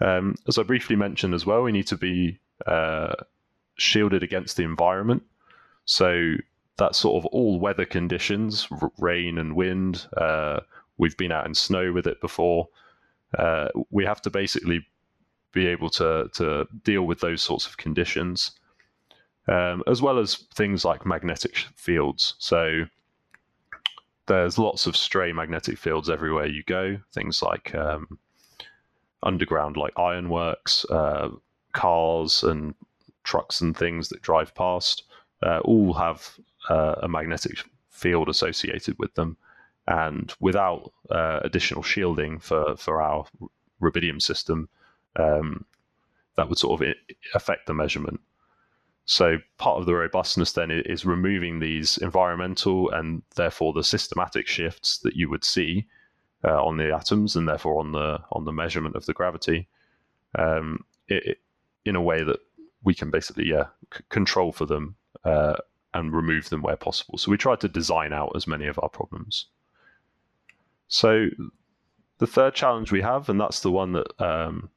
Um, 0.00 0.34
as 0.46 0.58
I 0.58 0.64
briefly 0.64 0.96
mentioned 0.96 1.32
as 1.32 1.46
well, 1.46 1.62
we 1.62 1.72
need 1.72 1.86
to 1.86 1.96
be 1.96 2.40
uh, 2.66 3.14
shielded 3.76 4.22
against 4.22 4.56
the 4.56 4.64
environment. 4.64 5.22
So 5.84 6.34
that 6.78 6.94
sort 6.94 7.22
of 7.22 7.26
all 7.26 7.60
weather 7.60 7.84
conditions, 7.84 8.66
r- 8.70 8.92
rain 8.98 9.38
and 9.38 9.54
wind. 9.54 10.06
Uh, 10.16 10.60
we've 10.98 11.16
been 11.16 11.32
out 11.32 11.46
in 11.46 11.54
snow 11.54 11.92
with 11.92 12.06
it 12.06 12.20
before. 12.20 12.68
Uh, 13.36 13.68
we 13.90 14.04
have 14.04 14.22
to 14.22 14.30
basically 14.30 14.86
be 15.52 15.66
able 15.66 15.90
to 15.90 16.28
to 16.34 16.66
deal 16.82 17.02
with 17.02 17.20
those 17.20 17.42
sorts 17.42 17.66
of 17.66 17.76
conditions, 17.76 18.52
um, 19.48 19.82
as 19.86 20.00
well 20.00 20.18
as 20.18 20.34
things 20.54 20.84
like 20.84 21.04
magnetic 21.06 21.56
fields. 21.76 22.34
So 22.38 22.84
there's 24.26 24.58
lots 24.58 24.86
of 24.86 24.96
stray 24.96 25.32
magnetic 25.32 25.78
fields 25.78 26.08
everywhere 26.08 26.46
you 26.46 26.62
go. 26.64 26.98
Things 27.12 27.42
like 27.42 27.74
um, 27.74 28.18
underground, 29.22 29.76
like 29.76 29.92
ironworks, 29.98 30.84
uh, 30.86 31.30
cars, 31.72 32.42
and 32.42 32.74
trucks 33.24 33.60
and 33.60 33.76
things 33.76 34.08
that 34.08 34.22
drive 34.22 34.54
past, 34.54 35.04
uh, 35.42 35.60
all 35.64 35.92
have 35.94 36.38
uh, 36.68 36.96
a 37.02 37.08
magnetic 37.08 37.58
field 37.90 38.28
associated 38.28 38.98
with 38.98 39.14
them. 39.14 39.36
And 39.86 40.32
without 40.40 40.92
uh, 41.10 41.40
additional 41.42 41.82
shielding 41.82 42.38
for, 42.38 42.76
for 42.76 43.02
our 43.02 43.26
rubidium 43.80 44.22
system, 44.22 44.68
um, 45.16 45.64
that 46.36 46.48
would 46.48 46.58
sort 46.58 46.80
of 46.80 46.94
affect 47.34 47.66
the 47.66 47.74
measurement. 47.74 48.20
So 49.04 49.38
part 49.58 49.80
of 49.80 49.86
the 49.86 49.94
robustness 49.94 50.52
then 50.52 50.70
is 50.70 51.04
removing 51.04 51.58
these 51.58 51.98
environmental 51.98 52.90
and 52.90 53.22
therefore 53.34 53.72
the 53.72 53.82
systematic 53.82 54.46
shifts 54.46 54.98
that 54.98 55.16
you 55.16 55.28
would 55.28 55.44
see 55.44 55.86
uh, 56.44 56.64
on 56.64 56.76
the 56.76 56.94
atoms 56.94 57.36
and 57.36 57.48
therefore 57.48 57.80
on 57.80 57.92
the 57.92 58.20
on 58.30 58.44
the 58.44 58.52
measurement 58.52 58.96
of 58.96 59.06
the 59.06 59.12
gravity 59.12 59.68
um, 60.38 60.84
it, 61.08 61.38
in 61.84 61.96
a 61.96 62.02
way 62.02 62.22
that 62.22 62.38
we 62.84 62.94
can 62.94 63.10
basically 63.10 63.46
yeah 63.48 63.66
c- 63.94 64.02
control 64.08 64.52
for 64.52 64.66
them 64.66 64.96
uh, 65.24 65.56
and 65.94 66.12
remove 66.12 66.48
them 66.48 66.62
where 66.62 66.76
possible. 66.76 67.18
So 67.18 67.30
we 67.30 67.36
tried 67.36 67.60
to 67.60 67.68
design 67.68 68.12
out 68.12 68.32
as 68.34 68.46
many 68.46 68.66
of 68.66 68.78
our 68.82 68.88
problems. 68.88 69.46
So 70.88 71.28
the 72.18 72.26
third 72.26 72.54
challenge 72.54 72.92
we 72.92 73.02
have, 73.02 73.28
and 73.28 73.40
that's 73.40 73.60
the 73.60 73.70
one 73.70 73.92
that 73.92 74.22
um, 74.22 74.70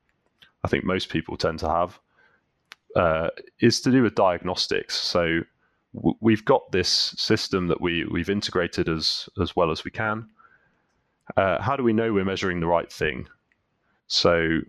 I 0.63 0.67
think 0.67 0.83
most 0.83 1.09
people 1.09 1.37
tend 1.37 1.59
to 1.59 1.69
have, 1.69 1.99
uh, 2.95 3.29
is 3.59 3.81
to 3.81 3.91
do 3.91 4.03
with 4.03 4.15
diagnostics. 4.15 4.95
So 4.95 5.41
w- 5.93 6.17
we've 6.21 6.45
got 6.45 6.71
this 6.71 6.89
system 6.89 7.67
that 7.67 7.81
we 7.81 8.05
we've 8.05 8.29
integrated 8.29 8.87
as 8.87 9.27
as 9.41 9.55
well 9.55 9.71
as 9.71 9.83
we 9.83 9.91
can. 9.91 10.29
Uh, 11.37 11.61
how 11.61 11.75
do 11.75 11.83
we 11.83 11.93
know 11.93 12.13
we're 12.13 12.25
measuring 12.25 12.59
the 12.59 12.67
right 12.67 12.91
thing? 12.91 13.27
So, 14.07 14.59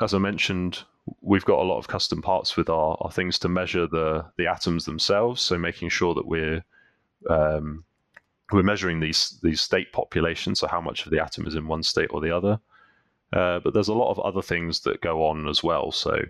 as 0.00 0.14
I 0.14 0.18
mentioned, 0.18 0.84
we've 1.20 1.44
got 1.44 1.58
a 1.58 1.68
lot 1.68 1.78
of 1.78 1.88
custom 1.88 2.22
parts 2.22 2.56
with 2.56 2.68
our, 2.68 2.96
our 3.00 3.10
things 3.10 3.38
to 3.40 3.48
measure 3.48 3.86
the 3.86 4.24
the 4.36 4.46
atoms 4.46 4.84
themselves. 4.84 5.42
So 5.42 5.58
making 5.58 5.90
sure 5.90 6.14
that 6.14 6.26
we're 6.26 6.64
um, 7.28 7.84
we're 8.52 8.62
measuring 8.62 9.00
these 9.00 9.38
these 9.42 9.60
state 9.60 9.92
populations, 9.92 10.60
so 10.60 10.66
how 10.66 10.80
much 10.80 11.04
of 11.04 11.12
the 11.12 11.20
atom 11.20 11.46
is 11.46 11.54
in 11.54 11.66
one 11.66 11.82
state 11.82 12.10
or 12.10 12.20
the 12.20 12.34
other. 12.34 12.60
Uh, 13.32 13.58
but 13.60 13.74
there's 13.74 13.88
a 13.88 13.94
lot 13.94 14.10
of 14.10 14.20
other 14.20 14.42
things 14.42 14.80
that 14.80 15.00
go 15.00 15.26
on 15.26 15.48
as 15.48 15.62
well. 15.62 15.90
So 15.90 16.20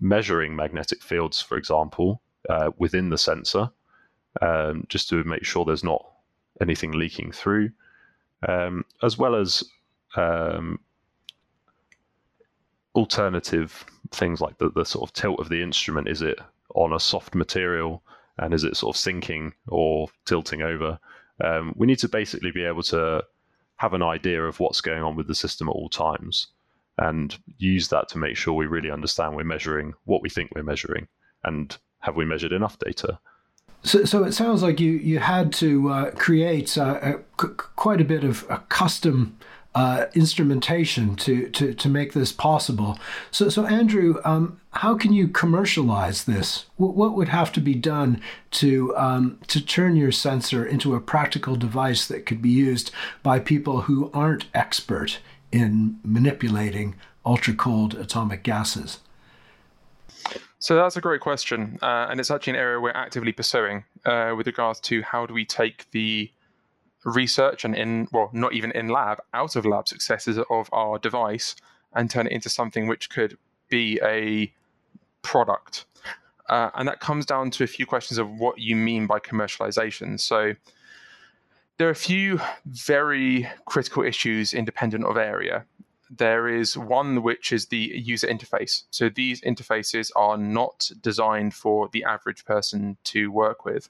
measuring 0.00 0.54
magnetic 0.54 1.02
fields, 1.02 1.40
for 1.40 1.56
example, 1.56 2.20
uh, 2.48 2.70
within 2.76 3.08
the 3.08 3.18
sensor, 3.18 3.70
um, 4.42 4.84
just 4.88 5.08
to 5.08 5.24
make 5.24 5.44
sure 5.44 5.64
there's 5.64 5.84
not 5.84 6.04
anything 6.60 6.92
leaking 6.92 7.32
through, 7.32 7.70
um, 8.46 8.84
as 9.02 9.16
well 9.16 9.34
as 9.34 9.64
um, 10.16 10.78
alternative 13.00 13.84
things 14.12 14.40
like 14.40 14.56
the, 14.58 14.70
the 14.70 14.84
sort 14.84 15.08
of 15.08 15.12
tilt 15.12 15.40
of 15.40 15.48
the 15.48 15.62
instrument. 15.62 16.08
Is 16.08 16.22
it 16.22 16.38
on 16.74 16.92
a 16.92 17.00
soft 17.00 17.34
material 17.34 18.02
and 18.38 18.54
is 18.54 18.64
it 18.64 18.76
sort 18.76 18.94
of 18.94 19.00
sinking 19.00 19.54
or 19.68 20.08
tilting 20.24 20.62
over? 20.62 20.98
Um, 21.42 21.72
we 21.76 21.86
need 21.86 22.00
to 22.00 22.08
basically 22.08 22.52
be 22.52 22.64
able 22.64 22.82
to 22.84 23.24
have 23.76 23.94
an 23.94 24.02
idea 24.02 24.40
of 24.44 24.60
what's 24.60 24.82
going 24.82 25.02
on 25.02 25.16
with 25.16 25.26
the 25.26 25.34
system 25.34 25.68
at 25.68 25.76
all 25.78 25.88
times. 25.88 26.48
and 27.00 27.38
use 27.58 27.88
that 27.88 28.08
to 28.08 28.18
make 28.18 28.36
sure 28.36 28.54
we 28.54 28.66
really 28.66 28.90
understand 28.90 29.34
we're 29.34 29.42
measuring 29.42 29.94
what 30.04 30.22
we 30.22 30.28
think 30.28 30.50
we're 30.54 30.62
measuring 30.62 31.08
and 31.44 31.78
have 32.00 32.14
we 32.14 32.24
measured 32.24 32.52
enough 32.52 32.78
data. 32.78 33.18
So, 33.82 34.04
so 34.04 34.24
it 34.24 34.32
sounds 34.32 34.62
like 34.62 34.78
you, 34.78 34.92
you 34.92 35.18
had 35.18 35.52
to 35.54 35.90
uh, 35.90 36.10
create 36.10 36.76
uh, 36.76 37.14
quite 37.36 38.00
a 38.00 38.04
bit 38.04 38.24
of 38.24 38.44
a 38.50 38.58
custom 38.68 39.38
uh, 39.74 40.06
instrumentation 40.14 41.14
to, 41.14 41.48
to, 41.50 41.72
to 41.74 41.88
make 41.88 42.12
this 42.12 42.32
possible. 42.32 42.98
So, 43.30 43.48
so 43.48 43.66
Andrew, 43.66 44.20
um, 44.24 44.60
how 44.72 44.96
can 44.96 45.12
you 45.12 45.28
commercialize 45.28 46.24
this? 46.24 46.66
What, 46.76 46.94
what 46.94 47.14
would 47.14 47.28
have 47.28 47.52
to 47.52 47.60
be 47.60 47.74
done 47.74 48.20
to 48.52 48.96
um, 48.96 49.38
to 49.48 49.64
turn 49.64 49.96
your 49.96 50.12
sensor 50.12 50.64
into 50.66 50.94
a 50.94 51.00
practical 51.00 51.54
device 51.54 52.06
that 52.08 52.26
could 52.26 52.42
be 52.42 52.50
used 52.50 52.90
by 53.22 53.38
people 53.38 53.82
who 53.82 54.10
aren't 54.12 54.46
expert 54.54 55.20
in 55.52 55.98
manipulating 56.04 56.96
ultra 57.24 57.54
cold 57.54 57.94
atomic 57.94 58.42
gases? 58.42 58.98
So 60.58 60.76
that's 60.76 60.96
a 60.96 61.00
great 61.00 61.22
question, 61.22 61.78
uh, 61.80 62.08
and 62.10 62.20
it's 62.20 62.30
actually 62.30 62.52
an 62.52 62.58
area 62.58 62.80
we're 62.80 62.90
actively 62.90 63.32
pursuing 63.32 63.84
uh, 64.04 64.34
with 64.36 64.46
regards 64.46 64.78
to 64.80 65.00
how 65.02 65.24
do 65.24 65.32
we 65.32 65.44
take 65.44 65.90
the 65.92 66.30
research 67.04 67.64
and 67.64 67.74
in 67.74 68.08
well 68.12 68.30
not 68.32 68.52
even 68.52 68.70
in 68.72 68.88
lab 68.88 69.18
out 69.32 69.56
of 69.56 69.64
lab 69.64 69.88
successes 69.88 70.38
of 70.50 70.68
our 70.72 70.98
device 70.98 71.56
and 71.94 72.10
turn 72.10 72.26
it 72.26 72.32
into 72.32 72.48
something 72.48 72.86
which 72.86 73.10
could 73.10 73.36
be 73.68 74.00
a 74.02 74.52
product. 75.22 75.86
Uh, 76.48 76.70
and 76.74 76.88
that 76.88 77.00
comes 77.00 77.24
down 77.24 77.50
to 77.50 77.64
a 77.64 77.66
few 77.66 77.86
questions 77.86 78.18
of 78.18 78.28
what 78.28 78.58
you 78.58 78.74
mean 78.74 79.06
by 79.06 79.18
commercialization. 79.18 80.18
So 80.18 80.54
there 81.78 81.86
are 81.88 81.92
a 81.92 81.94
few 81.94 82.40
very 82.66 83.48
critical 83.66 84.02
issues 84.02 84.52
independent 84.52 85.04
of 85.04 85.16
area. 85.16 85.64
There 86.10 86.48
is 86.48 86.76
one 86.76 87.22
which 87.22 87.52
is 87.52 87.66
the 87.66 87.92
user 87.94 88.26
interface. 88.26 88.82
So 88.90 89.08
these 89.08 89.40
interfaces 89.42 90.10
are 90.16 90.36
not 90.36 90.90
designed 91.00 91.54
for 91.54 91.88
the 91.92 92.02
average 92.02 92.44
person 92.44 92.96
to 93.04 93.30
work 93.30 93.64
with. 93.64 93.88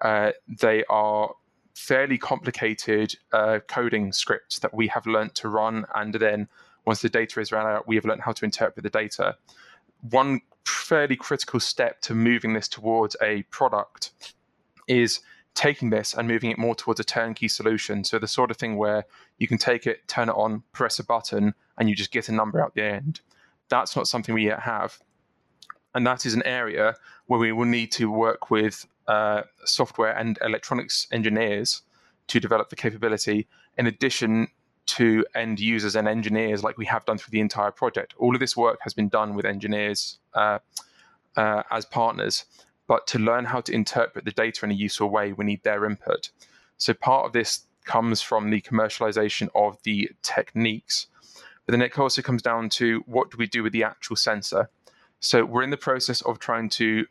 Uh, 0.00 0.32
they 0.48 0.82
are 0.90 1.30
fairly 1.74 2.18
complicated 2.18 3.14
uh, 3.32 3.60
coding 3.66 4.12
scripts 4.12 4.58
that 4.60 4.74
we 4.74 4.88
have 4.88 5.06
learned 5.06 5.34
to 5.36 5.48
run. 5.48 5.86
And 5.94 6.14
then 6.14 6.48
once 6.84 7.02
the 7.02 7.08
data 7.08 7.40
is 7.40 7.52
run 7.52 7.66
out, 7.66 7.88
we 7.88 7.96
have 7.96 8.04
learned 8.04 8.22
how 8.22 8.32
to 8.32 8.44
interpret 8.44 8.82
the 8.82 8.90
data. 8.90 9.36
One 10.10 10.40
fairly 10.64 11.16
critical 11.16 11.60
step 11.60 12.00
to 12.02 12.14
moving 12.14 12.52
this 12.52 12.68
towards 12.68 13.16
a 13.22 13.42
product 13.44 14.12
is 14.88 15.20
taking 15.54 15.90
this 15.90 16.14
and 16.14 16.26
moving 16.26 16.50
it 16.50 16.58
more 16.58 16.74
towards 16.74 17.00
a 17.00 17.04
turnkey 17.04 17.48
solution. 17.48 18.04
So 18.04 18.18
the 18.18 18.26
sort 18.26 18.50
of 18.50 18.56
thing 18.56 18.76
where 18.76 19.04
you 19.38 19.46
can 19.46 19.58
take 19.58 19.86
it, 19.86 20.06
turn 20.08 20.28
it 20.28 20.32
on, 20.32 20.62
press 20.72 20.98
a 20.98 21.04
button, 21.04 21.54
and 21.78 21.88
you 21.88 21.94
just 21.94 22.10
get 22.10 22.28
a 22.28 22.32
number 22.32 22.60
out 22.60 22.74
the 22.74 22.84
end. 22.84 23.20
That's 23.68 23.96
not 23.96 24.08
something 24.08 24.34
we 24.34 24.46
yet 24.46 24.60
have. 24.60 24.98
And 25.94 26.06
that 26.06 26.24
is 26.24 26.34
an 26.34 26.42
area 26.44 26.96
where 27.26 27.38
we 27.38 27.52
will 27.52 27.66
need 27.66 27.92
to 27.92 28.10
work 28.10 28.50
with 28.50 28.86
uh, 29.08 29.42
software 29.64 30.16
and 30.16 30.38
electronics 30.42 31.06
engineers 31.12 31.82
to 32.28 32.40
develop 32.40 32.70
the 32.70 32.76
capability, 32.76 33.48
in 33.76 33.86
addition 33.86 34.48
to 34.84 35.24
end 35.34 35.60
users 35.60 35.96
and 35.96 36.08
engineers, 36.08 36.62
like 36.62 36.76
we 36.78 36.86
have 36.86 37.04
done 37.04 37.18
through 37.18 37.30
the 37.30 37.40
entire 37.40 37.70
project. 37.70 38.14
All 38.18 38.34
of 38.34 38.40
this 38.40 38.56
work 38.56 38.78
has 38.82 38.94
been 38.94 39.08
done 39.08 39.34
with 39.34 39.44
engineers 39.44 40.18
uh, 40.34 40.58
uh, 41.36 41.62
as 41.70 41.84
partners, 41.84 42.44
but 42.86 43.06
to 43.08 43.18
learn 43.18 43.44
how 43.44 43.60
to 43.60 43.72
interpret 43.72 44.24
the 44.24 44.32
data 44.32 44.64
in 44.64 44.70
a 44.70 44.74
useful 44.74 45.08
way, 45.08 45.32
we 45.32 45.44
need 45.44 45.62
their 45.62 45.84
input. 45.84 46.30
So 46.78 46.94
part 46.94 47.26
of 47.26 47.32
this 47.32 47.66
comes 47.84 48.22
from 48.22 48.50
the 48.50 48.60
commercialization 48.60 49.48
of 49.54 49.82
the 49.82 50.10
techniques, 50.22 51.06
but 51.64 51.72
then 51.72 51.82
it 51.82 51.98
also 51.98 52.22
comes 52.22 52.42
down 52.42 52.68
to 52.70 53.02
what 53.06 53.30
do 53.30 53.36
we 53.36 53.46
do 53.46 53.62
with 53.62 53.72
the 53.72 53.84
actual 53.84 54.16
sensor. 54.16 54.68
So 55.20 55.44
we're 55.44 55.62
in 55.62 55.70
the 55.70 55.76
process 55.76 56.20
of 56.22 56.38
trying 56.38 56.68
to 56.70 57.06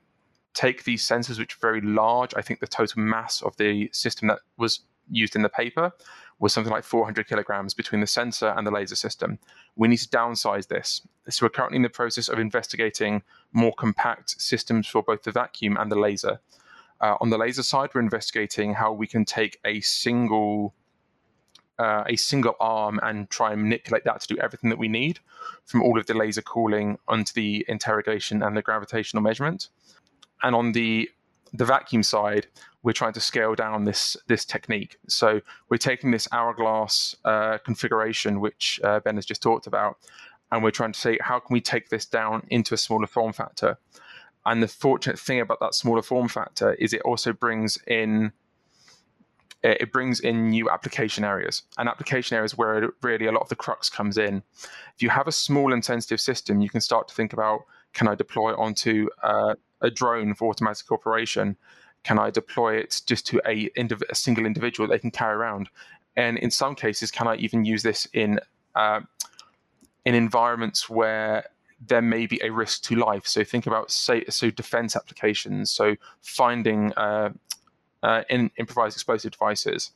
take 0.54 0.84
these 0.84 1.04
sensors, 1.04 1.40
which 1.40 1.56
are 1.56 1.60
very 1.62 1.82
large. 1.82 2.34
I 2.36 2.42
think 2.42 2.60
the 2.60 2.68
total 2.68 3.02
mass 3.02 3.42
of 3.42 3.56
the 3.58 3.90
system 3.94 4.28
that 4.28 4.40
was 4.58 4.82
used 5.10 5.36
in 5.36 5.42
the 5.42 5.50
paper 5.50 5.92
was 6.40 6.52
something 6.52 6.72
like 6.72 6.84
400 6.84 7.28
kilograms 7.28 7.74
between 7.74 8.02
the 8.02 8.08
sensor 8.08 8.50
and 8.50 8.66
the 8.66 8.72
laser 8.72 8.96
system. 8.96 9.38
We 9.76 9.88
need 9.88 9.98
to 9.98 10.10
downsize 10.10 10.68
this. 10.68 11.02
So 11.30 11.46
we're 11.46 11.52
currently 11.52 11.76
in 11.76 11.84
the 11.84 11.90
process 11.90 12.30
of 12.30 12.40
investigating 12.40 13.22
more 13.54 13.74
compact 13.74 14.42
systems 14.42 14.88
for 14.88 15.04
both 15.04 15.24
the 15.24 15.32
vacuum 15.32 15.78
and 15.80 15.92
the 15.92 16.00
laser. 16.00 16.40
Uh, 17.00 17.16
on 17.22 17.30
the 17.30 17.38
laser 17.38 17.64
side, 17.64 17.92
we're 17.94 18.02
investigating 18.02 18.74
how 18.74 18.92
we 18.92 19.08
can 19.08 19.24
take 19.24 19.60
a 19.66 19.82
single 19.82 20.74
uh, 21.80 22.04
a 22.06 22.16
single 22.16 22.56
arm 22.60 23.00
and 23.02 23.28
try 23.32 23.52
and 23.52 23.64
manipulate 23.64 24.04
that 24.04 24.22
to 24.22 24.28
do 24.28 24.38
everything 24.40 24.70
that 24.70 24.78
we 24.78 24.88
need, 24.88 25.20
from 25.66 25.82
all 25.82 25.98
of 25.98 26.06
the 26.06 26.14
laser 26.14 26.42
cooling 26.42 27.00
onto 27.08 27.34
the 27.34 27.66
interrogation 27.68 28.44
and 28.44 28.56
the 28.56 28.62
gravitational 28.62 29.24
measurement 29.24 29.70
and 30.44 30.56
on 30.56 30.72
the 30.72 31.10
the 31.54 31.66
vacuum 31.66 32.02
side, 32.02 32.48
we're 32.84 32.94
trying 32.94 33.14
to 33.14 33.20
scale 33.20 33.56
down 33.56 33.84
this 33.84 34.18
this 34.28 34.46
technique. 34.46 34.98
So 35.08 35.42
we're 35.70 35.78
taking 35.78 36.12
this 36.12 36.28
hourglass 36.32 37.16
uh, 37.26 37.58
configuration, 37.64 38.40
which 38.40 38.80
uh, 38.84 39.00
Ben 39.02 39.16
has 39.16 39.26
just 39.26 39.42
talked 39.42 39.68
about, 39.68 39.98
and 40.52 40.64
we're 40.64 40.72
trying 40.72 40.94
to 40.94 41.00
say 41.00 41.18
how 41.22 41.40
can 41.40 41.54
we 41.54 41.62
take 41.62 41.90
this 41.90 42.06
down 42.06 42.46
into 42.50 42.74
a 42.74 42.78
smaller 42.78 43.08
form 43.08 43.34
factor. 43.34 43.78
And 44.46 44.64
the 44.64 44.68
fortunate 44.68 45.20
thing 45.20 45.40
about 45.40 45.60
that 45.60 45.76
smaller 45.76 46.02
form 46.02 46.28
factor 46.28 46.74
is 46.76 46.94
it 46.94 47.02
also 47.04 47.32
brings 47.32 47.78
in 47.86 48.32
it 49.64 49.92
brings 49.92 50.20
in 50.20 50.50
new 50.50 50.72
application 50.72 51.24
areas 51.24 51.62
and 51.78 51.88
application 51.88 52.36
areas 52.36 52.58
where 52.58 52.90
really 53.04 53.28
a 53.28 53.32
lot 53.32 53.42
of 53.42 53.50
the 53.50 53.56
crux 53.56 53.90
comes 53.90 54.18
in. 54.18 54.42
If 54.96 55.04
you 55.04 55.10
have 55.10 55.28
a 55.28 55.32
small 55.32 55.72
and 55.72 55.86
sensitive 55.86 56.20
system, 56.20 56.62
you 56.62 56.70
can 56.70 56.82
start 56.82 57.08
to 57.10 57.14
think 57.14 57.32
about 57.34 57.62
can 57.94 58.08
I 58.08 58.16
deploy 58.16 58.56
onto 58.56 59.08
uh, 59.22 59.54
a 59.82 59.90
drone 59.90 60.34
for 60.34 60.50
automatic 60.50 60.92
operation? 60.92 61.58
Can 62.04 62.18
I 62.18 62.30
deploy 62.30 62.76
it 62.76 63.02
just 63.06 63.28
to 63.28 63.42
a, 63.46 63.70
indiv- 63.78 64.10
a 64.10 64.16
single 64.16 64.46
individual 64.46 64.88
they 64.88 65.00
can 65.00 65.12
carry 65.12 65.36
around? 65.36 65.70
And 66.16 66.38
in 66.38 66.52
some 66.52 66.76
cases, 66.76 67.12
can 67.12 67.28
I 67.28 67.36
even 67.36 67.66
use 67.66 67.84
this 67.84 68.08
in 68.14 68.40
uh, 68.76 69.02
in 70.06 70.16
environments 70.16 70.90
where 70.90 71.46
there 71.86 72.02
may 72.02 72.26
be 72.26 72.40
a 72.44 72.50
risk 72.50 72.84
to 72.84 72.96
life? 72.96 73.26
So 73.26 73.44
think 73.44 73.68
about 73.68 73.92
say 73.92 74.26
so 74.30 74.50
defense 74.50 74.96
applications. 74.96 75.72
So 75.72 75.96
finding 76.22 76.94
uh, 76.94 77.30
uh, 78.04 78.24
in 78.30 78.52
improvised 78.58 78.96
explosive 78.96 79.32
devices, 79.32 79.92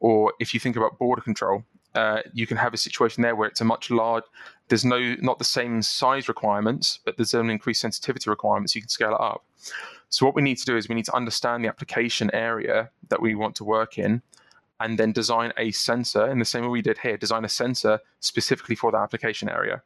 or 0.00 0.32
if 0.40 0.54
you 0.54 0.60
think 0.60 0.76
about 0.76 0.98
border 0.98 1.22
control, 1.22 1.64
uh, 1.94 2.20
you 2.32 2.46
can 2.46 2.56
have 2.56 2.72
a 2.72 2.78
situation 2.78 3.22
there 3.22 3.36
where 3.36 3.48
it's 3.48 3.60
a 3.60 3.64
much 3.64 3.90
large 3.90 4.24
there's 4.72 4.86
no 4.86 5.14
not 5.20 5.38
the 5.38 5.44
same 5.44 5.82
size 5.82 6.28
requirements 6.28 6.98
but 7.04 7.18
there's 7.18 7.34
an 7.34 7.50
increased 7.50 7.82
sensitivity 7.82 8.30
requirements 8.30 8.74
you 8.74 8.80
can 8.80 8.88
scale 8.88 9.12
it 9.12 9.20
up. 9.20 9.44
So 10.08 10.24
what 10.24 10.34
we 10.34 10.40
need 10.40 10.56
to 10.56 10.64
do 10.64 10.78
is 10.78 10.88
we 10.88 10.94
need 10.94 11.04
to 11.04 11.14
understand 11.14 11.62
the 11.62 11.68
application 11.68 12.30
area 12.32 12.90
that 13.10 13.20
we 13.20 13.34
want 13.34 13.54
to 13.56 13.64
work 13.64 13.98
in 13.98 14.22
and 14.80 14.98
then 14.98 15.12
design 15.12 15.52
a 15.58 15.72
sensor 15.72 16.26
in 16.26 16.38
the 16.38 16.46
same 16.46 16.62
way 16.62 16.70
we 16.70 16.80
did 16.80 16.96
here 16.96 17.18
design 17.18 17.44
a 17.44 17.50
sensor 17.50 18.00
specifically 18.20 18.74
for 18.74 18.90
the 18.90 18.96
application 18.96 19.50
area. 19.50 19.82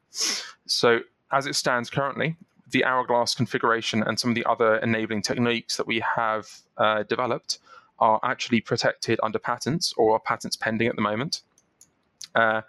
So 0.66 1.00
as 1.32 1.46
it 1.46 1.56
stands 1.56 1.90
currently 1.90 2.36
the 2.70 2.84
hourglass 2.84 3.34
configuration 3.34 4.04
and 4.04 4.20
some 4.20 4.30
of 4.30 4.36
the 4.36 4.44
other 4.44 4.76
enabling 4.76 5.22
techniques 5.22 5.76
that 5.78 5.88
we 5.88 5.98
have 5.98 6.48
uh, 6.76 7.02
developed 7.02 7.58
are 7.98 8.20
actually 8.22 8.60
protected 8.60 9.18
under 9.20 9.40
patents 9.40 9.92
or 9.96 10.20
patents 10.20 10.54
pending 10.54 10.86
at 10.86 10.94
the 10.94 11.02
moment. 11.02 11.42
Uh, 12.36 12.60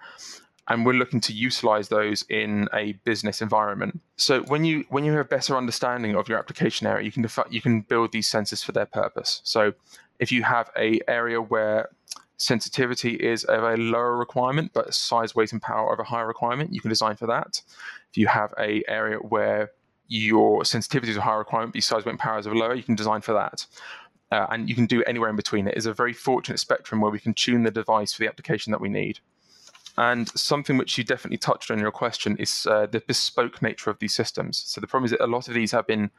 and 0.70 0.86
we're 0.86 0.94
looking 0.94 1.22
to 1.22 1.34
utilize 1.34 1.88
those 1.88 2.24
in 2.30 2.68
a 2.74 2.94
business 3.04 3.42
environment. 3.42 4.02
So 4.18 4.42
when 4.44 4.66
you 4.66 4.86
when 4.90 5.06
you 5.06 5.12
have 5.14 5.22
a 5.22 5.30
better 5.30 5.56
understanding 5.56 6.16
of 6.16 6.28
your 6.28 6.38
application 6.38 6.88
area, 6.88 7.06
you 7.06 7.12
can 7.12 7.22
defi- 7.22 7.50
you 7.50 7.62
can 7.62 7.82
build 7.82 8.12
these 8.12 8.30
sensors 8.30 8.64
for 8.64 8.74
their 8.74 8.86
purpose. 8.86 9.42
So 9.44 9.74
if 10.20 10.32
you 10.32 10.44
have 10.44 10.70
a 10.78 11.00
area 11.08 11.42
where 11.42 11.90
sensitivity 12.38 13.16
is 13.16 13.44
of 13.46 13.64
a 13.64 13.78
lower 13.78 14.16
requirement, 14.16 14.72
but 14.74 14.94
size, 14.94 15.36
weight, 15.36 15.54
and 15.54 15.62
power 15.62 15.92
of 15.94 16.00
a 16.00 16.04
higher 16.04 16.28
requirement, 16.28 16.74
you 16.74 16.82
can 16.82 16.90
design 16.90 17.16
for 17.16 17.28
that. 17.28 17.62
If 18.12 18.18
you 18.18 18.28
have 18.28 18.54
a 18.60 18.84
area 18.88 19.18
where 19.18 19.72
your 20.08 20.64
sensitivity 20.64 21.12
is 21.12 21.18
a 21.18 21.22
higher 21.22 21.40
requirement, 21.40 21.74
but 21.74 21.84
size, 21.84 22.06
weight, 22.06 22.12
and 22.12 22.20
power 22.20 22.40
is 22.40 22.46
of 22.46 22.54
lower, 22.54 22.76
you 22.76 22.84
can 22.84 22.96
design 22.96 23.22
for 23.22 23.34
that. 23.34 23.66
Uh, 24.32 24.46
and 24.52 24.70
you 24.70 24.76
can 24.76 24.86
do 24.86 25.04
anywhere 25.04 25.30
in 25.30 25.36
between. 25.36 25.68
It 25.68 25.78
is 25.78 25.86
a 25.86 25.94
very 25.94 26.14
fortunate 26.14 26.60
spectrum 26.60 27.00
where 27.00 27.12
we 27.12 27.20
can 27.20 27.34
tune 27.34 27.64
the 27.64 27.72
device 27.72 28.14
for 28.14 28.24
the 28.24 28.28
application 28.28 28.72
that 28.72 28.82
we 28.82 28.90
need. 28.90 29.20
And 29.98 30.30
something 30.30 30.78
which 30.78 30.98
you 30.98 31.04
definitely 31.04 31.38
touched 31.38 31.72
on 31.72 31.78
in 31.78 31.82
your 31.82 31.92
question 31.92 32.38
is 32.38 32.68
uh, 32.70 32.86
the 32.86 33.00
bespoke 33.00 33.62
nature 33.62 33.90
of 33.90 33.98
these 34.00 34.14
systems. 34.14 34.64
So 34.68 34.80
the 34.80 34.88
problem 34.88 35.06
is 35.06 35.12
that 35.12 35.24
a 35.24 35.28
lot 35.28 35.48
of 35.48 35.56
these 35.56 35.72
have 35.72 35.88
been 35.88 36.12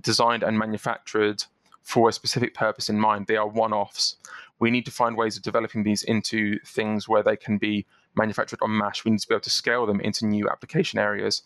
designed 0.00 0.44
and 0.44 0.58
manufactured 0.58 1.44
for 1.82 2.08
a 2.08 2.12
specific 2.12 2.54
purpose 2.54 2.88
in 2.88 3.00
mind. 3.00 3.26
They 3.26 3.36
are 3.36 3.48
one 3.48 3.72
offs. 3.72 4.16
We 4.58 4.70
need 4.70 4.84
to 4.86 4.90
find 4.90 5.16
ways 5.16 5.36
of 5.36 5.42
developing 5.42 5.82
these 5.82 6.02
into 6.02 6.58
things 6.64 7.08
where 7.08 7.22
they 7.22 7.36
can 7.36 7.58
be 7.58 7.84
manufactured 8.14 8.60
on 8.62 8.76
masse. 8.76 9.04
We 9.04 9.10
need 9.10 9.20
to 9.20 9.28
be 9.28 9.34
able 9.34 9.42
to 9.42 9.50
scale 9.50 9.86
them 9.86 10.00
into 10.00 10.24
new 10.24 10.48
application 10.48 10.98
areas. 10.98 11.42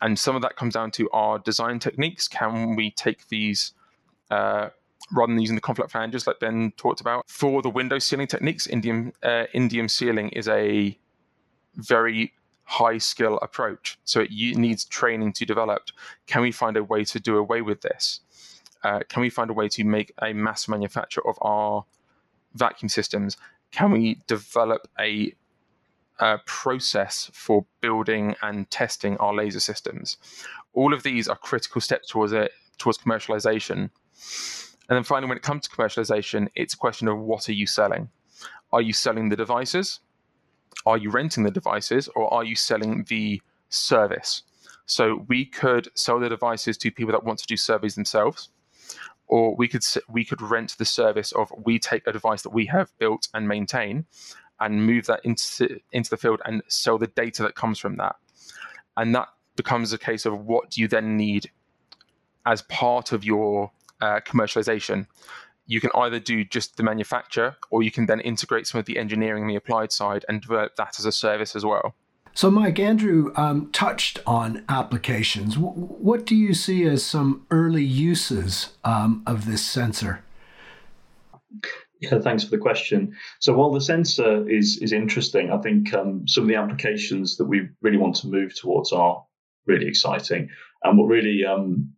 And 0.00 0.18
some 0.18 0.34
of 0.34 0.42
that 0.42 0.56
comes 0.56 0.74
down 0.74 0.92
to 0.92 1.10
our 1.10 1.38
design 1.38 1.78
techniques. 1.78 2.26
Can 2.26 2.74
we 2.74 2.90
take 2.90 3.28
these 3.28 3.72
uh, 4.30 4.70
rather 5.12 5.32
than 5.32 5.40
using 5.40 5.56
the 5.56 5.62
ConFlat 5.62 5.90
flanges 5.90 6.26
like 6.26 6.40
Ben 6.40 6.72
talked 6.76 7.00
about. 7.00 7.28
For 7.28 7.62
the 7.62 7.70
window 7.70 7.98
sealing 7.98 8.26
techniques, 8.26 8.66
indium 8.66 9.12
uh, 9.22 9.44
indium 9.54 9.90
sealing 9.90 10.30
is 10.30 10.48
a 10.48 10.98
very 11.78 12.34
high 12.64 12.98
skill 12.98 13.38
approach. 13.40 13.98
So 14.04 14.20
it 14.20 14.30
needs 14.30 14.84
training 14.84 15.32
to 15.34 15.46
develop. 15.46 15.84
Can 16.26 16.42
we 16.42 16.52
find 16.52 16.76
a 16.76 16.84
way 16.84 17.04
to 17.04 17.18
do 17.18 17.38
away 17.38 17.62
with 17.62 17.80
this? 17.80 18.20
Uh, 18.84 19.00
can 19.08 19.22
we 19.22 19.30
find 19.30 19.50
a 19.50 19.54
way 19.54 19.68
to 19.68 19.84
make 19.84 20.12
a 20.20 20.32
mass 20.32 20.68
manufacture 20.68 21.26
of 21.26 21.38
our 21.40 21.84
vacuum 22.54 22.88
systems? 22.88 23.36
Can 23.70 23.90
we 23.90 24.20
develop 24.26 24.86
a, 25.00 25.34
a 26.18 26.38
process 26.44 27.30
for 27.32 27.64
building 27.80 28.36
and 28.42 28.70
testing 28.70 29.16
our 29.16 29.34
laser 29.34 29.60
systems? 29.60 30.18
All 30.74 30.92
of 30.92 31.02
these 31.02 31.26
are 31.26 31.36
critical 31.36 31.80
steps 31.80 32.10
towards 32.10 32.32
it 32.32 32.52
towards 32.76 32.98
commercialization. 32.98 33.90
And 34.88 34.96
then 34.96 35.04
finally, 35.04 35.28
when 35.28 35.36
it 35.36 35.42
comes 35.42 35.66
to 35.68 35.70
commercialization, 35.70 36.48
it's 36.54 36.74
a 36.74 36.78
question 36.78 37.08
of 37.08 37.18
what 37.18 37.48
are 37.48 37.52
you 37.52 37.66
selling? 37.66 38.08
Are 38.72 38.80
you 38.80 38.92
selling 38.92 39.28
the 39.28 39.36
devices? 39.36 40.00
Are 40.86 40.98
you 40.98 41.10
renting 41.10 41.44
the 41.44 41.50
devices? 41.50 42.08
Or 42.08 42.32
are 42.32 42.44
you 42.44 42.56
selling 42.56 43.04
the 43.08 43.42
service? 43.68 44.42
So 44.88 45.26
we 45.28 45.44
could 45.44 45.88
sell 45.94 46.18
the 46.18 46.30
devices 46.30 46.78
to 46.78 46.90
people 46.90 47.12
that 47.12 47.24
want 47.24 47.38
to 47.40 47.46
do 47.46 47.58
surveys 47.58 47.94
themselves, 47.94 48.48
or 49.26 49.54
we 49.54 49.68
could 49.68 49.84
we 50.08 50.24
could 50.24 50.40
rent 50.40 50.76
the 50.78 50.86
service 50.86 51.30
of 51.32 51.52
we 51.62 51.78
take 51.78 52.06
a 52.06 52.12
device 52.12 52.40
that 52.42 52.54
we 52.54 52.64
have 52.66 52.90
built 52.98 53.28
and 53.34 53.46
maintain, 53.46 54.06
and 54.60 54.86
move 54.86 55.04
that 55.04 55.20
into 55.24 55.78
into 55.92 56.08
the 56.08 56.16
field 56.16 56.40
and 56.46 56.62
sell 56.68 56.96
the 56.96 57.06
data 57.06 57.42
that 57.42 57.54
comes 57.54 57.78
from 57.78 57.96
that, 57.98 58.16
and 58.96 59.14
that 59.14 59.28
becomes 59.56 59.92
a 59.92 59.98
case 59.98 60.24
of 60.24 60.46
what 60.46 60.70
do 60.70 60.80
you 60.80 60.88
then 60.88 61.18
need 61.18 61.50
as 62.46 62.62
part 62.62 63.12
of 63.12 63.24
your 63.24 63.70
uh, 64.00 64.20
commercialization. 64.20 65.06
You 65.68 65.80
can 65.80 65.90
either 65.94 66.18
do 66.18 66.44
just 66.44 66.76
the 66.76 66.82
manufacture, 66.82 67.56
or 67.70 67.84
you 67.84 67.92
can 67.92 68.06
then 68.06 68.20
integrate 68.20 68.66
some 68.66 68.80
of 68.80 68.86
the 68.86 68.98
engineering 68.98 69.44
and 69.44 69.50
the 69.50 69.54
applied 69.54 69.92
side 69.92 70.24
and 70.28 70.40
develop 70.40 70.74
that 70.76 70.98
as 70.98 71.04
a 71.04 71.12
service 71.12 71.54
as 71.54 71.64
well. 71.64 71.94
So, 72.34 72.50
Mike, 72.50 72.78
Andrew 72.78 73.32
um, 73.36 73.70
touched 73.70 74.18
on 74.26 74.64
applications. 74.68 75.54
W- 75.54 75.72
what 75.72 76.24
do 76.24 76.34
you 76.34 76.54
see 76.54 76.84
as 76.84 77.04
some 77.04 77.46
early 77.50 77.84
uses 77.84 78.70
um, 78.84 79.22
of 79.26 79.46
this 79.46 79.64
sensor? 79.64 80.24
Yeah, 82.00 82.20
thanks 82.20 82.44
for 82.44 82.50
the 82.50 82.58
question. 82.58 83.14
So 83.40 83.54
while 83.54 83.72
the 83.72 83.80
sensor 83.80 84.48
is 84.48 84.78
is 84.80 84.92
interesting, 84.92 85.50
I 85.50 85.58
think 85.58 85.92
um, 85.94 86.26
some 86.28 86.44
of 86.44 86.48
the 86.48 86.54
applications 86.54 87.36
that 87.36 87.46
we 87.46 87.68
really 87.82 87.98
want 87.98 88.14
to 88.16 88.28
move 88.28 88.54
towards 88.54 88.92
are 88.92 89.24
really 89.66 89.86
exciting. 89.86 90.48
And 90.84 90.96
what 90.96 91.06
really 91.06 91.44
um, 91.44 91.92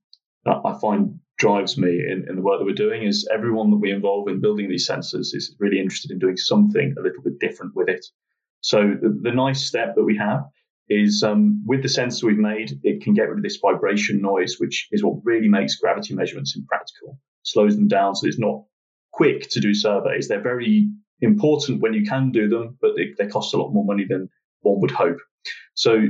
I 0.46 0.78
find 0.80 1.20
drives 1.40 1.78
me 1.78 1.88
in, 1.88 2.26
in 2.28 2.36
the 2.36 2.42
work 2.42 2.60
that 2.60 2.66
we're 2.66 2.74
doing 2.74 3.02
is 3.02 3.26
everyone 3.32 3.70
that 3.70 3.78
we 3.78 3.90
involve 3.90 4.28
in 4.28 4.42
building 4.42 4.68
these 4.68 4.86
sensors 4.86 5.34
is 5.34 5.56
really 5.58 5.80
interested 5.80 6.10
in 6.10 6.18
doing 6.18 6.36
something 6.36 6.94
a 6.98 7.02
little 7.02 7.22
bit 7.22 7.40
different 7.40 7.74
with 7.74 7.88
it. 7.88 8.04
So 8.60 8.94
the, 9.00 9.18
the 9.22 9.32
nice 9.32 9.64
step 9.64 9.94
that 9.96 10.04
we 10.04 10.18
have 10.18 10.42
is 10.90 11.22
um, 11.22 11.62
with 11.66 11.82
the 11.82 11.88
sensor 11.88 12.26
we've 12.26 12.36
made, 12.36 12.78
it 12.82 13.02
can 13.02 13.14
get 13.14 13.30
rid 13.30 13.38
of 13.38 13.42
this 13.42 13.56
vibration 13.56 14.20
noise, 14.20 14.56
which 14.58 14.88
is 14.92 15.02
what 15.02 15.24
really 15.24 15.48
makes 15.48 15.76
gravity 15.76 16.14
measurements 16.14 16.54
impractical, 16.54 17.18
slows 17.42 17.74
them 17.74 17.88
down 17.88 18.14
so 18.14 18.26
it's 18.26 18.38
not 18.38 18.64
quick 19.12 19.48
to 19.50 19.60
do 19.60 19.72
surveys. 19.72 20.28
They're 20.28 20.42
very 20.42 20.90
important 21.22 21.80
when 21.80 21.94
you 21.94 22.04
can 22.04 22.32
do 22.32 22.50
them, 22.50 22.76
but 22.82 22.96
they, 22.96 23.14
they 23.18 23.30
cost 23.30 23.54
a 23.54 23.56
lot 23.56 23.72
more 23.72 23.84
money 23.86 24.04
than 24.06 24.28
one 24.60 24.80
would 24.80 24.90
hope. 24.90 25.18
So 25.72 26.00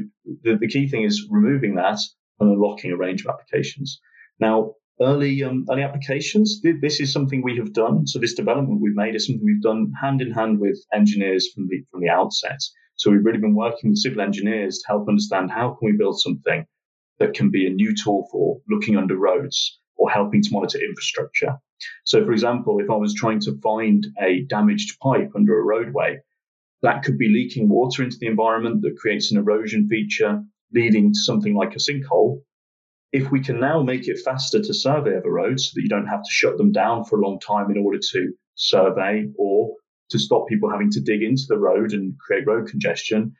the, 0.42 0.56
the 0.56 0.66
key 0.66 0.88
thing 0.88 1.04
is 1.04 1.28
removing 1.30 1.76
that 1.76 2.00
and 2.40 2.50
unlocking 2.50 2.90
a 2.90 2.96
range 2.96 3.24
of 3.24 3.28
applications. 3.28 4.00
Now, 4.40 4.74
early 5.00 5.42
um, 5.42 5.66
early 5.70 5.82
applications, 5.82 6.60
this 6.62 7.00
is 7.00 7.12
something 7.12 7.42
we 7.42 7.56
have 7.56 7.72
done. 7.72 8.06
So 8.06 8.18
this 8.18 8.34
development 8.34 8.80
we've 8.80 8.94
made 8.94 9.14
is 9.14 9.26
something 9.26 9.44
we've 9.44 9.62
done 9.62 9.92
hand 10.00 10.20
in 10.20 10.30
hand 10.30 10.60
with 10.60 10.78
engineers 10.92 11.50
from 11.52 11.68
the 11.68 11.82
from 11.90 12.00
the 12.00 12.10
outset. 12.10 12.60
So 12.96 13.10
we've 13.10 13.24
really 13.24 13.38
been 13.38 13.54
working 13.54 13.90
with 13.90 13.98
civil 13.98 14.20
engineers 14.20 14.78
to 14.78 14.88
help 14.88 15.08
understand 15.08 15.50
how 15.50 15.70
can 15.70 15.90
we 15.90 15.96
build 15.96 16.20
something 16.20 16.66
that 17.18 17.34
can 17.34 17.50
be 17.50 17.66
a 17.66 17.70
new 17.70 17.94
tool 17.94 18.28
for 18.30 18.60
looking 18.68 18.96
under 18.96 19.16
roads 19.16 19.78
or 19.96 20.10
helping 20.10 20.42
to 20.42 20.52
monitor 20.52 20.78
infrastructure. 20.78 21.58
So, 22.04 22.24
for 22.24 22.32
example, 22.32 22.78
if 22.80 22.90
I 22.90 22.96
was 22.96 23.14
trying 23.14 23.40
to 23.40 23.58
find 23.62 24.06
a 24.20 24.42
damaged 24.42 24.98
pipe 25.00 25.30
under 25.34 25.58
a 25.58 25.64
roadway, 25.64 26.18
that 26.82 27.02
could 27.02 27.18
be 27.18 27.28
leaking 27.28 27.68
water 27.68 28.02
into 28.02 28.18
the 28.18 28.26
environment 28.26 28.82
that 28.82 28.96
creates 28.98 29.30
an 29.30 29.38
erosion 29.38 29.88
feature, 29.88 30.42
leading 30.72 31.12
to 31.12 31.18
something 31.18 31.54
like 31.54 31.74
a 31.74 31.78
sinkhole 31.78 32.42
if 33.12 33.30
we 33.30 33.40
can 33.40 33.58
now 33.58 33.82
make 33.82 34.06
it 34.06 34.20
faster 34.24 34.60
to 34.60 34.74
survey 34.74 35.16
other 35.16 35.32
road 35.32 35.58
so 35.58 35.72
that 35.74 35.82
you 35.82 35.88
don't 35.88 36.06
have 36.06 36.22
to 36.22 36.30
shut 36.30 36.56
them 36.56 36.70
down 36.70 37.04
for 37.04 37.18
a 37.18 37.22
long 37.22 37.40
time 37.40 37.70
in 37.70 37.78
order 37.78 37.98
to 38.12 38.32
survey 38.54 39.26
or 39.36 39.74
to 40.10 40.18
stop 40.18 40.46
people 40.48 40.70
having 40.70 40.90
to 40.90 41.00
dig 41.00 41.22
into 41.22 41.42
the 41.48 41.58
road 41.58 41.92
and 41.92 42.18
create 42.18 42.46
road 42.46 42.68
congestion, 42.68 43.34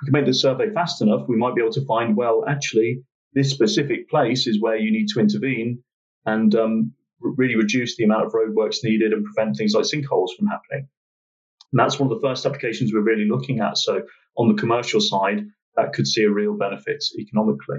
we 0.00 0.06
can 0.06 0.12
make 0.12 0.26
the 0.26 0.34
survey 0.34 0.70
fast 0.72 1.00
enough, 1.00 1.28
we 1.28 1.36
might 1.36 1.54
be 1.54 1.60
able 1.60 1.72
to 1.72 1.84
find, 1.86 2.16
well, 2.16 2.44
actually, 2.48 3.02
this 3.34 3.50
specific 3.50 4.08
place 4.10 4.46
is 4.46 4.60
where 4.60 4.76
you 4.76 4.92
need 4.92 5.08
to 5.08 5.20
intervene 5.20 5.82
and 6.26 6.54
um, 6.54 6.92
really 7.20 7.56
reduce 7.56 7.96
the 7.96 8.04
amount 8.04 8.26
of 8.26 8.32
roadworks 8.32 8.84
needed 8.84 9.12
and 9.12 9.24
prevent 9.24 9.56
things 9.56 9.74
like 9.74 9.84
sinkholes 9.84 10.34
from 10.36 10.46
happening. 10.46 10.88
And 11.72 11.78
that's 11.78 11.98
one 11.98 12.10
of 12.10 12.20
the 12.20 12.26
first 12.26 12.44
applications 12.44 12.92
we're 12.92 13.00
really 13.00 13.28
looking 13.28 13.60
at. 13.60 13.78
So 13.78 14.02
on 14.36 14.48
the 14.48 14.60
commercial 14.60 15.00
side, 15.00 15.46
that 15.76 15.92
could 15.94 16.06
see 16.06 16.24
a 16.24 16.30
real 16.30 16.54
benefit 16.54 17.02
economically. 17.18 17.78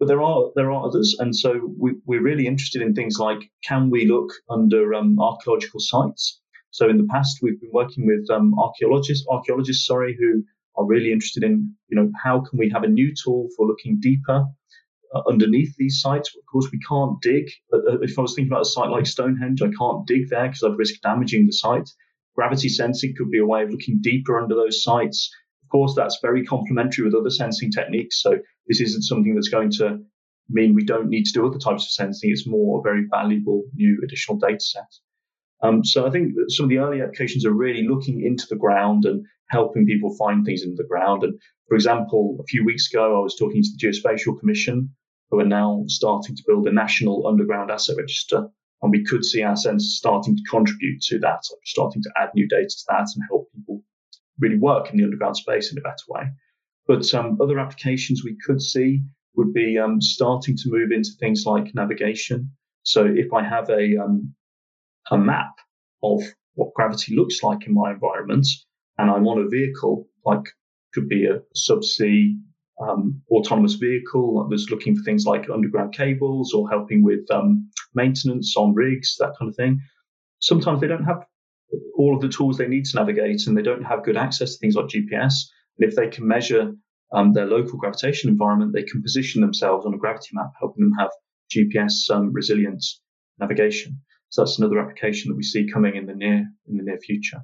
But 0.00 0.08
there 0.08 0.22
are 0.22 0.50
there 0.56 0.72
are 0.72 0.86
others, 0.86 1.14
and 1.18 1.36
so 1.36 1.60
we, 1.78 1.92
we're 2.06 2.22
really 2.22 2.46
interested 2.46 2.80
in 2.80 2.94
things 2.94 3.18
like 3.18 3.50
can 3.62 3.90
we 3.90 4.06
look 4.06 4.32
under 4.48 4.94
um, 4.94 5.20
archaeological 5.20 5.78
sites? 5.78 6.40
So 6.70 6.88
in 6.88 6.96
the 6.96 7.04
past, 7.04 7.40
we've 7.42 7.60
been 7.60 7.70
working 7.70 8.06
with 8.06 8.30
um, 8.30 8.58
archaeologists 8.58 9.26
archaeologists 9.28 9.86
sorry 9.86 10.16
who 10.18 10.42
are 10.76 10.86
really 10.86 11.12
interested 11.12 11.44
in 11.44 11.74
you 11.88 11.96
know 11.96 12.10
how 12.24 12.40
can 12.40 12.58
we 12.58 12.70
have 12.70 12.82
a 12.82 12.88
new 12.88 13.12
tool 13.22 13.48
for 13.54 13.66
looking 13.66 14.00
deeper 14.00 14.46
uh, 15.14 15.22
underneath 15.28 15.76
these 15.76 16.00
sites. 16.00 16.34
Of 16.34 16.46
course, 16.50 16.70
we 16.72 16.80
can't 16.88 17.20
dig. 17.20 17.50
Uh, 17.70 17.92
uh 17.92 18.00
if 18.00 18.18
I 18.18 18.22
was 18.22 18.34
thinking 18.34 18.50
about 18.50 18.62
a 18.62 18.72
site 18.76 18.88
like 18.88 19.04
Stonehenge, 19.04 19.60
I 19.60 19.70
can't 19.78 20.06
dig 20.06 20.30
there 20.30 20.46
because 20.46 20.62
I'd 20.62 20.78
risk 20.78 21.02
damaging 21.02 21.44
the 21.44 21.52
site. 21.52 21.90
Gravity 22.34 22.70
sensing 22.70 23.14
could 23.18 23.30
be 23.30 23.40
a 23.40 23.46
way 23.46 23.64
of 23.64 23.70
looking 23.70 23.98
deeper 24.00 24.40
under 24.40 24.54
those 24.54 24.82
sites 24.82 25.30
course, 25.70 25.94
that's 25.96 26.18
very 26.20 26.44
complementary 26.44 27.04
with 27.04 27.14
other 27.14 27.30
sensing 27.30 27.70
techniques. 27.70 28.22
So 28.22 28.38
this 28.66 28.80
isn't 28.80 29.02
something 29.02 29.34
that's 29.34 29.48
going 29.48 29.70
to 29.72 30.00
mean 30.48 30.74
we 30.74 30.84
don't 30.84 31.08
need 31.08 31.24
to 31.24 31.32
do 31.32 31.46
other 31.46 31.58
types 31.58 31.84
of 31.84 31.90
sensing. 31.90 32.30
It's 32.30 32.46
more 32.46 32.80
a 32.80 32.82
very 32.82 33.06
valuable 33.10 33.62
new 33.74 34.00
additional 34.04 34.38
data 34.38 34.60
set. 34.60 34.92
Um, 35.62 35.84
so 35.84 36.06
I 36.06 36.10
think 36.10 36.32
some 36.48 36.64
of 36.64 36.70
the 36.70 36.78
early 36.78 37.02
applications 37.02 37.44
are 37.44 37.52
really 37.52 37.86
looking 37.86 38.24
into 38.24 38.46
the 38.48 38.56
ground 38.56 39.04
and 39.04 39.24
helping 39.50 39.86
people 39.86 40.16
find 40.16 40.44
things 40.44 40.62
in 40.62 40.74
the 40.74 40.84
ground. 40.84 41.22
And 41.22 41.38
for 41.68 41.74
example, 41.74 42.38
a 42.40 42.44
few 42.44 42.64
weeks 42.64 42.90
ago, 42.90 43.18
I 43.18 43.22
was 43.22 43.36
talking 43.36 43.62
to 43.62 43.68
the 43.68 43.86
Geospatial 43.86 44.38
Commission, 44.38 44.90
who 45.30 45.40
are 45.40 45.44
now 45.44 45.84
starting 45.86 46.34
to 46.36 46.42
build 46.46 46.66
a 46.66 46.72
national 46.72 47.26
underground 47.26 47.70
asset 47.70 47.96
register. 47.96 48.48
And 48.82 48.90
we 48.90 49.04
could 49.04 49.24
see 49.24 49.42
our 49.42 49.54
sensors 49.54 49.92
starting 50.00 50.36
to 50.36 50.42
contribute 50.50 51.02
to 51.02 51.18
that, 51.18 51.44
starting 51.64 52.02
to 52.02 52.10
add 52.16 52.30
new 52.34 52.48
data 52.48 52.68
to 52.68 52.84
that 52.88 53.08
and 53.14 53.24
help 53.28 53.48
people 53.54 53.82
really 54.40 54.58
work 54.58 54.90
in 54.90 54.96
the 54.96 55.04
underground 55.04 55.36
space 55.36 55.72
in 55.72 55.78
a 55.78 55.82
better 55.82 56.04
way. 56.08 56.24
But 56.86 57.12
um, 57.14 57.38
other 57.40 57.58
applications 57.58 58.24
we 58.24 58.36
could 58.44 58.60
see 58.60 59.02
would 59.36 59.52
be 59.52 59.78
um, 59.78 60.00
starting 60.00 60.56
to 60.56 60.70
move 60.70 60.90
into 60.92 61.10
things 61.18 61.44
like 61.46 61.74
navigation. 61.74 62.50
So 62.82 63.04
if 63.04 63.32
I 63.32 63.44
have 63.44 63.68
a 63.70 63.96
um, 63.96 64.34
a 65.10 65.18
map 65.18 65.52
of 66.02 66.22
what 66.54 66.74
gravity 66.74 67.14
looks 67.14 67.42
like 67.42 67.66
in 67.66 67.74
my 67.74 67.92
environment, 67.92 68.46
and 68.98 69.10
I'm 69.10 69.26
on 69.26 69.38
a 69.38 69.48
vehicle, 69.48 70.08
like 70.24 70.44
could 70.92 71.08
be 71.08 71.26
a 71.26 71.40
subsea 71.56 72.36
um, 72.80 73.20
autonomous 73.30 73.74
vehicle 73.74 74.48
that's 74.48 74.70
looking 74.70 74.96
for 74.96 75.02
things 75.02 75.26
like 75.26 75.50
underground 75.50 75.94
cables 75.94 76.52
or 76.54 76.68
helping 76.68 77.02
with 77.02 77.30
um, 77.30 77.70
maintenance 77.94 78.56
on 78.56 78.74
rigs, 78.74 79.16
that 79.18 79.34
kind 79.38 79.50
of 79.50 79.56
thing. 79.56 79.80
Sometimes 80.40 80.80
they 80.80 80.86
don't 80.86 81.04
have 81.04 81.24
all 81.96 82.14
of 82.14 82.20
the 82.20 82.28
tools 82.28 82.56
they 82.56 82.68
need 82.68 82.84
to 82.86 82.96
navigate 82.96 83.46
and 83.46 83.56
they 83.56 83.62
don't 83.62 83.84
have 83.84 84.04
good 84.04 84.16
access 84.16 84.52
to 84.52 84.58
things 84.58 84.74
like 84.74 84.86
GPS. 84.86 85.34
And 85.78 85.88
if 85.88 85.96
they 85.96 86.08
can 86.08 86.26
measure 86.26 86.72
um, 87.12 87.32
their 87.32 87.46
local 87.46 87.78
gravitation 87.78 88.30
environment, 88.30 88.72
they 88.72 88.82
can 88.82 89.02
position 89.02 89.40
themselves 89.40 89.86
on 89.86 89.94
a 89.94 89.98
gravity 89.98 90.30
map, 90.32 90.50
helping 90.58 90.84
them 90.84 90.92
have 90.98 91.10
GPS 91.54 92.10
um, 92.10 92.32
resilient 92.32 92.84
navigation. 93.38 94.00
So 94.28 94.42
that's 94.42 94.58
another 94.58 94.78
application 94.78 95.30
that 95.30 95.36
we 95.36 95.42
see 95.42 95.70
coming 95.70 95.96
in 95.96 96.06
the 96.06 96.14
near 96.14 96.46
in 96.66 96.76
the 96.76 96.84
near 96.84 96.98
future. 96.98 97.40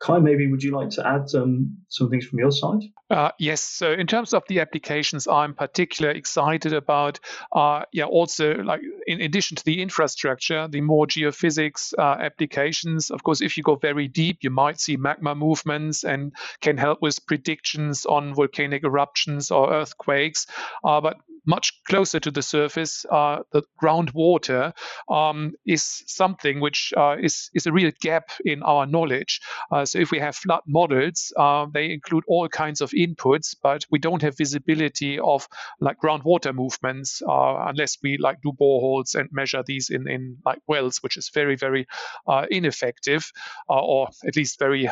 Kai, 0.00 0.18
maybe 0.18 0.46
would 0.46 0.62
you 0.62 0.76
like 0.76 0.90
to 0.90 1.06
add 1.06 1.26
um, 1.34 1.76
some 1.88 2.08
things 2.10 2.26
from 2.26 2.38
your 2.38 2.52
side? 2.52 2.80
Uh, 3.10 3.30
yes. 3.38 3.62
So 3.62 3.92
in 3.92 4.06
terms 4.06 4.34
of 4.34 4.44
the 4.48 4.60
applications, 4.60 5.26
I'm 5.26 5.54
particularly 5.54 6.18
excited 6.18 6.72
about. 6.72 7.20
Uh, 7.52 7.82
yeah, 7.92 8.04
also 8.04 8.54
like 8.56 8.80
in 9.06 9.20
addition 9.22 9.56
to 9.56 9.64
the 9.64 9.80
infrastructure, 9.80 10.68
the 10.68 10.80
more 10.80 11.06
geophysics 11.06 11.94
uh, 11.98 12.16
applications. 12.20 13.10
Of 13.10 13.22
course, 13.22 13.40
if 13.40 13.56
you 13.56 13.62
go 13.62 13.76
very 13.76 14.08
deep, 14.08 14.38
you 14.42 14.50
might 14.50 14.78
see 14.78 14.96
magma 14.96 15.34
movements 15.34 16.04
and 16.04 16.32
can 16.60 16.76
help 16.76 17.00
with 17.02 17.26
predictions 17.26 18.06
on 18.06 18.34
volcanic 18.34 18.84
eruptions 18.84 19.50
or 19.50 19.72
earthquakes. 19.72 20.46
Uh, 20.84 21.00
but 21.00 21.16
much 21.48 21.72
closer 21.88 22.20
to 22.20 22.30
the 22.30 22.42
surface, 22.42 23.06
uh, 23.10 23.38
the 23.52 23.62
groundwater 23.82 24.72
um, 25.08 25.52
is 25.66 26.04
something 26.06 26.60
which 26.60 26.92
uh, 26.96 27.16
is, 27.18 27.50
is 27.54 27.66
a 27.66 27.72
real 27.72 27.90
gap 28.02 28.30
in 28.44 28.62
our 28.62 28.86
knowledge. 28.86 29.40
Uh, 29.72 29.84
so 29.86 29.98
if 29.98 30.10
we 30.10 30.18
have 30.18 30.36
flood 30.36 30.60
models, 30.66 31.32
uh, 31.38 31.66
they 31.72 31.90
include 31.90 32.24
all 32.28 32.48
kinds 32.48 32.82
of 32.82 32.90
inputs, 32.90 33.56
but 33.62 33.86
we 33.90 33.98
don't 33.98 34.20
have 34.20 34.36
visibility 34.36 35.18
of 35.18 35.48
like 35.80 35.96
groundwater 36.04 36.54
movements 36.54 37.22
uh, 37.26 37.64
unless 37.66 37.96
we 38.02 38.18
like 38.18 38.36
do 38.42 38.52
boreholes 38.52 39.14
and 39.14 39.30
measure 39.32 39.62
these 39.66 39.88
in, 39.88 40.06
in 40.06 40.36
like 40.44 40.60
wells, 40.68 40.98
which 41.02 41.16
is 41.16 41.30
very, 41.32 41.56
very 41.56 41.86
uh, 42.26 42.44
ineffective, 42.50 43.32
or 43.68 44.08
at 44.26 44.36
least 44.36 44.58
very, 44.58 44.84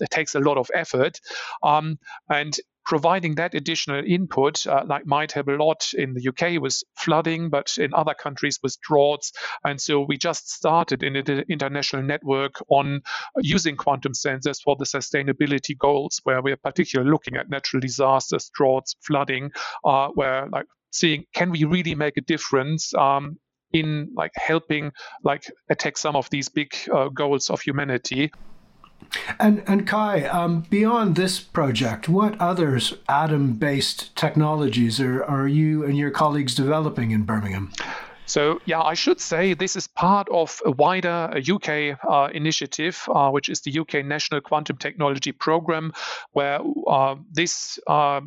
it 0.00 0.10
takes 0.10 0.34
a 0.34 0.40
lot 0.40 0.58
of 0.58 0.70
effort. 0.74 1.20
Um, 1.62 1.98
and 2.28 2.54
providing 2.84 3.36
that 3.36 3.54
additional 3.54 4.02
input, 4.04 4.66
uh, 4.66 4.84
like 4.86 5.06
might 5.06 5.32
have 5.32 5.48
a 5.48 5.56
lot 5.56 5.90
in 5.94 6.14
the 6.14 6.28
UK 6.28 6.60
with 6.60 6.82
flooding, 6.96 7.50
but 7.50 7.76
in 7.78 7.94
other 7.94 8.14
countries 8.14 8.58
with 8.62 8.76
droughts. 8.80 9.32
And 9.64 9.80
so 9.80 10.00
we 10.00 10.16
just 10.16 10.50
started 10.50 11.02
an 11.02 11.16
international 11.48 12.02
network 12.02 12.54
on 12.68 13.02
using 13.38 13.76
quantum 13.76 14.12
sensors 14.12 14.60
for 14.62 14.76
the 14.76 14.84
sustainability 14.84 15.76
goals, 15.78 16.20
where 16.24 16.42
we 16.42 16.52
are 16.52 16.56
particularly 16.56 17.10
looking 17.10 17.36
at 17.36 17.50
natural 17.50 17.80
disasters, 17.80 18.50
droughts, 18.54 18.96
flooding, 19.06 19.50
uh, 19.84 20.08
where 20.08 20.48
like 20.48 20.66
seeing 20.90 21.24
can 21.34 21.50
we 21.50 21.64
really 21.64 21.94
make 21.94 22.16
a 22.16 22.20
difference 22.20 22.94
um, 22.94 23.38
in 23.72 24.10
like 24.14 24.32
helping 24.36 24.92
like 25.24 25.44
attack 25.70 25.96
some 25.96 26.16
of 26.16 26.28
these 26.30 26.48
big 26.48 26.74
uh, 26.92 27.08
goals 27.08 27.50
of 27.50 27.60
humanity 27.60 28.30
and 29.38 29.62
and 29.66 29.86
Kai, 29.86 30.24
um, 30.24 30.64
beyond 30.70 31.16
this 31.16 31.40
project, 31.40 32.08
what 32.08 32.40
others 32.40 32.94
atom-based 33.08 34.14
technologies 34.16 35.00
are, 35.00 35.24
are 35.24 35.48
you 35.48 35.84
and 35.84 35.96
your 35.96 36.10
colleagues 36.10 36.54
developing 36.54 37.10
in 37.10 37.22
Birmingham? 37.24 37.72
So, 38.26 38.60
yeah, 38.64 38.80
I 38.80 38.94
should 38.94 39.20
say 39.20 39.52
this 39.52 39.76
is 39.76 39.86
part 39.88 40.28
of 40.30 40.62
a 40.64 40.70
wider 40.70 41.30
UK 41.36 41.98
uh, 42.08 42.28
initiative, 42.32 43.06
uh, 43.14 43.30
which 43.30 43.48
is 43.48 43.60
the 43.60 43.78
UK 43.78 44.04
National 44.04 44.40
Quantum 44.40 44.76
Technology 44.78 45.32
Program, 45.32 45.92
where 46.30 46.60
uh, 46.86 47.16
this 47.30 47.78
uh, 47.86 48.20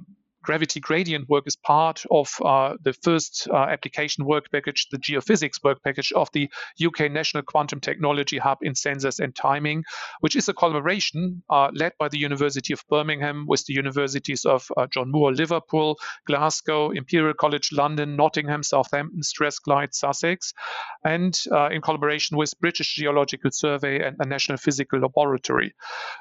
gravity 0.46 0.80
gradient 0.80 1.28
work 1.28 1.46
is 1.48 1.56
part 1.56 2.04
of 2.12 2.30
uh, 2.46 2.76
the 2.84 2.94
first 2.94 3.48
uh, 3.52 3.58
application 3.58 4.26
work 4.26 4.52
package, 4.52 4.88
the 4.92 5.00
geophysics 5.00 5.64
work 5.64 5.84
package 5.84 6.12
of 6.14 6.30
the 6.34 6.50
UK 6.84 7.12
National 7.12 7.42
Quantum 7.42 7.80
Technology 7.80 8.38
Hub 8.38 8.60
in 8.62 8.74
Sensors 8.74 9.20
and 9.20 9.36
Timing, 9.36 9.84
which 10.20 10.36
is 10.36 10.48
a 10.48 10.54
collaboration 10.54 11.42
uh, 11.50 11.70
led 11.74 11.94
by 11.98 12.10
the 12.10 12.20
University 12.20 12.74
of 12.74 12.84
Birmingham 12.90 13.46
with 13.48 13.66
the 13.66 13.74
universities 13.74 14.46
of 14.46 14.72
uh, 14.78 14.86
John 14.88 15.12
Moore, 15.12 15.34
Liverpool, 15.34 15.98
Glasgow, 16.28 16.92
Imperial 16.92 17.34
College 17.34 17.72
London, 17.72 18.16
Nottingham, 18.16 18.62
Southampton, 18.62 19.24
Strathclyde, 19.24 19.96
Sussex, 19.96 20.54
and 21.04 21.38
uh, 21.52 21.70
in 21.70 21.82
collaboration 21.82 22.38
with 22.38 22.54
British 22.62 22.96
Geological 22.96 23.50
Survey 23.52 24.06
and 24.06 24.16
the 24.20 24.28
National 24.28 24.60
Physical 24.60 25.00
Laboratory. 25.00 25.74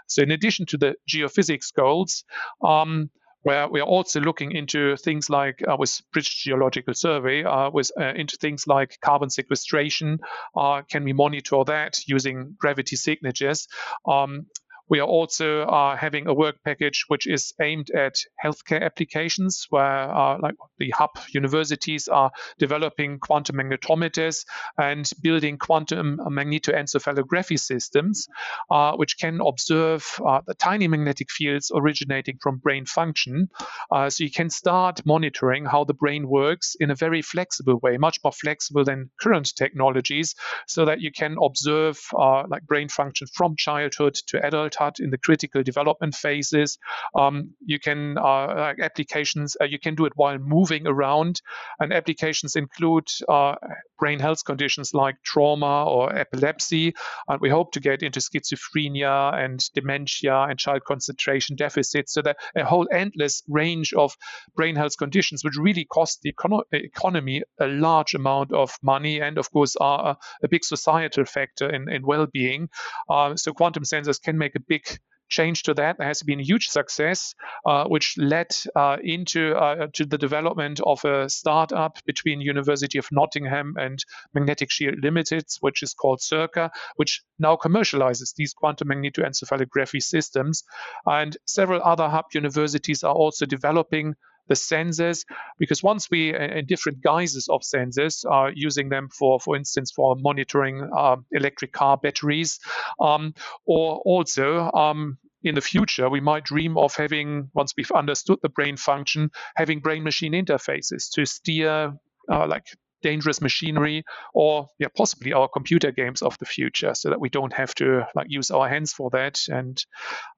So, 0.06 0.22
in 0.22 0.30
addition 0.30 0.64
to 0.66 0.78
the 0.78 0.94
geophysics 1.08 1.74
goals, 1.74 2.24
um, 2.62 3.10
where 3.44 3.68
we 3.68 3.80
are 3.80 3.86
also 3.86 4.20
looking 4.20 4.52
into 4.52 4.96
things 4.96 5.30
like 5.30 5.62
uh, 5.66 5.76
with 5.78 6.00
British 6.12 6.42
Geological 6.44 6.94
Survey, 6.94 7.44
uh, 7.44 7.70
with 7.70 7.92
uh, 7.98 8.14
into 8.14 8.36
things 8.36 8.66
like 8.66 8.98
carbon 9.00 9.30
sequestration. 9.30 10.18
Uh, 10.56 10.82
can 10.82 11.04
we 11.04 11.12
monitor 11.12 11.62
that 11.66 12.00
using 12.06 12.56
gravity 12.58 12.96
signatures? 12.96 13.68
Um, 14.06 14.46
we 14.88 15.00
are 15.00 15.06
also 15.06 15.62
uh, 15.62 15.96
having 15.96 16.26
a 16.26 16.34
work 16.34 16.56
package 16.64 17.04
which 17.08 17.26
is 17.26 17.54
aimed 17.60 17.90
at 17.90 18.16
healthcare 18.42 18.82
applications, 18.82 19.66
where 19.70 20.14
uh, 20.14 20.38
like 20.40 20.54
the 20.78 20.90
hub 20.90 21.10
universities 21.32 22.08
are 22.08 22.30
developing 22.58 23.18
quantum 23.18 23.56
magnetometers 23.56 24.44
and 24.78 25.10
building 25.22 25.58
quantum 25.58 26.18
magnetoencephalography 26.18 27.58
systems, 27.58 28.28
uh, 28.70 28.92
which 28.96 29.18
can 29.18 29.40
observe 29.40 30.04
uh, 30.26 30.40
the 30.46 30.54
tiny 30.54 30.86
magnetic 30.88 31.30
fields 31.30 31.72
originating 31.74 32.38
from 32.42 32.58
brain 32.58 32.84
function. 32.84 33.48
Uh, 33.90 34.10
so 34.10 34.24
you 34.24 34.30
can 34.30 34.50
start 34.50 35.04
monitoring 35.06 35.64
how 35.64 35.84
the 35.84 35.94
brain 35.94 36.28
works 36.28 36.76
in 36.78 36.90
a 36.90 36.94
very 36.94 37.22
flexible 37.22 37.78
way, 37.82 37.96
much 37.96 38.18
more 38.22 38.32
flexible 38.32 38.84
than 38.84 39.10
current 39.20 39.54
technologies, 39.56 40.34
so 40.66 40.84
that 40.84 41.00
you 41.00 41.10
can 41.10 41.36
observe 41.42 41.98
uh, 42.18 42.44
like 42.48 42.66
brain 42.66 42.88
function 42.88 43.26
from 43.32 43.56
childhood 43.56 44.14
to 44.26 44.44
adult 44.44 44.73
in 45.00 45.10
the 45.10 45.18
critical 45.18 45.62
development 45.62 46.14
phases. 46.14 46.78
Um, 47.14 47.50
you 47.64 47.78
can 47.78 48.18
uh, 48.18 48.74
applications 48.80 49.56
uh, 49.60 49.64
you 49.64 49.78
can 49.78 49.94
do 49.94 50.06
it 50.06 50.12
while 50.16 50.38
moving 50.38 50.86
around, 50.86 51.40
and 51.80 51.92
applications 51.92 52.56
include 52.56 53.08
uh, 53.28 53.54
brain 53.98 54.18
health 54.18 54.44
conditions 54.44 54.92
like 54.92 55.16
trauma 55.22 55.84
or 55.84 56.14
epilepsy. 56.14 56.94
And 57.28 57.40
we 57.40 57.50
hope 57.50 57.72
to 57.72 57.80
get 57.80 58.02
into 58.02 58.20
schizophrenia 58.20 59.34
and 59.34 59.60
dementia 59.74 60.46
and 60.48 60.58
child 60.58 60.84
concentration 60.84 61.56
deficits. 61.56 62.12
So 62.14 62.22
that 62.22 62.36
a 62.56 62.64
whole 62.64 62.88
endless 62.92 63.42
range 63.48 63.92
of 63.94 64.16
brain 64.56 64.76
health 64.76 64.96
conditions, 64.98 65.44
which 65.44 65.56
really 65.56 65.84
cost 65.84 66.20
the 66.22 66.32
econo- 66.32 66.64
economy 66.72 67.42
a 67.60 67.66
large 67.66 68.14
amount 68.14 68.52
of 68.52 68.76
money 68.82 69.20
and, 69.20 69.38
of 69.38 69.50
course, 69.50 69.76
are 69.76 70.16
a, 70.42 70.48
big 70.48 70.64
societal 70.64 71.24
factor 71.24 71.68
in, 71.68 71.90
in 71.90 72.06
well-being. 72.06 72.68
Uh, 73.08 73.34
so 73.34 73.52
quantum 73.52 73.82
sensors 73.82 74.22
can 74.22 74.38
make 74.38 74.54
a 74.54 74.60
big 74.68 74.82
change 75.28 75.62
to 75.64 75.74
that. 75.74 75.96
Has 76.00 76.22
been 76.22 76.38
huge 76.38 76.68
success, 76.68 77.34
uh, 77.66 77.84
which 77.84 78.14
led 78.16 78.54
uh, 78.76 78.96
into 79.02 79.54
uh, 79.54 79.88
to 79.94 80.04
the 80.04 80.18
development 80.18 80.80
of 80.84 81.04
a 81.04 81.28
startup 81.28 81.98
between 82.06 82.40
University 82.40 82.98
of 82.98 83.08
Nottingham 83.10 83.74
and 83.76 83.98
Magnetic 84.34 84.70
Shield 84.70 85.02
Limited, 85.02 85.46
which 85.60 85.82
is 85.82 85.94
called 85.94 86.20
Cerca, 86.20 86.70
which 86.96 87.22
now 87.38 87.56
commercializes 87.56 88.34
these 88.36 88.54
quantum 88.54 88.88
magnetoencephalography 88.88 90.02
systems. 90.02 90.62
And 91.06 91.36
several 91.46 91.82
other 91.82 92.08
hub 92.08 92.26
universities 92.32 93.02
are 93.02 93.14
also 93.14 93.46
developing 93.46 94.14
the 94.48 94.54
sensors 94.54 95.24
because 95.58 95.82
once 95.82 96.10
we 96.10 96.34
in 96.34 96.66
different 96.66 97.00
guises 97.00 97.48
of 97.48 97.62
sensors 97.62 98.24
are 98.28 98.52
using 98.54 98.88
them 98.88 99.08
for 99.08 99.40
for 99.40 99.56
instance 99.56 99.92
for 99.92 100.16
monitoring 100.16 100.88
uh, 100.96 101.16
electric 101.32 101.72
car 101.72 101.96
batteries 101.96 102.60
um, 103.00 103.34
or 103.66 104.00
also 104.04 104.70
um, 104.72 105.18
in 105.42 105.54
the 105.54 105.60
future 105.60 106.08
we 106.08 106.20
might 106.20 106.44
dream 106.44 106.76
of 106.76 106.94
having 106.94 107.50
once 107.54 107.72
we've 107.76 107.92
understood 107.92 108.38
the 108.42 108.48
brain 108.48 108.76
function 108.76 109.30
having 109.56 109.80
brain 109.80 110.02
machine 110.02 110.32
interfaces 110.32 111.10
to 111.12 111.24
steer 111.24 111.92
uh, 112.30 112.46
like 112.46 112.64
dangerous 113.04 113.42
machinery 113.42 114.02
or 114.32 114.66
yeah, 114.78 114.88
possibly 114.96 115.34
our 115.34 115.46
computer 115.46 115.92
games 115.92 116.22
of 116.22 116.36
the 116.38 116.46
future 116.46 116.94
so 116.94 117.10
that 117.10 117.20
we 117.20 117.28
don't 117.28 117.52
have 117.52 117.74
to 117.74 118.02
like 118.14 118.26
use 118.30 118.50
our 118.50 118.66
hands 118.66 118.94
for 118.94 119.10
that 119.10 119.38
and 119.48 119.84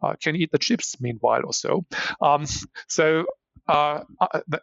uh, 0.03 0.15
can 0.21 0.35
eat 0.35 0.51
the 0.51 0.59
chips 0.59 1.01
meanwhile 1.01 1.43
or 1.45 1.53
so. 1.53 1.87
Um, 2.21 2.45
so 2.89 3.21
uh, 3.21 3.23
uh 3.23 3.46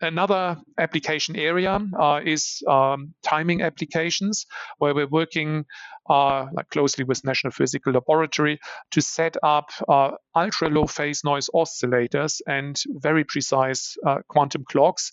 another 0.01 0.57
application 0.77 1.35
area 1.35 1.79
uh, 1.99 2.21
is 2.23 2.63
um, 2.67 3.13
timing 3.21 3.61
applications, 3.61 4.45
where 4.77 4.93
we're 4.93 5.07
working 5.07 5.65
uh, 6.09 6.47
like 6.53 6.69
closely 6.69 7.03
with 7.03 7.23
National 7.23 7.51
Physical 7.51 7.93
Laboratory 7.93 8.59
to 8.91 9.01
set 9.01 9.37
up 9.43 9.69
uh, 9.87 10.11
ultra 10.35 10.69
low 10.69 10.85
phase 10.85 11.23
noise 11.23 11.49
oscillators 11.53 12.41
and 12.47 12.81
very 12.87 13.23
precise 13.23 13.95
uh, 14.05 14.17
quantum 14.27 14.65
clocks 14.65 15.11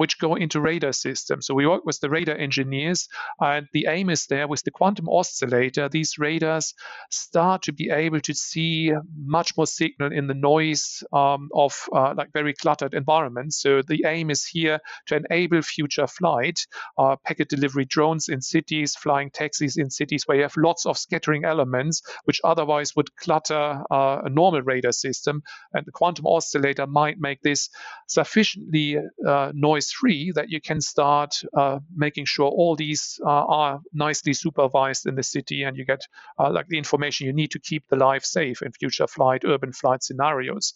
which 0.00 0.18
go 0.18 0.34
into 0.34 0.62
radar 0.62 0.94
systems. 0.94 1.44
So 1.44 1.52
we 1.52 1.66
work 1.66 1.84
with 1.84 2.00
the 2.00 2.08
radar 2.08 2.36
engineers, 2.36 3.06
and 3.38 3.66
the 3.74 3.84
aim 3.86 4.08
is 4.08 4.24
there 4.26 4.48
with 4.48 4.62
the 4.64 4.70
quantum 4.70 5.10
oscillator, 5.10 5.90
these 5.90 6.18
radars 6.18 6.72
start 7.10 7.60
to 7.64 7.72
be 7.74 7.90
able 7.90 8.20
to 8.20 8.32
see 8.32 8.92
much 9.26 9.54
more 9.58 9.66
signal 9.66 10.10
in 10.10 10.26
the 10.26 10.40
noise 10.54 11.04
um, 11.12 11.50
of 11.54 11.72
uh, 11.92 12.14
like 12.16 12.32
very 12.32 12.54
cluttered 12.54 12.94
environments. 12.94 13.60
So 13.60 13.82
the 13.86 14.04
aim 14.06 14.30
is 14.30 14.46
here 14.46 14.78
to 15.08 15.16
enable 15.16 15.60
future 15.60 16.06
flight, 16.06 16.58
uh, 16.96 17.16
packet 17.26 17.50
delivery 17.50 17.84
drones 17.84 18.30
in 18.30 18.40
cities, 18.40 18.94
flying 18.94 19.30
taxis 19.30 19.76
in 19.76 19.90
cities 19.90 20.22
where 20.24 20.38
you 20.38 20.44
have 20.44 20.56
lots 20.56 20.86
of 20.86 20.96
scattering 20.96 21.44
elements, 21.44 22.00
which 22.24 22.40
otherwise 22.42 22.96
would 22.96 23.14
clutter 23.16 23.82
uh, 23.90 24.22
a 24.24 24.30
normal 24.30 24.62
radar 24.62 24.92
system. 24.92 25.42
And 25.74 25.84
the 25.84 25.92
quantum 25.92 26.26
oscillator 26.26 26.86
might 26.86 27.20
make 27.20 27.42
this 27.42 27.68
sufficiently 28.08 28.96
uh, 29.28 29.52
noise 29.54 29.89
that 30.34 30.46
you 30.48 30.60
can 30.60 30.80
start 30.80 31.34
uh, 31.56 31.78
making 31.94 32.24
sure 32.24 32.46
all 32.46 32.76
these 32.76 33.20
uh, 33.24 33.28
are 33.28 33.80
nicely 33.92 34.32
supervised 34.32 35.06
in 35.06 35.14
the 35.14 35.22
city 35.22 35.62
and 35.62 35.76
you 35.76 35.84
get 35.84 36.00
uh, 36.38 36.50
like 36.50 36.66
the 36.68 36.78
information 36.78 37.26
you 37.26 37.32
need 37.32 37.50
to 37.50 37.58
keep 37.58 37.84
the 37.88 37.96
life 37.96 38.24
safe 38.24 38.62
in 38.62 38.72
future 38.72 39.06
flight, 39.06 39.42
urban 39.44 39.72
flight 39.72 40.02
scenarios. 40.02 40.72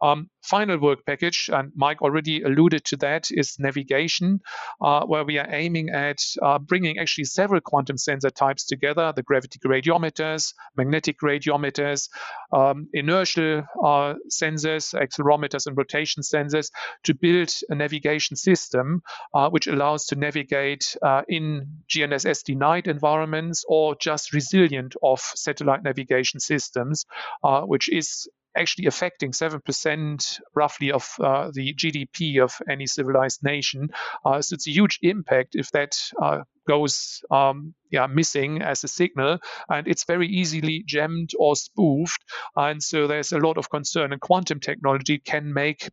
Um, 0.00 0.30
final 0.42 0.78
work 0.78 1.00
package, 1.06 1.50
and 1.52 1.72
Mike 1.76 2.02
already 2.02 2.42
alluded 2.42 2.84
to 2.86 2.96
that, 2.98 3.28
is 3.30 3.56
navigation, 3.58 4.40
uh, 4.80 5.04
where 5.06 5.24
we 5.24 5.38
are 5.38 5.48
aiming 5.50 5.90
at 5.90 6.18
uh, 6.42 6.58
bringing 6.58 6.98
actually 6.98 7.24
several 7.24 7.60
quantum 7.60 7.96
sensor 7.96 8.30
types 8.30 8.66
together 8.66 9.12
the 9.14 9.22
gravity 9.22 9.58
gradiometers, 9.58 10.54
magnetic 10.76 11.16
gradiometers, 11.20 12.08
um, 12.52 12.88
inertial 12.92 13.62
uh, 13.84 14.14
sensors, 14.30 14.94
accelerometers, 14.94 15.66
and 15.66 15.76
rotation 15.76 16.22
sensors 16.22 16.70
to 17.04 17.14
build 17.14 17.50
a 17.68 17.74
navigation 17.74 18.36
system 18.36 18.51
system 18.52 19.02
uh, 19.34 19.48
which 19.50 19.66
allows 19.66 20.06
to 20.06 20.16
navigate 20.16 20.96
uh, 21.02 21.22
in 21.28 21.66
GNSS 21.88 22.44
denied 22.44 22.86
environments 22.86 23.64
or 23.68 23.94
just 24.00 24.32
resilient 24.32 24.94
of 25.02 25.20
satellite 25.20 25.82
navigation 25.82 26.40
systems, 26.40 27.04
uh, 27.44 27.62
which 27.62 27.88
is 27.90 28.28
actually 28.56 28.86
affecting 28.86 29.32
7% 29.32 30.40
roughly 30.54 30.92
of 30.92 31.08
uh, 31.20 31.50
the 31.54 31.74
GDP 31.74 32.42
of 32.42 32.52
any 32.68 32.86
civilized 32.86 33.42
nation. 33.42 33.88
Uh, 34.24 34.42
so 34.42 34.54
it's 34.54 34.68
a 34.68 34.70
huge 34.70 34.98
impact 35.02 35.54
if 35.54 35.70
that 35.70 35.98
uh, 36.20 36.40
goes 36.68 37.20
um, 37.30 37.74
yeah, 37.90 38.06
missing 38.06 38.62
as 38.62 38.84
a 38.84 38.88
signal, 38.88 39.38
and 39.68 39.88
it's 39.88 40.04
very 40.04 40.28
easily 40.28 40.84
jammed 40.86 41.30
or 41.38 41.56
spoofed. 41.56 42.22
And 42.54 42.82
so 42.82 43.06
there's 43.06 43.32
a 43.32 43.38
lot 43.38 43.58
of 43.58 43.70
concern, 43.70 44.12
and 44.12 44.20
quantum 44.20 44.60
technology 44.60 45.18
can 45.18 45.52
make 45.52 45.88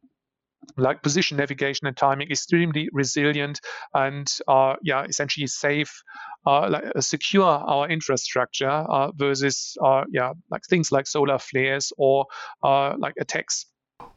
like 0.78 1.02
position 1.02 1.38
navigation 1.38 1.88
and 1.88 1.98
timing 1.98 2.30
extremely 2.30 2.90
resilient 2.92 3.60
and 3.94 4.32
uh, 4.48 4.76
yeah 4.84 5.04
essentially 5.04 5.48
safe 5.48 6.02
uh, 6.46 6.70
like, 6.70 6.84
uh, 6.96 7.02
secure 7.02 7.46
our 7.46 7.88
infrastructure 7.90 8.70
uh, 8.70 9.12
versus 9.12 9.78
uh, 9.84 10.04
yeah 10.12 10.32
like 10.52 10.62
things 10.70 10.92
like 10.92 11.08
solar 11.08 11.38
flares 11.38 11.92
or 11.98 12.26
uh, 12.64 12.94
like 12.98 13.14
attacks 13.20 13.66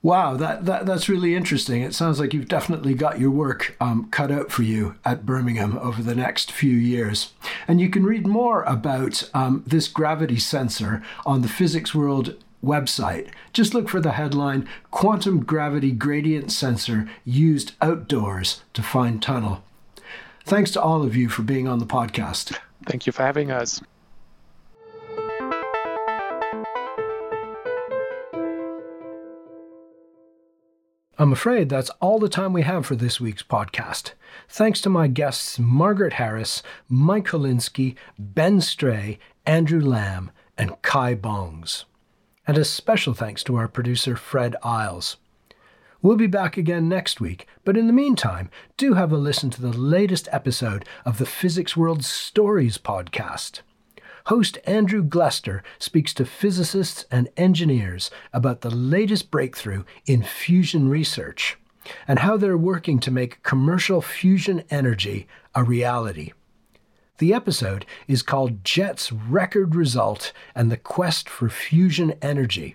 Wow, 0.00 0.36
that, 0.36 0.64
that 0.64 0.84
that's 0.84 1.08
really 1.08 1.36
interesting. 1.36 1.82
It 1.82 1.94
sounds 1.94 2.18
like 2.18 2.34
you've 2.34 2.48
definitely 2.48 2.94
got 2.94 3.20
your 3.20 3.30
work 3.30 3.76
um, 3.80 4.08
cut 4.10 4.32
out 4.32 4.50
for 4.50 4.64
you 4.64 4.96
at 5.04 5.24
Birmingham 5.24 5.78
over 5.78 6.02
the 6.02 6.16
next 6.16 6.50
few 6.50 6.72
years. 6.72 7.32
And 7.68 7.80
you 7.80 7.88
can 7.88 8.04
read 8.04 8.26
more 8.26 8.64
about 8.64 9.30
um, 9.32 9.62
this 9.64 9.86
gravity 9.86 10.38
sensor 10.38 11.04
on 11.24 11.42
the 11.42 11.48
Physics 11.48 11.94
World 11.94 12.36
website. 12.62 13.28
Just 13.52 13.74
look 13.74 13.88
for 13.88 14.00
the 14.00 14.12
headline 14.12 14.68
Quantum 14.90 15.44
Gravity 15.44 15.92
Gradient 15.92 16.52
Sensor 16.52 17.08
Used 17.24 17.72
Outdoors 17.80 18.62
to 18.74 18.82
Find 18.82 19.22
Tunnel. 19.22 19.62
Thanks 20.44 20.70
to 20.72 20.82
all 20.82 21.02
of 21.02 21.14
you 21.14 21.28
for 21.28 21.42
being 21.42 21.68
on 21.68 21.78
the 21.78 21.86
podcast. 21.86 22.56
Thank 22.86 23.06
you 23.06 23.12
for 23.12 23.22
having 23.22 23.50
us. 23.50 23.80
I'm 31.18 31.32
afraid 31.32 31.68
that's 31.68 31.90
all 32.00 32.18
the 32.18 32.28
time 32.28 32.52
we 32.52 32.62
have 32.62 32.84
for 32.84 32.96
this 32.96 33.20
week's 33.20 33.44
podcast. 33.44 34.14
Thanks 34.48 34.80
to 34.80 34.90
my 34.90 35.06
guests 35.06 35.56
Margaret 35.56 36.14
Harris, 36.14 36.64
Mike 36.88 37.26
Holynski, 37.26 37.94
Ben 38.18 38.60
Stray, 38.60 39.20
Andrew 39.46 39.80
Lamb, 39.80 40.32
and 40.58 40.80
Kai 40.82 41.14
Bongs. 41.14 41.84
And 42.46 42.58
a 42.58 42.64
special 42.64 43.14
thanks 43.14 43.44
to 43.44 43.56
our 43.56 43.68
producer 43.68 44.16
Fred 44.16 44.56
Isles. 44.64 45.16
We'll 46.02 46.16
be 46.16 46.26
back 46.26 46.56
again 46.56 46.88
next 46.88 47.20
week, 47.20 47.46
but 47.64 47.76
in 47.76 47.86
the 47.86 47.92
meantime, 47.92 48.50
do 48.76 48.94
have 48.94 49.12
a 49.12 49.16
listen 49.16 49.50
to 49.50 49.62
the 49.62 49.72
latest 49.72 50.28
episode 50.32 50.84
of 51.04 51.18
the 51.18 51.26
Physics 51.26 51.76
World 51.76 52.04
Stories 52.04 52.78
podcast. 52.78 53.60
Host 54.26 54.58
Andrew 54.64 55.04
Glester 55.04 55.62
speaks 55.78 56.12
to 56.14 56.24
physicists 56.24 57.04
and 57.12 57.28
engineers 57.36 58.10
about 58.32 58.62
the 58.62 58.70
latest 58.70 59.30
breakthrough 59.30 59.84
in 60.06 60.24
fusion 60.24 60.88
research 60.88 61.56
and 62.08 62.18
how 62.20 62.36
they're 62.36 62.56
working 62.56 62.98
to 62.98 63.12
make 63.12 63.42
commercial 63.44 64.02
fusion 64.02 64.64
energy 64.70 65.28
a 65.54 65.62
reality. 65.62 66.32
The 67.18 67.34
episode 67.34 67.86
is 68.08 68.22
called 68.22 68.64
Jet's 68.64 69.12
Record 69.12 69.74
Result 69.74 70.32
and 70.54 70.72
the 70.72 70.76
Quest 70.76 71.28
for 71.28 71.48
Fusion 71.48 72.14
Energy, 72.22 72.74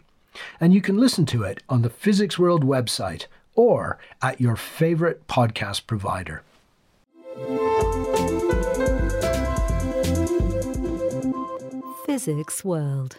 and 0.60 0.74
you 0.74 0.82
can 0.82 0.98
listen 0.98 1.26
to 1.28 1.44
it 1.44 1.64
on 1.68 1.82
the 1.82 1.90
Physics 1.90 2.38
World 2.38 2.64
website 2.64 3.26
or 3.56 3.98
at 4.22 4.40
your 4.40 4.56
favorite 4.56 5.28
podcast 5.28 5.88
provider. 5.88 6.44
Physics 12.06 12.64
World. 12.64 13.18